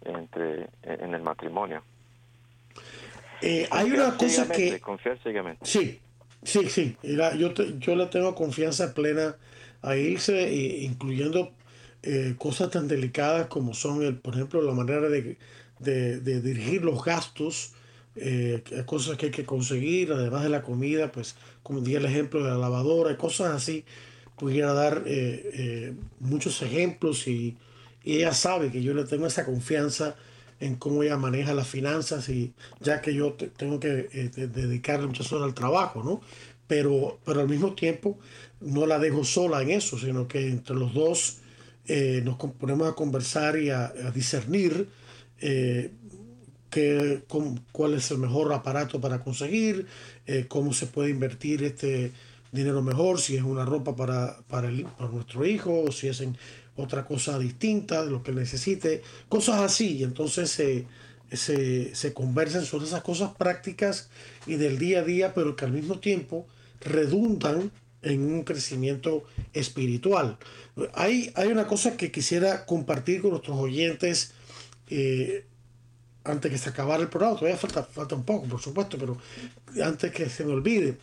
entre 0.03 0.69
en 0.83 1.15
el 1.15 1.23
matrimonio. 1.23 1.83
Eh, 3.43 3.69
hay 3.71 3.91
una 3.91 4.17
cosa 4.17 4.49
que... 4.51 4.81
Confiar 4.81 5.19
ciegamente. 5.23 5.65
Sí, 5.65 6.01
sí, 6.43 6.69
sí. 6.69 6.97
yo, 7.03 7.53
yo 7.53 7.97
le 7.97 8.07
tengo 8.07 8.35
confianza 8.35 8.95
plena 8.95 9.37
a 9.83 9.95
irse, 9.97 10.51
incluyendo 10.83 11.53
eh, 12.07 12.35
cosas 12.39 12.71
tan 12.71 12.89
delicadas 12.89 13.49
como 13.49 13.75
son, 13.75 14.03
el, 14.03 14.17
por 14.17 14.35
ejemplo, 14.35 14.63
la 14.63 14.73
manera 14.73 15.09
de, 15.09 15.37
de 15.79 16.41
dirigir 16.41 16.83
los 16.83 17.05
gastos 17.05 17.73
eh, 18.19 18.63
cosas 18.87 19.19
que 19.19 19.27
hay 19.27 19.33
que 19.33 19.45
conseguir, 19.45 20.11
además 20.11 20.43
de 20.43 20.49
la 20.49 20.63
comida, 20.63 21.13
pues 21.13 21.37
como 21.63 21.81
di 21.81 21.97
el 21.97 22.07
ejemplo 22.07 22.43
de 22.43 22.49
la 22.49 22.57
lavadora, 22.57 23.19
cosas 23.19 23.53
así, 23.55 23.85
pudiera 24.39 24.73
dar 24.73 25.03
eh, 25.07 25.95
muchos 26.21 26.63
ejemplos 26.63 27.29
y, 27.29 27.57
ella 28.05 28.33
sabe 28.33 28.71
que 28.71 28.85
yo 28.85 28.95
le 28.95 29.03
tengo 29.03 29.27
esa 29.27 29.45
confianza 29.45 30.15
en 30.61 30.77
cómo 30.77 31.03
ella 31.03 31.17
maneja 31.17 31.55
las 31.55 31.67
finanzas 31.67 32.29
y 32.29 32.53
ya 32.79 33.01
que 33.01 33.13
yo 33.13 33.33
tengo 33.33 33.81
que 33.81 34.09
eh, 34.13 34.31
dedicarle 34.47 35.09
muchas 35.09 35.33
horas 35.33 35.49
al 35.49 35.55
trabajo, 35.55 36.05
¿no? 36.05 36.21
Pero, 36.69 37.19
pero 37.25 37.41
al 37.41 37.49
mismo 37.49 37.75
tiempo 37.75 38.17
no 38.61 38.87
la 38.87 39.01
dejo 39.01 39.25
sola 39.25 39.61
en 39.61 39.71
eso, 39.71 39.99
sino 39.99 40.29
que 40.29 40.49
entre 40.49 40.77
los 40.77 40.95
dos 40.95 41.39
nos 42.25 42.37
ponemos 42.37 42.89
a 42.89 42.95
conversar 42.95 43.59
y 43.59 43.71
a, 43.71 43.93
discernir 44.15 44.89
cuál 47.73 47.95
es 47.95 48.11
el 48.11 48.19
mejor 48.19 48.53
aparato 48.53 49.01
para 49.01 49.21
conseguir, 49.21 49.87
eh, 50.27 50.47
cómo 50.49 50.73
se 50.73 50.87
puede 50.87 51.11
invertir 51.11 51.63
este 51.63 52.13
dinero 52.53 52.83
mejor, 52.83 53.21
si 53.21 53.37
es 53.37 53.43
una 53.43 53.65
ropa 53.65 53.97
para, 53.97 54.39
para, 54.49 54.71
nuestro 54.71 55.47
hijo, 55.47 55.83
o 55.83 55.93
si 55.93 56.09
es 56.09 56.21
en 56.21 56.37
otra 56.77 57.07
cosa 57.07 57.39
distinta 57.39 58.05
de 58.05 58.11
lo 58.11 58.23
que 58.23 58.33
necesite, 58.33 59.03
cosas 59.29 59.61
así. 59.61 59.99
Y 59.99 60.05
entonces 60.05 60.51
se, 60.51 60.87
se 61.95 62.15
conversan 62.15 62.65
sobre 62.65 62.87
esas 62.87 63.03
cosas 63.03 63.33
prácticas 63.37 64.11
y 64.47 64.57
del 64.57 64.79
día 64.79 65.01
a 65.01 65.05
día, 65.05 65.35
pero 65.35 65.57
que 65.57 65.65
al 65.65 65.73
mismo 65.73 65.99
tiempo 65.99 66.47
redundan 66.81 67.71
en 68.07 68.23
un 68.23 68.45
crecimiento 68.45 69.25
espiritual. 69.53 70.39
Hay, 70.95 71.33
hay 71.35 71.49
una 71.49 71.67
cosa 71.67 71.97
que 71.97 72.11
quisiera 72.11 72.65
compartir 72.65 73.21
con 73.21 73.31
nuestros 73.31 73.59
oyentes. 73.59 74.33
Eh, 74.89 75.45
antes 76.25 76.51
que 76.51 76.59
se 76.59 76.71
acabara 76.71 77.03
el 77.03 77.09
programa, 77.09 77.37
todavía 77.37 77.57
falta, 77.57 77.85
falta 77.85 78.15
un 78.15 78.25
poco, 78.25 78.47
por 78.47 78.61
supuesto, 78.61 78.99
pero 78.99 79.17
antes 79.85 80.11
que 80.13 80.29
se 80.29 80.45
me 80.45 80.53
olvide. 80.53 80.99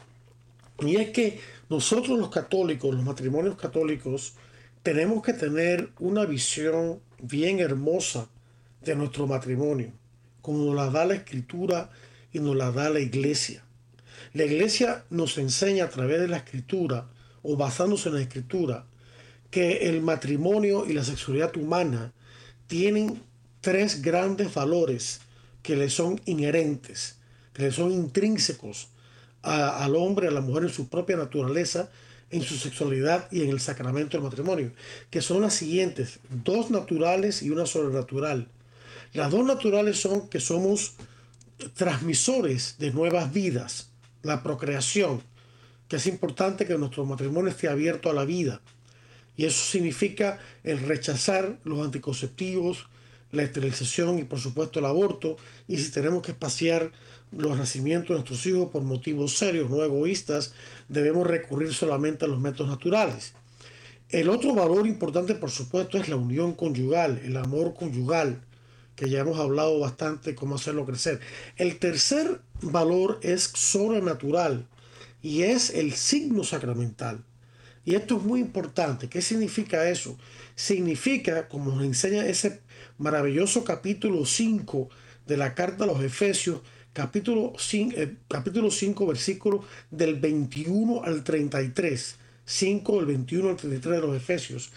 Y 0.79 0.95
es 0.97 1.11
que 1.11 1.39
nosotros 1.69 2.19
los 2.19 2.29
católicos, 2.29 2.93
los 2.93 3.03
matrimonios 3.03 3.55
católicos, 3.55 4.33
tenemos 4.81 5.23
que 5.23 5.33
tener 5.33 5.89
una 5.99 6.25
visión 6.25 6.99
bien 7.21 7.59
hermosa 7.59 8.27
de 8.81 8.95
nuestro 8.95 9.27
matrimonio, 9.27 9.91
como 10.41 10.65
nos 10.65 10.75
la 10.75 10.89
da 10.89 11.05
la 11.05 11.15
escritura 11.15 11.89
y 12.33 12.39
nos 12.39 12.55
la 12.55 12.71
da 12.71 12.89
la 12.89 12.99
iglesia. 12.99 13.63
La 14.33 14.45
iglesia 14.45 15.05
nos 15.11 15.37
enseña 15.37 15.85
a 15.85 15.89
través 15.89 16.19
de 16.19 16.27
la 16.27 16.37
escritura, 16.37 17.07
o 17.43 17.55
basándose 17.55 18.09
en 18.09 18.15
la 18.15 18.21
escritura, 18.21 18.87
que 19.51 19.89
el 19.89 20.01
matrimonio 20.01 20.87
y 20.87 20.93
la 20.93 21.03
sexualidad 21.03 21.55
humana 21.55 22.13
tienen 22.65 23.21
tres 23.61 24.01
grandes 24.01 24.51
valores 24.51 25.21
que 25.61 25.75
le 25.75 25.91
son 25.91 26.19
inherentes, 26.25 27.17
que 27.53 27.63
le 27.63 27.71
son 27.71 27.91
intrínsecos 27.91 28.87
al 29.43 29.95
hombre, 29.95 30.29
a 30.29 30.31
la 30.31 30.41
mujer 30.41 30.63
en 30.63 30.69
su 30.69 30.87
propia 30.87 31.15
naturaleza, 31.15 31.91
en 32.31 32.41
su 32.41 32.55
sexualidad 32.55 33.31
y 33.31 33.43
en 33.43 33.49
el 33.49 33.59
sacramento 33.59 34.17
del 34.17 34.23
matrimonio, 34.23 34.71
que 35.11 35.21
son 35.21 35.41
las 35.41 35.53
siguientes, 35.53 36.19
dos 36.43 36.71
naturales 36.71 37.43
y 37.43 37.51
una 37.51 37.67
sobrenatural. 37.67 38.47
Las 39.13 39.29
dos 39.29 39.45
naturales 39.45 39.99
son 39.99 40.27
que 40.29 40.39
somos 40.39 40.93
transmisores 41.75 42.77
de 42.79 42.91
nuevas 42.91 43.31
vidas, 43.31 43.92
la 44.23 44.41
procreación, 44.41 45.21
que 45.87 45.97
es 45.97 46.07
importante 46.07 46.65
que 46.65 46.77
nuestro 46.77 47.05
matrimonio 47.05 47.51
esté 47.51 47.67
abierto 47.67 48.09
a 48.09 48.13
la 48.13 48.25
vida. 48.25 48.61
Y 49.37 49.45
eso 49.45 49.63
significa 49.63 50.39
el 50.63 50.79
rechazar 50.79 51.59
los 51.63 51.83
anticonceptivos, 51.85 52.87
la 53.31 53.43
esterilización 53.43 54.19
y 54.19 54.23
por 54.23 54.39
supuesto 54.39 54.79
el 54.79 54.85
aborto, 54.85 55.37
y 55.67 55.77
si 55.77 55.91
tenemos 55.91 56.21
que 56.21 56.31
espaciar 56.31 56.91
los 57.31 57.57
nacimientos 57.57 58.09
de 58.09 58.15
nuestros 58.15 58.45
hijos 58.45 58.69
por 58.69 58.83
motivos 58.83 59.37
serios, 59.37 59.69
no 59.69 59.83
egoístas, 59.83 60.53
debemos 60.87 61.27
recurrir 61.27 61.73
solamente 61.73 62.25
a 62.25 62.27
los 62.27 62.39
métodos 62.39 62.69
naturales. 62.69 63.33
El 64.09 64.29
otro 64.29 64.53
valor 64.53 64.85
importante, 64.85 65.33
por 65.33 65.49
supuesto, 65.49 65.97
es 65.97 66.07
la 66.07 66.15
unión 66.15 66.53
conyugal, 66.53 67.19
el 67.23 67.35
amor 67.35 67.73
conyugal, 67.73 68.41
que 68.95 69.09
ya 69.09 69.19
hemos 69.19 69.39
hablado 69.39 69.79
bastante 69.79 70.35
cómo 70.35 70.55
hacerlo 70.55 70.85
crecer. 70.85 71.19
El 71.57 71.77
tercer 71.79 72.41
valor 72.61 73.19
es 73.23 73.43
sobrenatural 73.43 74.67
y 75.21 75.43
es 75.43 75.71
el 75.71 75.93
signo 75.93 76.43
sacramental. 76.43 77.23
Y 77.85 77.95
esto 77.95 78.17
es 78.17 78.23
muy 78.23 78.39
importante. 78.39 79.09
¿Qué 79.09 79.21
significa 79.21 79.89
eso? 79.89 80.17
Significa, 80.55 81.47
como 81.49 81.71
nos 81.71 81.83
enseña 81.83 82.25
ese 82.25 82.61
maravilloso 82.97 83.63
capítulo 83.63 84.25
5 84.25 84.89
de 85.27 85.37
la 85.37 85.53
carta 85.53 85.83
a 85.83 85.87
los 85.87 86.01
Efesios, 86.03 86.61
capítulo 86.93 87.53
5, 87.57 87.95
eh, 87.97 88.15
capítulo 88.29 88.69
5 88.69 89.07
versículo 89.07 89.63
del 89.91 90.19
21 90.19 91.03
al 91.03 91.23
33, 91.23 92.15
5 92.45 92.95
del 92.97 93.05
21 93.05 93.49
al 93.49 93.55
33 93.57 94.01
de 94.01 94.07
los 94.07 94.15
Efesios, 94.15 94.71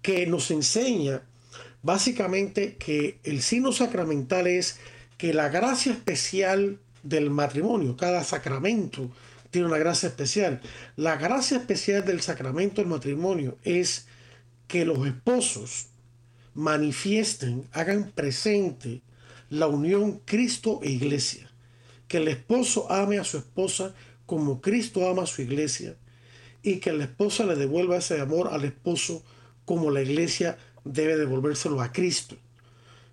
que 0.00 0.26
nos 0.26 0.50
enseña 0.50 1.22
básicamente 1.86 2.74
que 2.74 3.20
el 3.22 3.40
signo 3.40 3.70
sacramental 3.72 4.48
es 4.48 4.78
que 5.18 5.32
la 5.32 5.48
gracia 5.48 5.92
especial 5.92 6.80
del 7.04 7.30
matrimonio, 7.30 7.96
cada 7.96 8.24
sacramento, 8.24 9.08
tiene 9.50 9.68
una 9.68 9.78
gracia 9.78 10.08
especial. 10.08 10.60
La 10.96 11.16
gracia 11.16 11.58
especial 11.58 12.04
del 12.04 12.20
sacramento 12.20 12.80
del 12.82 12.90
matrimonio 12.90 13.56
es 13.62 14.08
que 14.66 14.84
los 14.84 15.06
esposos 15.06 15.86
manifiesten, 16.54 17.64
hagan 17.72 18.10
presente 18.10 19.02
la 19.48 19.68
unión 19.68 20.20
Cristo 20.24 20.80
e 20.82 20.90
iglesia. 20.90 21.48
Que 22.08 22.16
el 22.16 22.26
esposo 22.26 22.90
ame 22.90 23.18
a 23.18 23.24
su 23.24 23.38
esposa 23.38 23.94
como 24.26 24.60
Cristo 24.60 25.08
ama 25.08 25.22
a 25.22 25.26
su 25.26 25.40
iglesia 25.40 25.96
y 26.64 26.78
que 26.78 26.92
la 26.92 27.04
esposa 27.04 27.46
le 27.46 27.54
devuelva 27.54 27.98
ese 27.98 28.20
amor 28.20 28.48
al 28.50 28.64
esposo 28.64 29.22
como 29.64 29.90
la 29.92 30.02
iglesia 30.02 30.58
debe 30.86 31.16
devolvérselo 31.16 31.80
a 31.80 31.92
Cristo. 31.92 32.36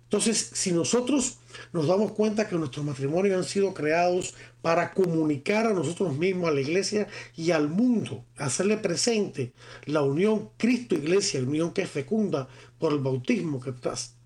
Entonces, 0.04 0.50
si 0.52 0.70
nosotros 0.70 1.38
nos 1.72 1.88
damos 1.88 2.12
cuenta 2.12 2.48
que 2.48 2.56
nuestros 2.56 2.84
matrimonios 2.84 3.36
han 3.36 3.44
sido 3.44 3.74
creados 3.74 4.34
para 4.62 4.92
comunicar 4.92 5.66
a 5.66 5.72
nosotros 5.72 6.16
mismos, 6.16 6.48
a 6.48 6.52
la 6.52 6.60
iglesia 6.60 7.08
y 7.36 7.50
al 7.50 7.68
mundo, 7.68 8.24
hacerle 8.36 8.76
presente 8.76 9.52
la 9.86 10.02
unión 10.02 10.50
Cristo-Iglesia, 10.56 11.40
unión 11.40 11.72
que 11.72 11.82
es 11.82 11.90
fecunda 11.90 12.48
por 12.78 12.92
el 12.92 13.00
bautismo 13.00 13.60
que 13.60 13.72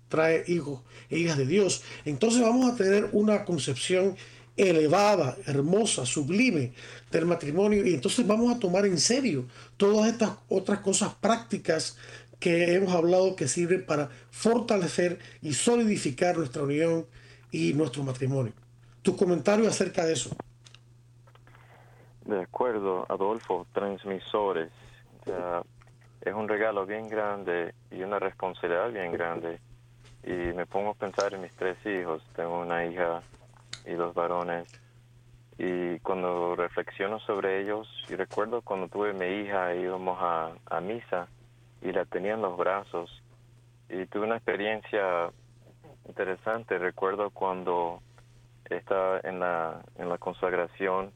trae 0.09 0.43
hijos 0.47 0.81
e 1.09 1.17
hijas 1.17 1.37
de 1.37 1.45
Dios, 1.45 1.81
entonces 2.05 2.41
vamos 2.41 2.71
a 2.71 2.75
tener 2.75 3.09
una 3.13 3.43
concepción 3.45 4.15
elevada, 4.57 5.37
hermosa, 5.45 6.05
sublime 6.05 6.73
del 7.11 7.25
matrimonio 7.25 7.85
y 7.85 7.93
entonces 7.93 8.27
vamos 8.27 8.53
a 8.53 8.59
tomar 8.59 8.85
en 8.85 8.99
serio 8.99 9.45
todas 9.77 10.11
estas 10.11 10.31
otras 10.49 10.79
cosas 10.79 11.13
prácticas 11.15 11.95
que 12.39 12.73
hemos 12.73 12.93
hablado 12.93 13.35
que 13.35 13.47
sirven 13.47 13.85
para 13.85 14.09
fortalecer 14.31 15.19
y 15.41 15.53
solidificar 15.53 16.37
nuestra 16.37 16.63
unión 16.63 17.05
y 17.51 17.73
nuestro 17.73 18.03
matrimonio. 18.03 18.53
Tu 19.01 19.15
comentario 19.15 19.67
acerca 19.67 20.05
de 20.05 20.13
eso. 20.13 20.35
De 22.25 22.41
acuerdo, 22.41 23.05
Adolfo, 23.09 23.67
transmisores. 23.73 24.71
es 26.21 26.33
un 26.33 26.47
regalo 26.47 26.85
bien 26.85 27.07
grande 27.07 27.73
y 27.91 28.01
una 28.01 28.19
responsabilidad 28.19 28.91
bien 28.91 29.11
grande. 29.11 29.59
Y 30.23 30.53
me 30.53 30.65
pongo 30.65 30.91
a 30.91 30.93
pensar 30.93 31.33
en 31.33 31.41
mis 31.41 31.53
tres 31.55 31.77
hijos. 31.85 32.23
Tengo 32.35 32.61
una 32.61 32.85
hija 32.85 33.21
y 33.85 33.93
dos 33.93 34.13
varones. 34.13 34.67
Y 35.57 35.99
cuando 35.99 36.55
reflexiono 36.55 37.19
sobre 37.19 37.61
ellos, 37.61 37.87
y 38.07 38.15
recuerdo 38.15 38.61
cuando 38.61 38.87
tuve 38.87 39.11
mi 39.13 39.25
hija, 39.25 39.75
íbamos 39.75 40.17
a 40.21 40.81
misa 40.81 41.27
y 41.81 41.91
la 41.91 42.05
tenía 42.05 42.33
en 42.33 42.41
los 42.41 42.57
brazos. 42.57 43.09
Y 43.89 44.05
tuve 44.05 44.25
una 44.25 44.37
experiencia 44.37 45.31
interesante. 46.07 46.77
Recuerdo 46.77 47.29
cuando 47.29 48.01
estaba 48.69 49.19
en 49.23 49.39
la, 49.39 49.81
en 49.97 50.09
la 50.09 50.17
consagración 50.17 51.11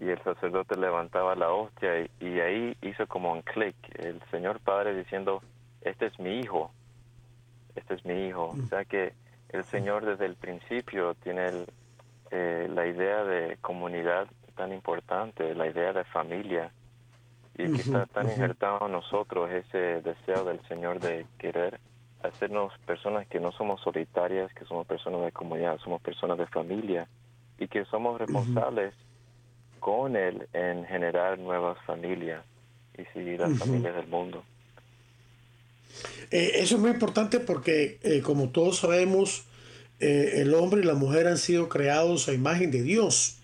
y 0.00 0.08
el 0.08 0.22
sacerdote 0.22 0.76
levantaba 0.76 1.34
la 1.34 1.50
hostia 1.50 2.08
y, 2.20 2.40
ahí 2.40 2.76
hizo 2.82 3.06
como 3.06 3.32
un 3.32 3.42
clic. 3.42 3.76
El 3.94 4.20
Señor 4.30 4.60
Padre 4.60 4.94
diciendo, 4.94 5.42
este 5.82 6.06
es 6.06 6.18
mi 6.18 6.38
hijo, 6.38 6.70
este 7.74 7.94
es 7.94 8.04
mi 8.04 8.26
hijo. 8.26 8.50
O 8.50 8.66
sea 8.68 8.84
que 8.84 9.12
el 9.50 9.64
Señor 9.64 10.04
desde 10.04 10.26
el 10.26 10.36
principio 10.36 11.14
tiene 11.14 11.66
eh, 12.30 12.68
la 12.72 12.86
idea 12.86 13.24
de 13.24 13.56
comunidad 13.60 14.28
tan 14.56 14.72
importante, 14.72 15.54
la 15.54 15.66
idea 15.66 15.92
de 15.92 16.04
familia 16.04 16.70
y 17.58 17.72
que 17.72 17.80
está 17.82 18.06
tan 18.06 18.30
injertado 18.30 18.86
en 18.86 18.92
nosotros 18.92 19.50
ese 19.50 20.00
deseo 20.00 20.44
del 20.44 20.60
Señor 20.68 21.00
de 21.00 21.26
querer 21.38 21.80
hacernos 22.22 22.72
personas 22.86 23.26
que 23.26 23.40
no 23.40 23.52
somos 23.52 23.80
solitarias, 23.82 24.52
que 24.54 24.64
somos 24.64 24.86
personas 24.86 25.24
de 25.24 25.32
comunidad, 25.32 25.78
somos 25.78 26.00
personas 26.00 26.38
de 26.38 26.46
familia 26.46 27.08
y 27.58 27.66
que 27.66 27.84
somos 27.86 28.18
responsables 28.18 28.94
con 29.80 30.16
Él 30.16 30.48
en 30.52 30.84
generar 30.84 31.38
nuevas 31.38 31.78
familias 31.84 32.44
y 32.96 33.04
seguir 33.12 33.40
las 33.40 33.58
familias 33.58 33.94
del 33.94 34.06
mundo. 34.06 34.44
Eh, 36.30 36.52
eso 36.56 36.76
es 36.76 36.80
muy 36.80 36.90
importante 36.90 37.40
porque, 37.40 37.98
eh, 38.02 38.20
como 38.22 38.50
todos 38.50 38.78
sabemos, 38.78 39.46
eh, 40.00 40.42
el 40.42 40.54
hombre 40.54 40.82
y 40.82 40.84
la 40.84 40.94
mujer 40.94 41.26
han 41.26 41.38
sido 41.38 41.68
creados 41.68 42.28
a 42.28 42.34
imagen 42.34 42.70
de 42.70 42.82
Dios, 42.82 43.38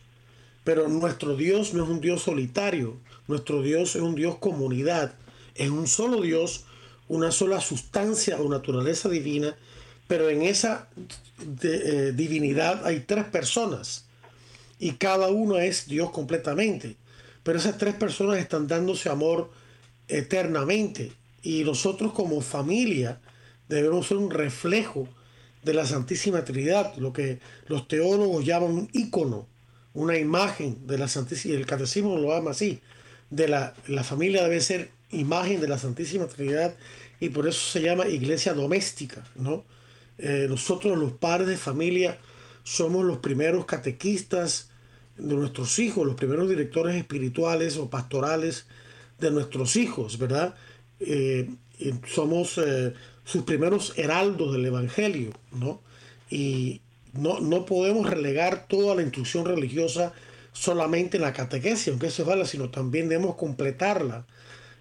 pero 0.63 0.89
nuestro 0.89 1.37
Dios 1.37 1.75
no 1.75 1.85
es 1.85 1.91
un 1.91 2.01
Dios 2.01 2.23
solitario, 2.23 2.99
nuestro 3.27 3.63
Dios 3.63 3.97
es 3.97 4.03
un 4.03 4.15
Dios 4.15 4.37
comunidad, 4.39 5.15
es 5.55 5.71
un 5.71 5.87
solo 5.87 6.21
Dios, 6.21 6.65
una 7.09 7.31
sola 7.31 7.61
sustancia 7.61 8.41
o 8.41 8.49
naturaleza 8.49 9.09
divina, 9.09 9.57
pero 10.07 10.29
en 10.29 10.43
esa 10.43 10.89
eh, 11.63 12.13
divinidad 12.15 12.87
hay 12.87 13.01
tres 13.01 13.25
personas 13.25 14.07
y 14.79 14.93
cada 14.93 15.29
uno 15.29 15.59
es 15.59 15.87
Dios 15.87 16.11
completamente. 16.11 16.97
Pero 17.43 17.59
esas 17.59 17.79
tres 17.79 17.95
personas 17.95 18.39
están 18.39 18.67
dándose 18.67 19.09
amor 19.09 19.51
eternamente 20.09 21.13
y 21.43 21.65
nosotros 21.65 22.13
como 22.13 22.41
familia 22.41 23.21
debemos 23.69 24.07
ser 24.07 24.17
un 24.17 24.31
reflejo 24.31 25.09
de 25.63 25.75
la 25.75 25.87
Santísima 25.87 26.45
Trinidad, 26.45 26.95
lo 26.97 27.13
que 27.13 27.41
los 27.67 27.89
teólogos 27.89 28.45
llaman 28.45 28.71
un 28.71 28.89
ícono, 28.93 29.47
una 29.95 30.19
imagen 30.19 30.87
de 30.87 30.99
la 30.99 31.09
Santísima, 31.09 31.55
y 31.55 31.57
el 31.57 31.67
catecismo 31.67 32.19
lo 32.19 32.35
llama 32.35 32.51
así, 32.51 32.81
de 33.35 33.49
la, 33.49 33.75
la 33.89 34.05
familia 34.05 34.45
debe 34.45 34.61
ser 34.61 34.91
imagen 35.11 35.61
de 35.61 35.69
la 35.69 35.79
Santísima 35.79 36.27
Trinidad 36.27 36.75
y 37.21 37.31
por 37.31 37.49
eso 37.49 37.71
se 37.71 37.83
llama 37.83 38.07
iglesia 38.07 38.55
doméstica, 38.55 39.25
¿no? 39.35 39.65
Eh, 40.19 40.47
nosotros 40.49 40.97
los 40.97 41.13
padres 41.13 41.49
de 41.49 41.57
familia 41.57 42.19
somos 42.63 43.05
los 43.05 43.19
primeros 43.19 43.67
catequistas 43.67 44.71
de 45.17 45.35
nuestros 45.35 45.79
hijos, 45.81 46.07
los 46.07 46.15
primeros 46.15 46.49
directores 46.49 46.95
espirituales 46.95 47.77
o 47.77 47.91
pastorales 47.91 48.67
de 49.19 49.31
nuestros 49.33 49.75
hijos, 49.77 50.19
¿verdad? 50.19 50.55
Eh, 51.01 51.51
somos 52.07 52.59
eh, 52.59 52.95
sus 53.25 53.43
primeros 53.43 53.95
heraldos 53.97 54.53
del 54.53 54.67
Evangelio, 54.67 55.31
¿no? 55.53 55.83
Y 56.31 56.81
no, 57.13 57.41
no 57.41 57.65
podemos 57.65 58.09
relegar 58.09 58.67
toda 58.69 58.95
la 58.95 59.03
instrucción 59.03 59.45
religiosa 59.45 60.13
solamente 60.55 61.19
en 61.19 61.25
la 61.25 61.33
catequesis, 61.33 61.89
aunque 61.89 62.07
eso 62.07 62.25
vale, 62.25 62.47
sino 62.47 62.71
también 62.71 63.09
debemos 63.11 63.35
completarla 63.35 64.25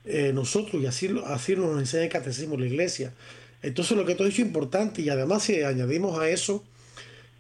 eh, 0.06 0.32
nosotros 0.34 0.82
y 0.82 0.86
así, 0.86 1.10
así 1.26 1.56
nos 1.56 1.78
enseña 1.80 2.04
el 2.04 2.10
catecismo 2.10 2.56
la 2.56 2.68
iglesia. 2.68 3.12
Entonces 3.62 3.98
lo 3.98 4.06
que 4.06 4.16
todo 4.16 4.28
es 4.28 4.40
importante 4.40 5.02
y 5.02 5.10
además 5.10 5.44
si 5.44 5.62
añadimos 5.64 6.20
a 6.20 6.30
eso 6.30 6.64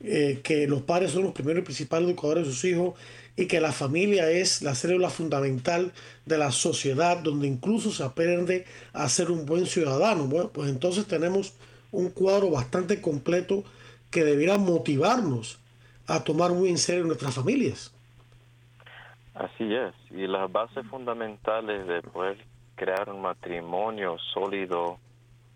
eh, 0.02 0.42
que 0.44 0.68
los 0.68 0.82
padres 0.82 1.12
son 1.12 1.24
los 1.24 1.34
primeros 1.34 1.62
y 1.62 1.66
principales 1.66 2.10
educadores 2.10 2.48
de 2.48 2.54
sus 2.54 2.66
hijos 2.66 2.96
y 3.38 3.46
que 3.46 3.62
la 3.62 3.72
familia 3.72 4.30
es 4.32 4.62
la 4.62 4.76
célula 4.76 5.10
fundamental 5.10 5.94
de 6.26 6.38
la 6.38 6.52
sociedad 6.52 7.18
donde 7.18 7.48
incluso 7.48 7.92
se 7.92 8.04
aprende 8.04 8.66
a 8.94 9.08
ser 9.10 9.32
un 9.32 9.46
buen 9.46 9.68
ciudadano. 9.68 10.26
Bueno, 10.26 10.50
pues 10.52 10.70
entonces 10.70 11.06
tenemos 11.06 11.54
un 11.92 12.10
cuadro 12.10 12.50
bastante 12.50 13.00
completo 13.00 13.64
que 14.10 14.24
debiera 14.24 14.58
motivarnos 14.58 15.60
a 16.08 16.24
tomar 16.24 16.52
muy 16.52 16.70
en 16.70 16.78
serio 16.78 17.04
nuestras 17.06 17.36
familias. 17.36 17.93
Así 19.36 19.74
es, 19.74 19.94
y 20.12 20.28
las 20.28 20.52
bases 20.52 20.86
fundamentales 20.88 21.88
de 21.88 22.02
poder 22.04 22.38
crear 22.76 23.10
un 23.10 23.22
matrimonio 23.22 24.18
sólido, 24.34 25.00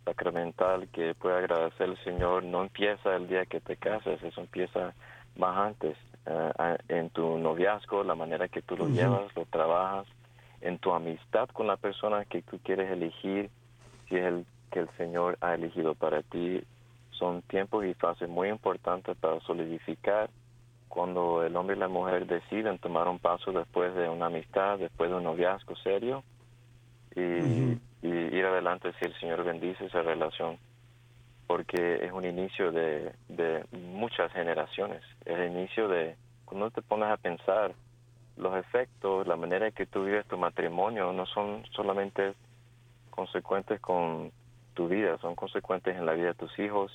sacramental, 0.04 0.88
que 0.90 1.14
pueda 1.14 1.38
agradecer 1.38 1.90
al 1.90 2.04
Señor, 2.04 2.44
no 2.44 2.64
empieza 2.64 3.16
el 3.16 3.28
día 3.28 3.46
que 3.46 3.60
te 3.60 3.76
casas, 3.76 4.22
eso 4.24 4.42
empieza 4.42 4.94
más 5.36 5.58
antes, 5.58 5.96
eh, 6.26 6.78
en 6.90 7.10
tu 7.12 7.38
noviazgo, 7.38 8.04
la 8.04 8.16
manera 8.16 8.48
que 8.48 8.62
tú 8.62 8.76
lo 8.76 8.88
llevas, 8.88 9.36
lo 9.36 9.46
trabajas, 9.46 10.08
en 10.62 10.80
tu 10.80 10.92
amistad 10.92 11.48
con 11.50 11.68
la 11.68 11.78
persona 11.78 12.26
que 12.26 12.42
tú 12.42 12.60
quieres 12.64 12.92
elegir, 12.92 13.52
si 14.10 14.16
es 14.16 14.26
el 14.26 14.46
que 14.72 14.80
el 14.80 14.90
Señor 14.98 15.38
ha 15.42 15.54
elegido 15.54 15.94
para 15.94 16.24
ti, 16.24 16.64
son 17.12 17.42
tiempos 17.44 17.86
y 17.86 17.94
fases 17.94 18.28
muy 18.28 18.50
importantes 18.50 19.16
para 19.18 19.40
solidificar 19.42 20.30
cuando 20.88 21.44
el 21.44 21.56
hombre 21.56 21.76
y 21.76 21.80
la 21.80 21.88
mujer 21.88 22.26
deciden 22.26 22.80
tomar 22.80 23.08
un 23.08 23.20
paso 23.20 23.52
después 23.52 23.94
de 23.96 24.10
una 24.10 24.28
amistad, 24.28 24.80
después 24.80 25.10
de 25.10 25.16
un 25.16 25.24
noviazgo 25.24 25.76
serio 25.78 26.24
y, 27.16 27.78
ir 28.04 28.46
adelante 28.46 28.94
si 29.00 29.06
el 29.06 29.20
Señor 29.20 29.44
bendice 29.44 29.86
esa 29.86 30.02
relación, 30.02 30.58
porque 31.48 32.06
es 32.06 32.12
un 32.12 32.26
inicio 32.26 32.72
de, 32.72 33.12
muchas 33.72 34.32
generaciones, 34.32 35.02
es 35.26 35.38
el 35.38 35.52
inicio 35.52 35.88
de, 35.88 36.16
cuando 36.46 36.70
te 36.70 36.82
pones 36.82 37.10
a 37.10 37.18
pensar, 37.18 37.74
los 38.38 38.56
efectos, 38.56 39.26
la 39.26 39.36
manera 39.36 39.68
en 39.68 39.74
que 39.74 39.88
tú 39.88 40.06
vives 40.06 40.28
tu 40.28 40.38
matrimonio 40.38 41.12
no 41.12 41.26
son 41.26 41.66
solamente 41.72 42.34
consecuentes 43.10 43.82
con 43.82 44.32
tu 44.76 44.88
vida, 44.88 45.18
son 45.18 45.36
consecuentes 45.36 45.98
en 45.98 46.06
la 46.06 46.14
vida 46.14 46.28
de 46.28 46.34
tus 46.36 46.60
hijos 46.60 46.92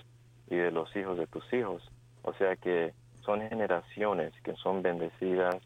y 0.48 0.54
de 0.54 0.70
los 0.70 0.94
hijos 0.94 1.18
de 1.18 1.26
tus 1.26 1.52
hijos. 1.52 1.82
O 2.22 2.32
sea 2.34 2.54
que 2.54 2.94
son 3.24 3.48
generaciones 3.48 4.32
que 4.42 4.54
son 4.54 4.82
bendecidas 4.82 5.56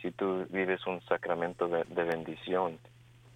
si 0.00 0.10
tú 0.12 0.46
vives 0.50 0.86
un 0.86 1.00
sacramento 1.02 1.68
de, 1.68 2.04
bendición. 2.04 2.78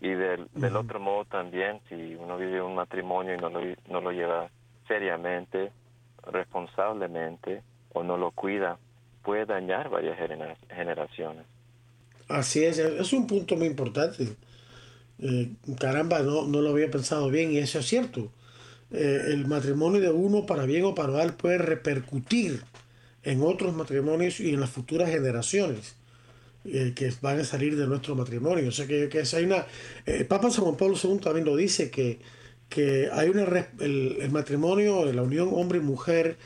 Y 0.01 0.11
del, 0.11 0.49
del, 0.55 0.77
otro 0.77 0.99
modo 0.99 1.25
también, 1.27 1.81
si 1.89 2.15
uno 2.15 2.39
vive 2.39 2.63
un 2.63 2.75
matrimonio 2.75 3.35
y 3.35 3.39
no 3.39 3.51
lo, 3.51 3.61
no 3.89 4.01
lo 4.01 4.13
lleva 4.13 4.49
seriamente, 4.89 5.73
responsablemente, 6.31 7.63
o 7.93 8.03
no 8.03 8.17
lo 8.17 8.31
cuida, 8.31 8.79
puede 9.23 9.47
dañar 9.47 9.91
varias 9.91 10.17
generaciones. 10.69 11.45
Así 12.29 12.65
es, 12.65 12.79
es 12.79 13.13
un 13.13 13.27
punto 13.27 13.57
muy 13.57 13.67
importante. 13.67 14.37
Eh, 15.19 15.53
caramba, 15.79 16.21
no, 16.21 16.47
no 16.47 16.61
lo 16.63 16.71
había 16.71 16.91
pensado 16.91 17.29
bien 17.29 17.53
y 17.53 17.59
eso 17.59 17.81
es 17.81 17.87
cierto. 17.87 18.31
Eh, 18.93 19.25
el 19.29 19.47
matrimonio 19.47 20.01
de 20.01 20.11
uno, 20.11 20.47
para 20.47 20.65
bien 20.65 20.85
o 20.85 20.95
para 20.95 21.13
mal, 21.13 21.35
puede 21.35 21.59
repercutir 21.59 22.63
en 23.23 23.43
otros 23.43 23.75
matrimonios 23.75 24.41
y 24.41 24.51
en 24.51 24.61
las 24.61 24.71
futuras 24.71 25.11
generaciones 25.11 25.95
eh, 26.65 26.93
que 26.95 27.13
van 27.21 27.41
a 27.41 27.45
salir 27.45 27.77
de 27.77 27.87
nuestro 27.87 28.15
matrimonio. 28.15 28.69
O 28.69 28.73
sea 28.73 28.87
que, 28.87 29.09
que 29.09 29.23
hay 29.33 29.45
una... 29.45 29.67
El 30.07 30.27
Papa 30.27 30.51
San 30.51 30.65
Juan 30.65 30.77
Pablo 30.77 30.97
II 31.03 31.19
también 31.19 31.45
lo 31.45 31.57
dice, 31.57 31.91
que, 31.91 32.19
que 32.69 33.09
hay 33.13 33.29
una, 33.29 33.45
el, 33.81 34.19
el 34.21 34.31
matrimonio, 34.31 35.11
la 35.13 35.23
unión 35.23 35.51
hombre 35.53 35.79
y 35.79 35.83
mujer, 35.83 36.37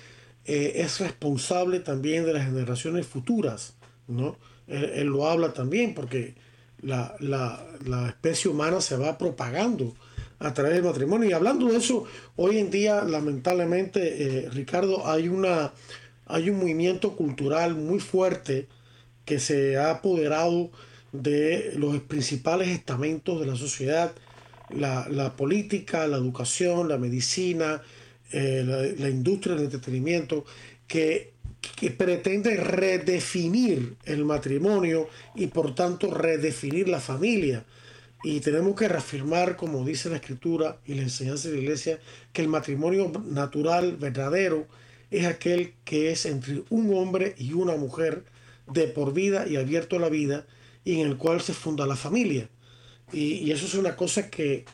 es 0.44 1.00
responsable 1.00 1.80
también 1.80 2.26
de 2.26 2.34
las 2.34 2.44
generaciones 2.44 3.06
futuras, 3.06 3.74
¿no? 4.06 4.36
Él, 4.66 5.06
lo 5.08 5.26
habla 5.26 5.52
también 5.52 5.94
porque 5.94 6.34
la, 6.80 7.14
la, 7.20 7.66
la 7.86 8.08
especie 8.08 8.50
humana 8.50 8.80
se 8.80 8.96
va 8.96 9.18
propagando 9.18 9.94
a 10.38 10.52
través 10.54 10.74
del 10.74 10.84
matrimonio. 10.84 11.28
Y 11.28 11.32
hablando 11.32 11.66
de 11.66 11.78
eso, 11.78 12.04
hoy 12.36 12.58
en 12.58 12.70
día, 12.70 13.04
lamentablemente, 13.04 14.44
eh, 14.46 14.50
Ricardo, 14.50 15.06
hay, 15.06 15.28
una, 15.28 15.72
hay 16.26 16.50
un 16.50 16.58
movimiento 16.58 17.16
cultural 17.16 17.74
muy 17.74 18.00
fuerte 18.00 18.68
que 19.24 19.38
se 19.38 19.76
ha 19.76 19.90
apoderado 19.90 20.70
de 21.12 21.74
los 21.76 22.00
principales 22.00 22.68
estamentos 22.68 23.40
de 23.40 23.46
la 23.46 23.56
sociedad, 23.56 24.12
la, 24.70 25.06
la 25.08 25.36
política, 25.36 26.06
la 26.06 26.16
educación, 26.16 26.88
la 26.88 26.98
medicina, 26.98 27.82
eh, 28.32 28.64
la, 28.66 28.82
la, 28.82 29.08
industria 29.08 29.54
del 29.54 29.66
entretenimiento, 29.66 30.44
que, 30.88 31.32
que 31.76 31.90
pretende 31.90 32.56
redefinir 32.56 33.96
el 34.04 34.24
matrimonio 34.24 35.08
y 35.34 35.46
por 35.46 35.74
tanto 35.74 36.12
redefinir 36.12 36.88
la 36.88 37.00
familia. 37.00 37.64
Y 38.24 38.40
tenemos 38.40 38.74
que 38.74 38.88
reafirmar, 38.88 39.56
como 39.56 39.84
dice 39.84 40.08
la 40.08 40.16
escritura 40.16 40.78
y 40.86 40.94
la 40.94 41.02
enseñanza 41.02 41.48
de 41.48 41.56
la 41.56 41.60
iglesia, 41.60 41.98
que 42.32 42.42
el 42.42 42.48
matrimonio 42.48 43.12
natural, 43.26 43.96
verdadero, 43.98 44.66
es 45.18 45.26
aquel 45.26 45.74
que 45.84 46.10
es 46.10 46.26
entre 46.26 46.62
un 46.70 46.94
hombre 46.94 47.34
y 47.38 47.52
una 47.52 47.76
mujer 47.76 48.24
de 48.66 48.86
por 48.86 49.12
vida 49.12 49.46
y 49.46 49.56
abierto 49.56 49.96
a 49.96 50.00
la 50.00 50.08
vida 50.08 50.46
y 50.84 51.00
en 51.00 51.06
el 51.06 51.16
cual 51.16 51.40
se 51.40 51.54
funda 51.54 51.86
la 51.86 51.96
familia. 51.96 52.48
Y, 53.12 53.50
eso 53.50 53.66
es 53.66 53.74
una 53.74 53.96
cosa 53.96 54.30
que, 54.30 54.64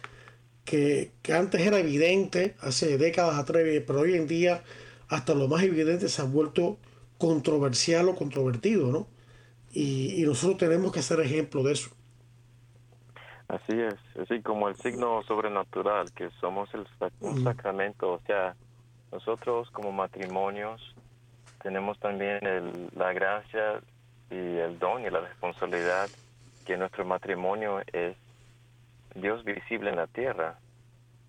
que, 0.64 1.12
antes 1.32 1.60
era 1.60 1.78
evidente, 1.78 2.54
hace 2.60 2.96
décadas 2.96 3.38
atrás, 3.38 3.62
pero 3.86 4.00
hoy 4.00 4.14
en 4.14 4.26
día 4.26 4.62
hasta 5.08 5.34
lo 5.34 5.48
más 5.48 5.62
evidente 5.62 6.08
se 6.08 6.22
ha 6.22 6.24
vuelto 6.24 6.78
controversial 7.18 8.08
o 8.08 8.14
controvertido, 8.14 8.90
¿no? 8.90 9.08
Y, 9.72 10.20
y 10.20 10.24
nosotros 10.24 10.58
tenemos 10.58 10.92
que 10.92 11.02
ser 11.02 11.20
ejemplo 11.20 11.62
de 11.62 11.72
eso. 11.72 11.90
Así 13.48 13.72
es, 13.72 13.96
así 14.22 14.40
como 14.42 14.68
el 14.68 14.76
signo 14.76 15.22
sobrenatural, 15.24 16.12
que 16.12 16.30
somos 16.40 16.72
el, 16.72 16.86
un 17.18 17.42
sacramento, 17.42 18.12
o 18.12 18.20
sea, 18.24 18.54
nosotros 19.12 19.70
como 19.70 19.92
matrimonios 19.92 20.94
tenemos 21.62 21.98
también 21.98 22.44
el, 22.46 22.88
la 22.96 23.12
gracia 23.12 23.80
y 24.30 24.34
el 24.34 24.78
don 24.78 25.04
y 25.04 25.10
la 25.10 25.20
responsabilidad 25.20 26.08
que 26.64 26.76
nuestro 26.76 27.04
matrimonio 27.04 27.80
es 27.92 28.16
Dios 29.14 29.44
visible 29.44 29.90
en 29.90 29.96
la 29.96 30.06
tierra, 30.06 30.58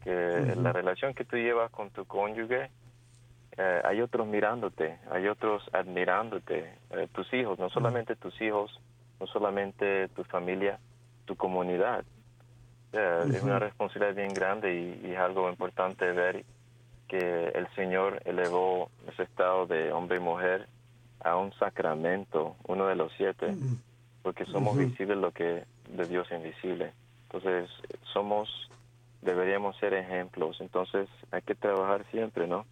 que 0.03 0.55
la 0.55 0.71
relación 0.71 1.13
que 1.13 1.25
tú 1.25 1.35
llevas 1.35 1.71
con 1.71 1.89
tu 1.89 2.05
cónyuge, 2.05 2.69
eh, 3.57 3.81
hay 3.83 4.01
otros 4.01 4.27
mirándote, 4.27 4.99
hay 5.09 5.27
otros 5.27 5.63
admirándote, 5.73 6.73
eh, 6.91 7.07
tus 7.13 7.31
hijos, 7.33 7.59
no 7.59 7.69
solamente 7.69 8.15
tus 8.15 8.39
hijos, 8.41 8.79
no 9.19 9.27
solamente 9.27 10.07
tu 10.09 10.23
familia, 10.23 10.79
tu 11.25 11.35
comunidad. 11.35 12.03
Es 12.93 13.41
una 13.41 13.57
responsabilidad 13.57 14.15
bien 14.15 14.33
grande 14.33 14.75
y, 14.75 15.11
es 15.11 15.17
algo 15.17 15.49
importante 15.49 16.11
ver 16.11 16.43
que 17.11 17.49
el 17.53 17.67
Señor 17.75 18.21
elevó 18.23 18.89
ese 19.11 19.23
estado 19.23 19.67
de 19.67 19.91
hombre 19.91 20.15
y 20.15 20.21
mujer 20.21 20.69
a 21.19 21.35
un 21.35 21.51
sacramento, 21.59 22.55
uno 22.67 22.87
de 22.87 22.95
los 22.95 23.11
siete, 23.17 23.53
porque 24.23 24.45
somos 24.45 24.77
visibles 24.77 25.17
lo 25.17 25.31
que 25.31 25.65
de 25.89 26.07
Dios 26.07 26.25
invisible. 26.31 26.93
Entonces, 27.23 27.69
somos, 28.13 28.47
deberíamos 29.21 29.75
ser 29.77 29.93
ejemplos. 29.93 30.61
Entonces, 30.61 31.09
hay 31.31 31.41
que 31.41 31.53
trabajar 31.53 32.05
siempre, 32.11 32.47
¿no? 32.47 32.65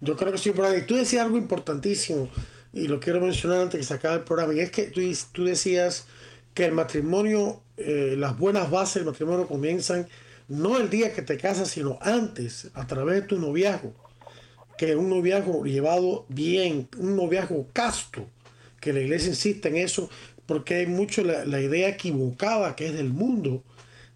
Yo 0.00 0.16
creo 0.16 0.30
que 0.30 0.38
sí, 0.38 0.50
Brady. 0.50 0.86
Tú 0.86 0.94
decías 0.94 1.24
algo 1.24 1.38
importantísimo 1.38 2.28
y 2.72 2.86
lo 2.86 3.00
quiero 3.00 3.20
mencionar 3.20 3.62
antes 3.62 3.80
que 3.80 3.84
se 3.84 3.94
acabe 3.94 4.18
el 4.18 4.22
programa, 4.22 4.54
y 4.54 4.60
es 4.60 4.70
que 4.70 4.84
tú, 4.84 5.00
tú 5.32 5.44
decías 5.44 6.06
que 6.54 6.66
el 6.66 6.72
matrimonio, 6.72 7.62
eh, 7.76 8.14
las 8.16 8.38
buenas 8.38 8.70
bases 8.70 9.02
del 9.02 9.06
matrimonio 9.06 9.48
comienzan 9.48 10.06
no 10.48 10.78
el 10.78 10.90
día 10.90 11.12
que 11.12 11.22
te 11.22 11.36
casas, 11.36 11.70
sino 11.70 11.98
antes, 12.00 12.70
a 12.74 12.86
través 12.86 13.22
de 13.22 13.28
tu 13.28 13.38
noviazgo. 13.38 13.94
Que 14.78 14.94
un 14.94 15.08
noviazgo 15.08 15.64
llevado 15.64 16.26
bien, 16.28 16.88
un 16.98 17.16
noviazgo 17.16 17.66
casto, 17.72 18.28
que 18.80 18.92
la 18.92 19.00
iglesia 19.00 19.30
insiste 19.30 19.68
en 19.68 19.76
eso, 19.76 20.10
porque 20.44 20.76
hay 20.76 20.86
mucho 20.86 21.24
la, 21.24 21.60
idea 21.60 21.88
equivocada 21.88 22.76
que 22.76 22.86
es 22.86 22.94
del 22.94 23.10
mundo, 23.10 23.64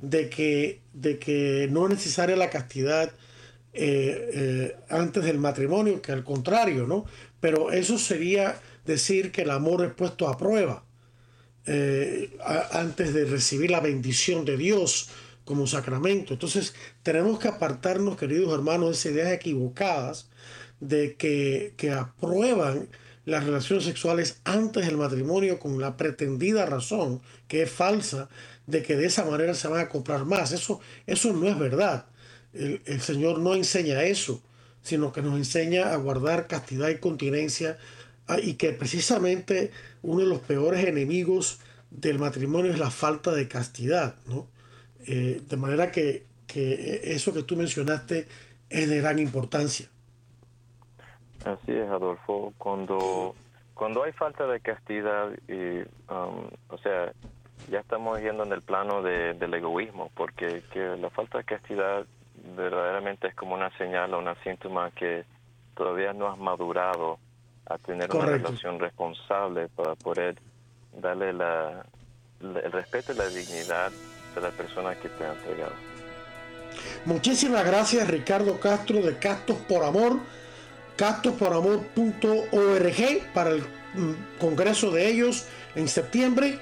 de 0.01 0.31
que, 0.31 0.81
de 0.93 1.18
que 1.18 1.68
no 1.70 1.85
es 1.87 1.91
necesaria 1.95 2.37
la 2.37 2.51
castidad 2.51 3.12
eh, 3.72 4.31
eh, 4.33 4.76
antes 4.89 5.24
del 5.24 5.39
matrimonio, 5.39 6.01
que 6.01 6.12
al 6.12 6.24
contrario, 6.24 6.87
¿no? 6.87 7.05
Pero 7.41 7.72
eso 7.72 7.99
sería 7.99 8.61
decir 8.85 9.33
que 9.33 9.43
el 9.43 9.51
amor 9.51 9.85
es 9.85 9.93
puesto 9.93 10.28
a 10.28 10.37
prueba 10.37 10.85
eh, 11.66 12.31
antes 12.72 13.12
de 13.14 13.24
recibir 13.24 13.70
la 13.70 13.81
bendición 13.81 14.45
de 14.45 14.57
Dios 14.57 15.11
como 15.51 15.66
sacramento. 15.66 16.32
Entonces 16.32 16.74
tenemos 17.03 17.40
que 17.40 17.48
apartarnos, 17.48 18.16
queridos 18.16 18.55
hermanos, 18.55 18.88
de 18.88 18.94
esas 18.94 19.12
ideas 19.12 19.32
equivocadas 19.32 20.28
de 20.78 21.16
que, 21.16 21.74
que 21.76 21.90
aprueban 21.90 22.88
las 23.24 23.44
relaciones 23.44 23.84
sexuales 23.84 24.40
antes 24.44 24.86
del 24.86 24.96
matrimonio 24.96 25.59
con 25.59 25.80
la 25.80 25.96
pretendida 25.96 26.66
razón, 26.66 27.20
que 27.48 27.62
es 27.62 27.70
falsa, 27.70 28.28
de 28.68 28.84
que 28.84 28.94
de 28.94 29.07
esa 29.07 29.24
manera 29.24 29.55
se 29.55 29.66
van 29.66 29.80
a 29.80 29.88
comprar 29.88 30.24
más. 30.24 30.53
Eso, 30.53 30.78
eso 31.09 31.32
no 31.32 31.48
es 31.48 31.59
verdad. 31.59 32.07
El, 32.53 32.80
el 32.84 33.01
Señor 33.01 33.40
no 33.40 33.57
enseña 33.57 34.05
eso 34.05 34.40
sino 34.82 35.12
que 35.12 35.22
nos 35.22 35.36
enseña 35.36 35.92
a 35.92 35.96
guardar 35.96 36.46
castidad 36.46 36.88
y 36.88 36.98
continencia 36.98 37.76
ah, 38.26 38.38
y 38.40 38.55
que 38.55 38.72
precisamente 38.72 39.72
uno 40.03 40.20
de 40.20 40.26
los 40.26 40.40
peores 40.40 40.86
enemigos 40.86 41.59
del 41.90 42.18
matrimonio 42.18 42.72
es 42.72 42.78
la 42.78 42.90
falta 42.90 43.32
de 43.32 43.48
castidad, 43.48 44.14
¿no? 44.26 44.48
Eh, 45.07 45.42
de 45.48 45.57
manera 45.57 45.90
que, 45.90 46.26
eso 47.05 47.32
que 47.32 47.42
tú 47.42 47.57
mencionaste 47.57 48.26
es 48.68 48.90
de 48.90 49.01
gran 49.01 49.18
importancia. 49.18 49.88
Así 51.44 51.72
es, 51.72 51.88
Adolfo. 51.88 52.53
Cuando, 52.59 53.34
cuando 53.74 54.03
hay 54.03 54.12
falta 54.12 54.46
de 54.46 54.61
castidad, 54.61 55.30
y, 55.48 55.80
um, 56.12 56.48
o 56.68 56.78
sea, 56.82 57.12
ya 57.70 57.80
estamos 57.80 58.20
yendo 58.20 58.44
en 58.44 58.53
el 58.53 58.62
plano 58.62 59.03
del 59.03 59.55
egoísmo, 59.55 60.11
porque 60.14 60.62
que 60.72 60.96
la 60.96 61.11
falta 61.11 61.38
de 61.38 61.44
castidad 61.44 62.05
verdaderamente 62.57 63.28
es 63.28 63.34
como 63.34 63.55
una 63.55 63.70
señal 63.76 64.14
o 64.14 64.18
una 64.18 64.34
síntoma 64.42 64.90
que 64.90 65.24
todavía 65.74 66.12
no 66.12 66.28
has 66.28 66.38
madurado 66.38 67.18
a 67.66 67.78
tener 67.78 68.11
una 68.14 68.26
relación 68.26 68.78
responsable 68.80 69.68
para 69.68 69.94
poder 69.94 70.36
darle 71.01 71.32
la, 71.32 71.86
el 72.40 72.72
respeto 72.72 73.12
y 73.12 73.16
la 73.16 73.28
dignidad 73.28 73.92
de 74.35 74.41
la 74.41 74.51
persona 74.51 74.95
que 74.95 75.09
te 75.09 75.24
ha 75.24 75.33
entregado. 75.33 75.72
Muchísimas 77.05 77.64
gracias 77.64 78.09
Ricardo 78.09 78.59
Castro 78.61 79.03
de 79.03 79.18
Castos 79.18 79.57
por 79.68 79.85
Amor, 79.85 80.20
castosporamor.org 80.97 83.33
para 83.35 83.51
el 83.51 83.61
mm, 83.61 84.39
congreso 84.39 84.91
de 84.91 85.09
ellos 85.09 85.47
en 85.74 85.89
septiembre. 85.89 86.59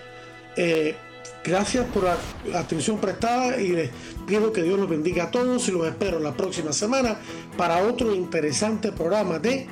Eh, 0.56 0.96
Gracias 1.44 1.86
por 1.86 2.04
la, 2.04 2.16
atención 2.58 2.98
prestada 2.98 3.60
y 3.60 3.68
les 3.68 3.90
pido 4.26 4.52
que 4.52 4.62
Dios 4.62 4.78
los 4.78 4.88
bendiga 4.88 5.24
a 5.24 5.30
todos 5.30 5.68
y 5.68 5.72
los 5.72 5.86
espero 5.86 6.18
la 6.18 6.34
próxima 6.34 6.72
semana 6.72 7.18
para 7.56 7.84
otro 7.84 8.14
interesante 8.14 8.92
programa 8.92 9.38
de 9.38 9.66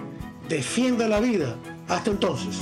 Defiende 0.49 1.09
la 1.09 1.21
Vida. 1.21 1.57
Hasta 1.89 2.11
entonces. 2.11 2.57